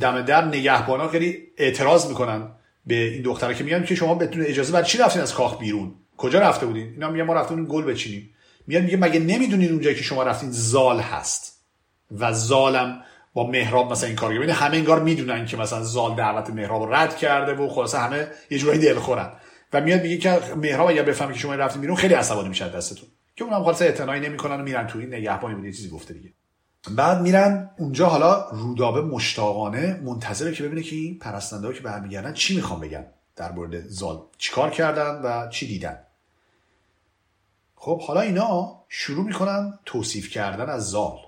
[0.00, 2.48] دم در نگهبانا خیلی اعتراض می‌کنن
[2.86, 5.94] به این دخترها که میگن که شما بدون اجازه بعد چی رفتین از کاخ بیرون؟
[6.16, 8.30] کجا رفته بودین؟ اینا میگن ما رفتیم گل بچینیم.
[8.66, 11.60] میگن میگه مگه نمی‌دونین اونجایی که شما رفتین زال هست
[12.18, 13.02] و زالم
[13.34, 17.16] با مهراب مثلا این کار یعنی همه انگار می‌دونن که مثلا زال دعوت مهراب رد
[17.16, 19.32] کرده و خلاصه همه یه جورایی دلخورن.
[19.72, 23.08] و میاد میگه که مهراب اگر بفهمه که شما رفتین بیرون خیلی عصبانی میشه دستتون.
[23.36, 26.32] که اونم خالص اعتنایی نمی‌کنن و میرن تو این نگهبانی بود چیزی گفته دیگه.
[26.90, 32.56] بعد میرن اونجا حالا رودابه مشتاقانه منتظره که ببینه که این پرستنده که برمیگردن چی
[32.56, 33.06] می‌خوان بگن
[33.36, 34.22] در مورد زال.
[34.38, 35.98] چیکار کردن و چی دیدن.
[37.76, 41.18] خب حالا اینا شروع می‌کنن توصیف کردن از زال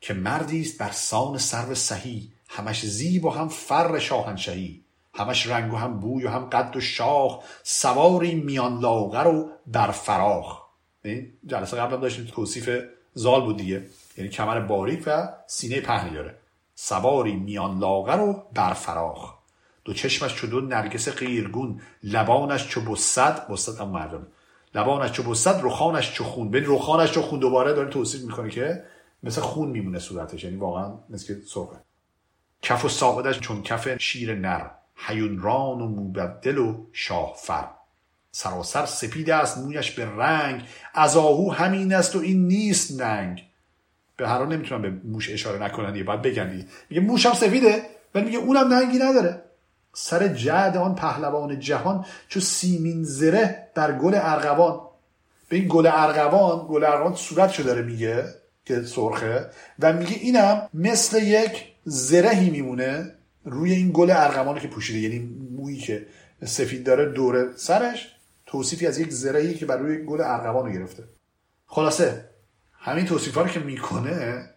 [0.00, 2.32] که مردی است بر سان سرو سهی.
[2.48, 4.82] همش زیب و هم فر شاهنشهی.
[5.14, 7.44] همش رنگ و هم بوی و هم قد و شاخ.
[7.62, 9.90] سواری میان لاغر و بر
[11.06, 12.70] فراخ جلسه قبلا داشتیم توصیف
[13.14, 13.86] زال بود دیگه.
[14.16, 16.34] یعنی کمر باریک و سینه پهنی داره.
[16.74, 19.34] سواری میان لاغر و برفراخ
[19.84, 24.26] دو چشمش چو دو نرگس قیرگون لبانش چو بسد بسد هم مردم.
[24.74, 26.50] لبانش چو بسد رخانش چو خون.
[26.50, 27.40] ببین رخانش چو خون.
[27.40, 28.84] دوباره داره توصیف می‌کنه که
[29.22, 30.44] مثل خون میمونه صورتش.
[30.44, 31.76] یعنی واقعا مثل سرخه.
[32.62, 34.70] کف و ساقدش چون کف شیر نر.
[34.94, 37.68] حیون ران و موبدل و شاه فر
[38.38, 40.62] سراسر سپید است مویش به رنگ.
[40.94, 43.42] از آهو همین است و این نیست ننگ.
[44.16, 47.82] به هر حال نمی‌تونم به موش اشاره نکنن دیگه باید بگن میگه موش هم سفیده
[48.14, 49.42] ولی میگه اونم ننگی نداره.
[49.94, 54.80] سر جعد آن پهلوان جهان چو سیمین زره بر گل ارغوان.
[55.48, 58.24] به این گل ارغوان گل ارغوان صورتشو داره میگه
[58.64, 63.12] که سرخه و میگه اینم مثل یک زرهی میمونه
[63.44, 65.18] روی این گل ارغوانی که پوشیده یعنی
[65.56, 66.06] مویی که
[66.44, 68.15] سفید داره دور سرش.
[68.46, 71.04] توصیفی از یک زرهی که بر روی گل ارغوان رو گرفته.
[71.66, 72.28] خلاصه
[72.72, 74.50] همین توصیفا رو که می‌کنه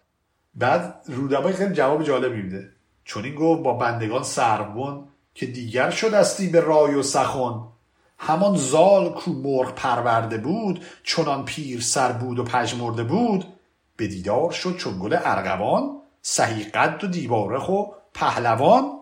[0.55, 2.69] بعد رودبای خیلی جواب جالب میده.
[3.03, 7.63] چون این گفت با بندگان سربون که دیگر شدستی به رای و سخن.
[8.17, 13.45] همان زال کو مرغ پرورده بود چونان پیر سر بود و پژمرده بود.
[13.97, 17.83] به دیدار شد چون گل ارغوان سهی قد و دیواره خو
[18.13, 18.98] پهلوان.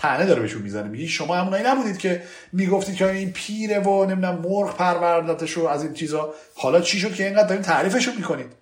[0.00, 0.88] تنه داره بهشون می‌زنه.
[0.88, 2.22] میگه شما همونایی نبودید که
[2.52, 6.34] می‌گفتید که این پیره و نمی‌دونم مرغ پروردتش و از این چیزا.
[6.56, 8.52] حالا چی شد که اینقدر دارین تعریفش رو می‌کنید؟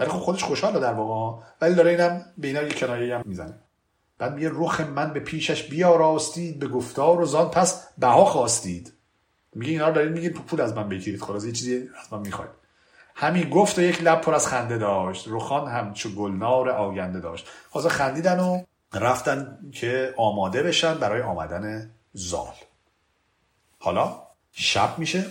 [0.00, 1.42] ولی خب خودش خوشحاله در واقع.
[1.60, 3.54] ولی داره اینم به اینا یه کنایه هم می‌زنه.
[4.18, 7.50] بعد میگه رخ من به پیشش بیا راستید به گفتار و زان.
[7.50, 8.92] پس بها خواستید.
[9.54, 11.22] میگه اینا رو میگید پول از من بگیرید.
[11.22, 12.50] خلاص یه چیزی از من می‌خواید.
[13.14, 15.26] همین گفت و یک لب پر از خنده داشت.
[15.28, 17.48] رخان همچو گلنار آینده داشت.
[17.70, 18.62] خلاص خندیدن و
[18.94, 22.54] رفتن که آماده بشن برای آمدن زال.
[23.78, 24.22] حالا
[24.52, 25.26] شب میشه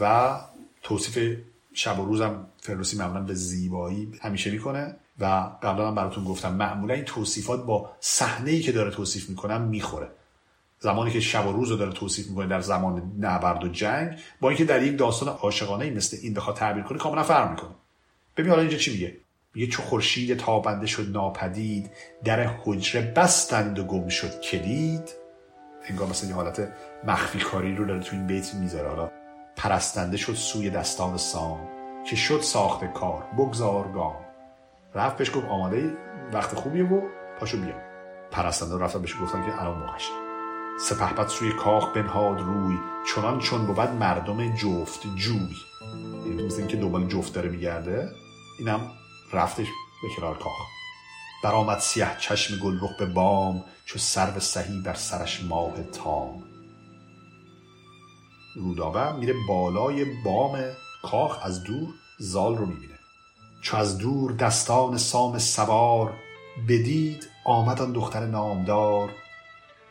[0.00, 0.34] و
[0.82, 1.38] توصیف
[1.74, 5.24] شب و روزم فردوسی معمولا به زیبایی همیشه می‌کنه و
[5.62, 10.08] قبلا هم براتون گفتم معمولا این توصیفات با صحنه ای که داره توصیف می‌کنم می‌خوره.
[10.80, 14.48] زمانی که شب و روز رو داره توصیف می‌کنه در زمان نبرد و جنگ با
[14.48, 17.70] اینکه در یک داستان عاشقانه مثل این بخواد تعبیر کنه کاملا فرق می‌کنه.
[18.36, 19.16] ببین حالا اینجا چی میگه؟
[19.54, 21.90] یه چو خورشید تابنده شد ناپدید
[22.24, 25.10] در حجره بستند و گم شد کلید.
[25.88, 26.72] انگار مثلا یه حالت
[27.04, 28.88] مخفی کاری رو داره تو این بیت می‌ذاره.
[28.88, 29.10] حالا
[29.56, 31.68] پرستنده شد سوی دستان سام
[32.06, 34.16] که شد ساخت کار؟ بگذار گام.
[34.94, 35.96] رفت بهش گفت آماده
[36.32, 37.00] وقت خوبیه و
[37.40, 37.74] پاشو بیا.
[38.30, 40.12] پرستنده رفتن بهش گفتن که الان موقعشه
[40.80, 42.78] سپهبد سوی کاخ بنهاد روی
[43.14, 45.56] چنان چون بود مردم جفت جوی.
[46.26, 48.08] یعنی مثل اینکه دنبال جفت داره میگرده
[48.58, 48.80] اینم
[49.32, 49.66] رفتش
[50.02, 50.68] به کنار کاخ.
[51.44, 56.42] برآمد سیه چشم گلرخ به بام چو سرو سهی بر سرش ماه تام.
[58.56, 60.64] رودابه میره بالای بام
[61.02, 61.88] کاخ از دور
[62.18, 62.98] زال رو می‌بینه.
[63.62, 66.14] چو از دور دستان سام سوار
[66.68, 69.10] بدید آمد آن دختر نامدار.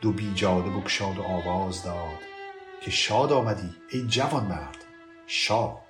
[0.02, 2.20] دو بیجاده بگشاد و آواز داد
[2.84, 4.78] که شاد آمدی ای جوان مرد.
[5.28, 5.81] شاد.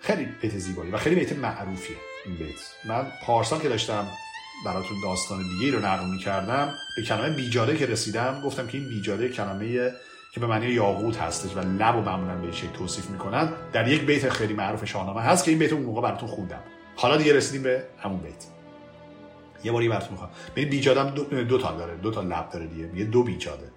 [0.00, 1.96] خیلی بیت زیبایی و خیلی بیت معروفیه
[2.26, 2.60] این بیت.
[2.84, 4.06] من پارسال که داشتم
[4.64, 9.28] براتون داستان دیگه رو نقل کردم به کلمه بیجاده که رسیدم گفتم که این بیجاده
[9.28, 9.92] کلمه
[10.32, 14.06] که به معنی یاقوت هستش و لب و معمولا به شکل توصیف می‌کنن در یک
[14.06, 16.60] بیت خیلی معروف شاهنامه هست که این بیت اون موقع براتون خوندم.
[16.96, 18.46] حالا دیگه رسیدیم به همون بیت.
[19.64, 20.30] یه باری براتون می‌خوام.
[20.56, 22.98] ببین بیجاده دو, دو تا داره دو تا لب داره دیگه.
[22.98, 23.70] یه دو بیجاده.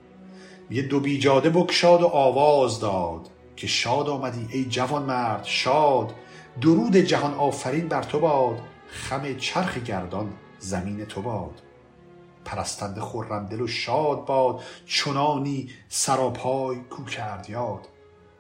[0.70, 3.28] یه دو بیجاده بکشاد و آواز داد.
[3.56, 6.14] که شاد آمدی ای جوان مرد شاد.
[6.62, 11.62] درود جهان آفرین بر تو باد خم چرخ گردان زمین تو باد.
[12.46, 17.88] پرستنده خورم دل و شاد باد چنانی سراپای کو کرد یاد.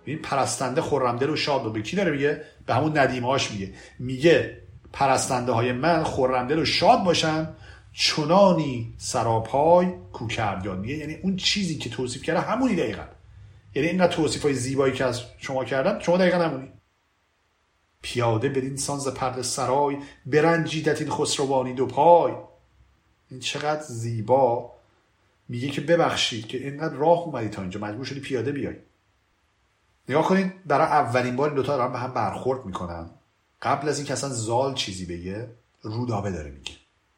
[0.05, 3.73] این پرستنده خورم دل و شاد به کی داره میگه؟ به همون ندیمهاش میگه.
[3.99, 4.57] میگه
[4.93, 7.49] پرستنده های من خورم دل و شاد باشن
[7.93, 10.79] چنانی سراپای کو کرد یاد.
[10.79, 13.03] میگه یعنی اون چیزی که توصیف کرده همونی دقیقا.
[13.75, 16.71] یعنی این توصیف های زیبایی که از شما کردم شما دقیقا همونی.
[18.01, 22.33] پیاده برین سانز پرد سرای برنجیدت این خسروانی دو پای.
[23.29, 24.71] این چقدر زیبا.
[25.49, 28.75] میگه که ببخشید که اینقدر راه اومدی تا اینجا مجبور شدی پیاده بیای.
[30.09, 33.09] نگاه کنید برای اولین بار دوتا دارن به هم برخورد می‌کنن.
[33.61, 35.49] قبل از اینکه اصلا زال چیزی بگه
[35.81, 36.73] رودابه داره میگه.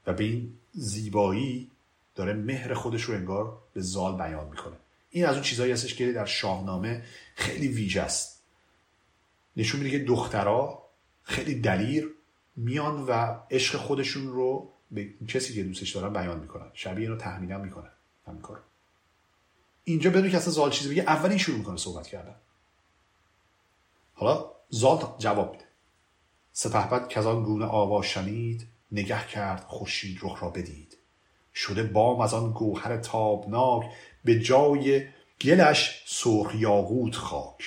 [0.07, 1.72] و به این زیبایی
[2.15, 4.76] داره مهر خودش رو انگار به زال بیان می‌کنه.
[5.16, 7.04] این از اون چیزهایی هستش که در شاهنامه
[7.36, 8.44] خیلی ویژه است.
[9.58, 10.90] نشون میده که دخترها
[11.24, 12.14] خیلی دلیر
[12.56, 16.72] میان و عشق خودشون رو به کسی که دوستش دارن بیان می‌کنن.
[16.74, 17.90] شبیه اینو تحمیل می‌کنن.
[18.28, 18.62] همین کار
[19.84, 22.36] اینجا بدون که اصلا زال چیزی بگه اولین شروع می‌کنه صحبت کردن.
[24.14, 25.66] حالا زال جواب میده.
[26.54, 30.98] سپهبد که از گونه آوا شنید نگه کرد خورشید رخ را بدید.
[31.54, 33.86] شده بام از آن گوهر تابناک
[34.26, 35.07] به جای
[35.41, 37.64] گلش سرخ یاقوت خاک.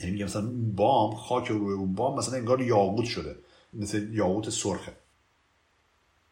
[0.00, 3.36] یعنی میگه مثلا بام خاک روی اون بام مثلا انگار یاقوت شده
[3.72, 4.92] مثل یاقوت سرخه.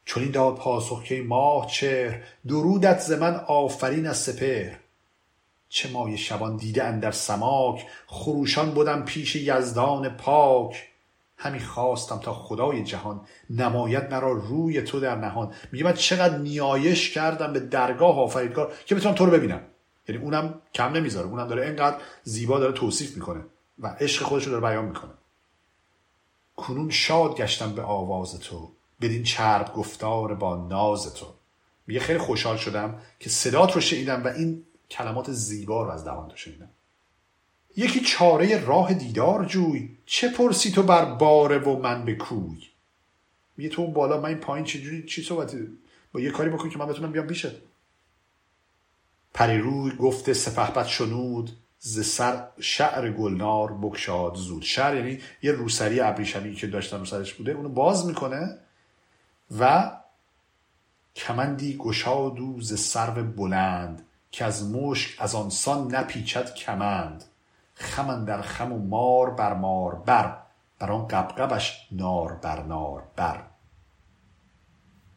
[0.05, 4.79] چون این داد پاسخ که ماه چهر درودت ز من آفرین از سپهر.
[5.69, 10.90] چه مای شبان دیده اندر سماک خروشان بودم پیش یزدان پاک.
[11.43, 15.53] همی خواستم تا خدای جهان نماید مرا روی تو در نهان.
[15.73, 19.61] میگه من چقدر نیایش کردم به درگاه آفریدگار که بتونم تو رو ببینم.
[20.09, 21.29] یعنی اونم کم نمی‌ذاره.
[21.29, 23.41] اونم داره اینقدر زیبا داره توصیف می‌کنه
[23.79, 25.11] و عشق خودش رو داره بیان می‌کنه.
[26.57, 31.27] کنون شاد گشتم به آواز تو بدین چرب گفتار با ناز تو.
[31.87, 36.29] میگه خیلی خوشحال شدم که صدات رو شنیدم و این کلمات زیبا رو از دهان
[36.29, 36.69] تو شنیدم.
[37.81, 42.59] یکی چاره راه دیدار جوی چه پرسی تو بر باره و من به کوی؟
[43.57, 45.69] میگه تو اون بالا من این پایین چجوری چی صحبتی
[46.13, 47.53] با یه کاری بکن که من بتونم بیام پیشت.
[49.35, 54.63] پری روی گفته سپهبد شنود ز سر شعر گلنار بکشاد زود.
[54.63, 58.59] شعر یعنی یه روسری ابریشمی که داشتن رو سرش بوده اونو باز می‌کنه
[59.59, 59.93] و
[61.17, 67.25] کمندی گشاد و ز سرو بلند که از مشک از آنسان نپیچد کمند.
[67.81, 70.37] خمن در خم و مار بر مار بر.
[70.79, 73.43] بر آن قبقبش نار بر نار بر.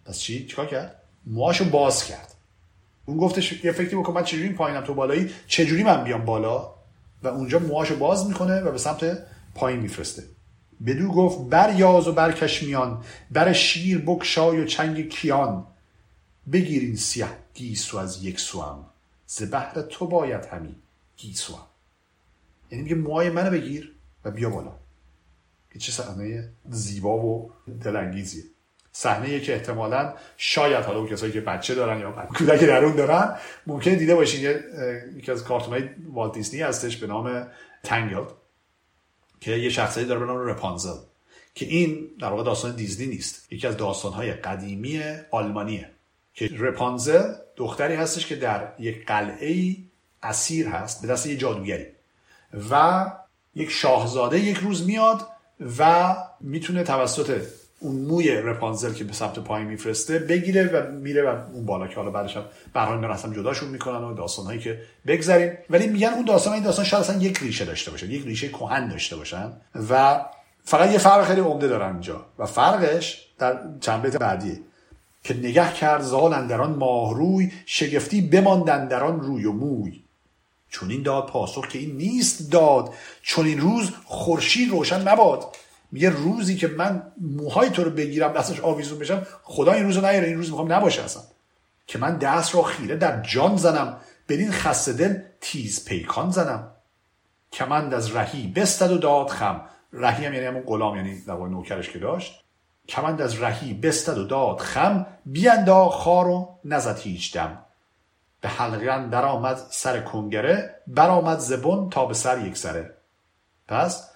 [0.05, 0.95] پس چی؟ چیکار کرد؟
[1.25, 2.35] موهاشو باز کرد.
[3.05, 6.73] اون گفتش یه فکری بکن من چجوری پایینم تو بالایی؟ چجوری من بیام بالا؟
[7.23, 9.17] و اونجا موهاشو باز می‌کنه و به سمت
[9.55, 10.23] پایین میفرسته.
[10.85, 15.65] بدو گفت بر یاز و برکش میان بر شیر بکشای و چنگ کیان.
[16.51, 18.85] بگیر این سیه گیسو از یک سوام
[19.25, 20.75] ز بهر تو باید همی
[21.17, 21.67] گیسوام
[22.73, 23.95] یعنی میگه موهای منو بگیر
[24.25, 24.71] و بیا بالا.
[25.73, 27.51] که چه صحنه زیبا و
[27.83, 28.43] دلانگیزیه.
[28.91, 33.35] صحنه که احتمالا شاید حالا اون کسایی که بچه دارن یا کودک درون دارن
[33.67, 34.59] ممکنه دیده باشین.
[35.15, 37.47] یکی از کارتون های والت دیسنی هستش به نام
[37.83, 38.25] تنگل
[39.39, 40.97] که یه شخصیتی داره به نام رپانزل
[41.55, 43.53] که این در واقع داستان دیزنی نیست.
[43.53, 45.01] یکی از داستانهای قدیمی
[45.31, 45.89] آلمانیه.
[46.33, 49.75] که رپانزل دختری هستش که در یک قلعه
[50.23, 51.85] اسیر هست به دست یه جادوگری.
[52.71, 53.05] و
[53.55, 55.27] یک شاهزاده یک روز میاد
[55.79, 57.41] و می‌تونه توسط
[57.79, 61.95] اون موی رپانزل که به سمت پایین میفرسته بگیره و میره و اون بالا که
[61.95, 62.43] حالا بعدش هم
[62.73, 66.85] برای اصلا جداشون می‌کنن و داستان هایی که بگذاریم ولی میگن اون داستان این داستان
[66.85, 69.51] شاید اصلا یک ریشه داشته باشن یک ریشه کهن داشته باشن
[69.89, 70.21] و
[70.63, 72.25] فقط یه فرق خیلی عمده دارن اینجا.
[72.39, 74.59] و فرقش در چند بیت بعدیه
[75.23, 80.03] که نگه کرد زال اندران ماهروی شگفتی بماندن در روی و موی.
[80.73, 82.93] چون این داد پاسخ که این نیست داد.
[83.21, 85.55] چون این روز خورشید روشن نباد.
[85.91, 90.27] میگه روزی که من موهای تو رو بگیرم دستش آویزون بشم خدا این روزو نیاره.
[90.27, 91.23] این روز می‌خوام نباشه اصلا.
[91.87, 93.97] که من دست را خیره در جان زنم
[94.29, 96.71] بدین خسته دل تیز پیکان زنم.
[97.51, 99.61] کمند از رهی بستد و داد خم.
[99.93, 102.43] رهی هم یعنی همون غلام یعنی در نوکرش که داشت.
[102.89, 105.05] کمند از رهی بستد و داد خم.
[105.25, 107.62] بیاندا خار و نزد هیچ دم.
[108.43, 112.93] به حلقه در آمد سر کنگره برآمد زبون تا به سر یک سره.
[113.67, 114.09] پس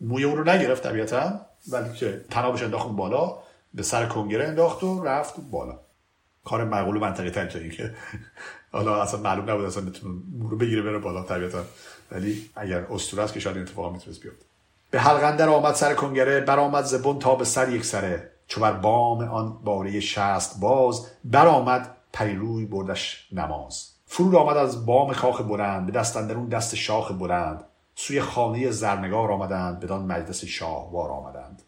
[0.00, 3.38] موی اون رو نگرفت طبیعتا ولی که تنابش انداخت بالا
[3.74, 5.78] به سر کنگره انداخت و رفت بالا.
[6.44, 7.94] کار معقول و منطقی تر تا که
[8.72, 9.84] حالا اصلا معلوم نبود اصلا
[10.38, 11.64] مو رو بگیره بره بالا طبیعتا.
[12.12, 14.34] ولی اگر اسطوره است که شاید این اتفاق می‌تونست بیاد
[14.90, 18.30] به حلقندر آمد سر کنگره برآمد زبون تا به سر یک سره.
[18.46, 23.90] چو بر بام آن باره شست باز برآمد پریروی بردش نماز.
[24.06, 27.64] فرود آمد از بام کاخ بلند به دست اندرون دست شاخ بلند.
[27.94, 31.62] سوی خانه زرنگار آمدند بدان مجلس شاهوار آمدند.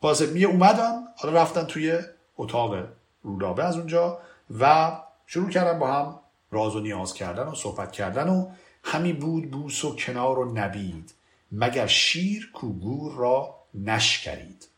[0.00, 1.98] قاسمی اومدن حالا رفتن توی
[2.36, 2.84] اتاق
[3.22, 4.18] رودابه از اونجا
[4.58, 4.92] و
[5.26, 6.18] شروع کردن با هم
[6.50, 8.50] راز و نیاز کردن و صحبت کردن و
[8.84, 11.14] همی بود بوس و کنار و نبید.
[11.52, 14.68] مگر شیر کوگور را نشکرید؟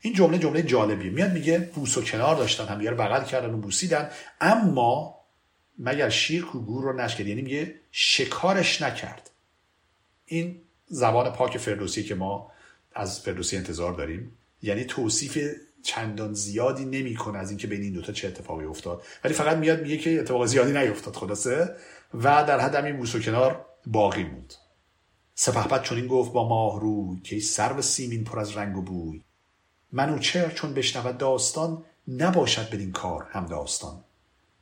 [0.00, 1.10] این جمله جمله جالبیه.
[1.10, 4.10] میاد میگه بوس و کنار داشتن هم رو بغل کردن و بوسیدن.
[4.40, 5.18] اما
[5.78, 9.30] مگر شیر کوگور رو نشکرید یعنی میگه شکارش نکرد.
[10.26, 12.52] این زبان پاک فردوسی که ما
[12.94, 14.32] از فردوسی انتظار داریم.
[14.62, 15.38] یعنی توصیف
[15.82, 19.02] چندان زیادی نمی‌کنه از اینکه بین این دوتا چه اتفاقی افتاد.
[19.24, 21.76] ولی فقط میاد میگه که اتفاق زیادی نیفتاد خلاصه.
[22.14, 24.54] و در حد همین بوس و کنار باقی موند.
[25.34, 29.22] سپهبد چون این گفت با ماه روی که سر سیمین پر از رنگ و بوی.
[29.92, 34.04] منوچهر چون بشنود داستان نباشد بدین کار هم داستان.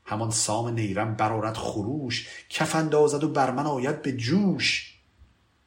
[0.04, 4.98] همان سام نیرم برارد خروش کف اندازد و بر من آید به جوش.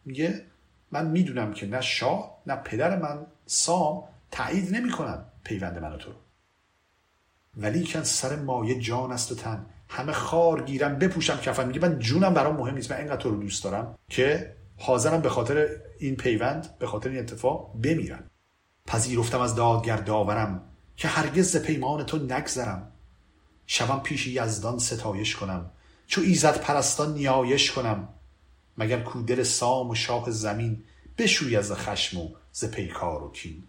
[0.05, 0.45] میگه
[0.91, 6.11] من می‌دونم که نه شاه نه پدر من سام تایید نمی‌کنن پیوند من و تو
[7.57, 9.65] ولی کن سر مایه جان است و تن.
[9.89, 11.67] همه خار گیرم بپوشم کفن.
[11.67, 12.91] میگه من جونم برام مهم نیست.
[12.91, 15.67] من اینقدر تو رو دوست دارم که حاضرم به خاطر
[15.99, 18.28] این پیوند به خاطر این اتفاق بمیرم.
[18.89, 20.61] پذیرفتم از دادگر داورم
[20.97, 22.91] که هرگز ز پیمان تو نگذرم.
[23.67, 25.71] شوم پیش یزدان ستایش کنم
[26.07, 28.07] چو ایزد پرستان نیایش کنم.
[28.77, 30.83] مگر کودل سام و شاه زمین
[31.17, 33.63] بشوی از خشم و ز پیکار و کین؟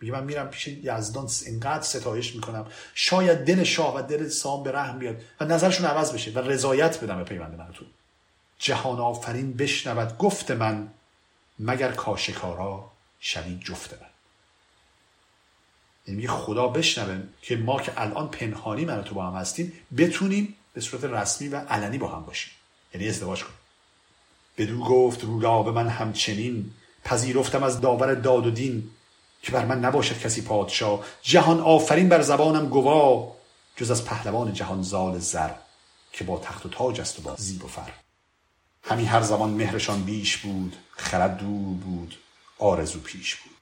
[0.00, 2.66] میگه من میرم پیش یزدان اینقدر ستایش می‌کنم.
[2.94, 7.04] شاید دل شاه و دل سام به رحم بیاد و نظرشون عوض بشه و رضایت
[7.04, 7.84] بدم به پیوند من تو
[8.58, 10.88] جهان آفرین بشنود گفت من
[11.58, 12.90] مگر کاشکارا
[13.20, 14.08] شوی جفت من.
[16.08, 20.80] یعنی خدا بشنوه که ما که الان پنهانی من تو با هم هستیم بتونیم به
[20.80, 22.52] صورت رسمی و علنی با هم باشیم.
[22.94, 23.58] یعنی ازدواج کنیم.
[24.58, 26.70] بدو گفت رودا به من همچنین
[27.04, 28.90] پذیرفتم از داور داد و دین
[29.42, 31.04] که بر من نباشد کسی پادشاه.
[31.22, 33.34] جهان آفرین بر زبانم گوا
[33.76, 35.50] جز از پهلوان جهان زال زر
[36.12, 37.90] که با تخت و تاج است و با زیب و فر.
[38.82, 42.14] همین هر زمان مهرشان بیش بود خرد دور بود
[42.58, 43.57] آرزو پیش بود.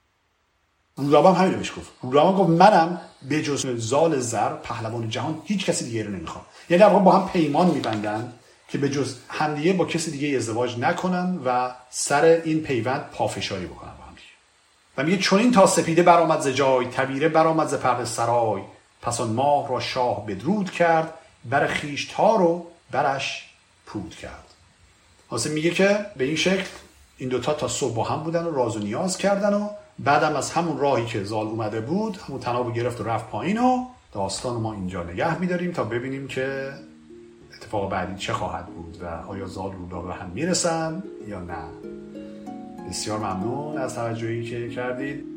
[0.97, 1.91] رودابه هم همین بهش گفت.
[2.01, 6.45] رودابه گفت منم به جز زال زر پهلوان جهان هیچ کسی دیگه رو نمی‌خوام.
[6.69, 8.33] یعنی در با هم پیمان میبندن
[8.69, 13.91] که به جز همدیگه با کسی دیگه ازدواج نکنن و سر این پیوند پافشاری بکنن
[13.97, 14.07] با هم
[14.97, 18.61] و میگه چون این تا سپیده برآمد ز جای تبیره برآمد ز پرده سرای.
[19.01, 21.13] پس آن ماه را شاه بدرود کرد
[21.45, 23.49] بر خیش رو برش
[23.85, 24.43] پود کرد.
[25.27, 26.67] حاصل میگه که به این شکل
[27.17, 29.69] این دوتا تا صبح با هم بودن و راز و نیاز کردن و
[29.99, 33.85] بعدم از همون راهی که زال اومده بود همون تناب گرفت و رفت پایین و
[34.11, 36.73] داستان ما اینجا نگه میداریم تا ببینیم که
[37.55, 41.63] اتفاق بعدی چه خواهد بود و آیا زال رودا به هم می‌رسن یا نه.
[42.89, 45.36] بسیار ممنون از توجهی که کردید.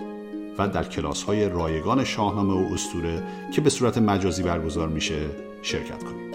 [0.67, 3.23] در کلاس های رایگان شاهنامه و استوره
[3.53, 5.19] که به صورت مجازی برگزار میشه
[5.61, 6.31] شرکت کنید.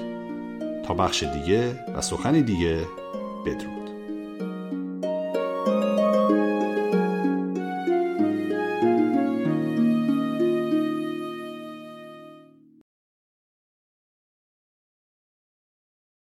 [0.83, 2.87] تا بخش دیگه و سخنی دیگه
[3.47, 3.86] بدرود.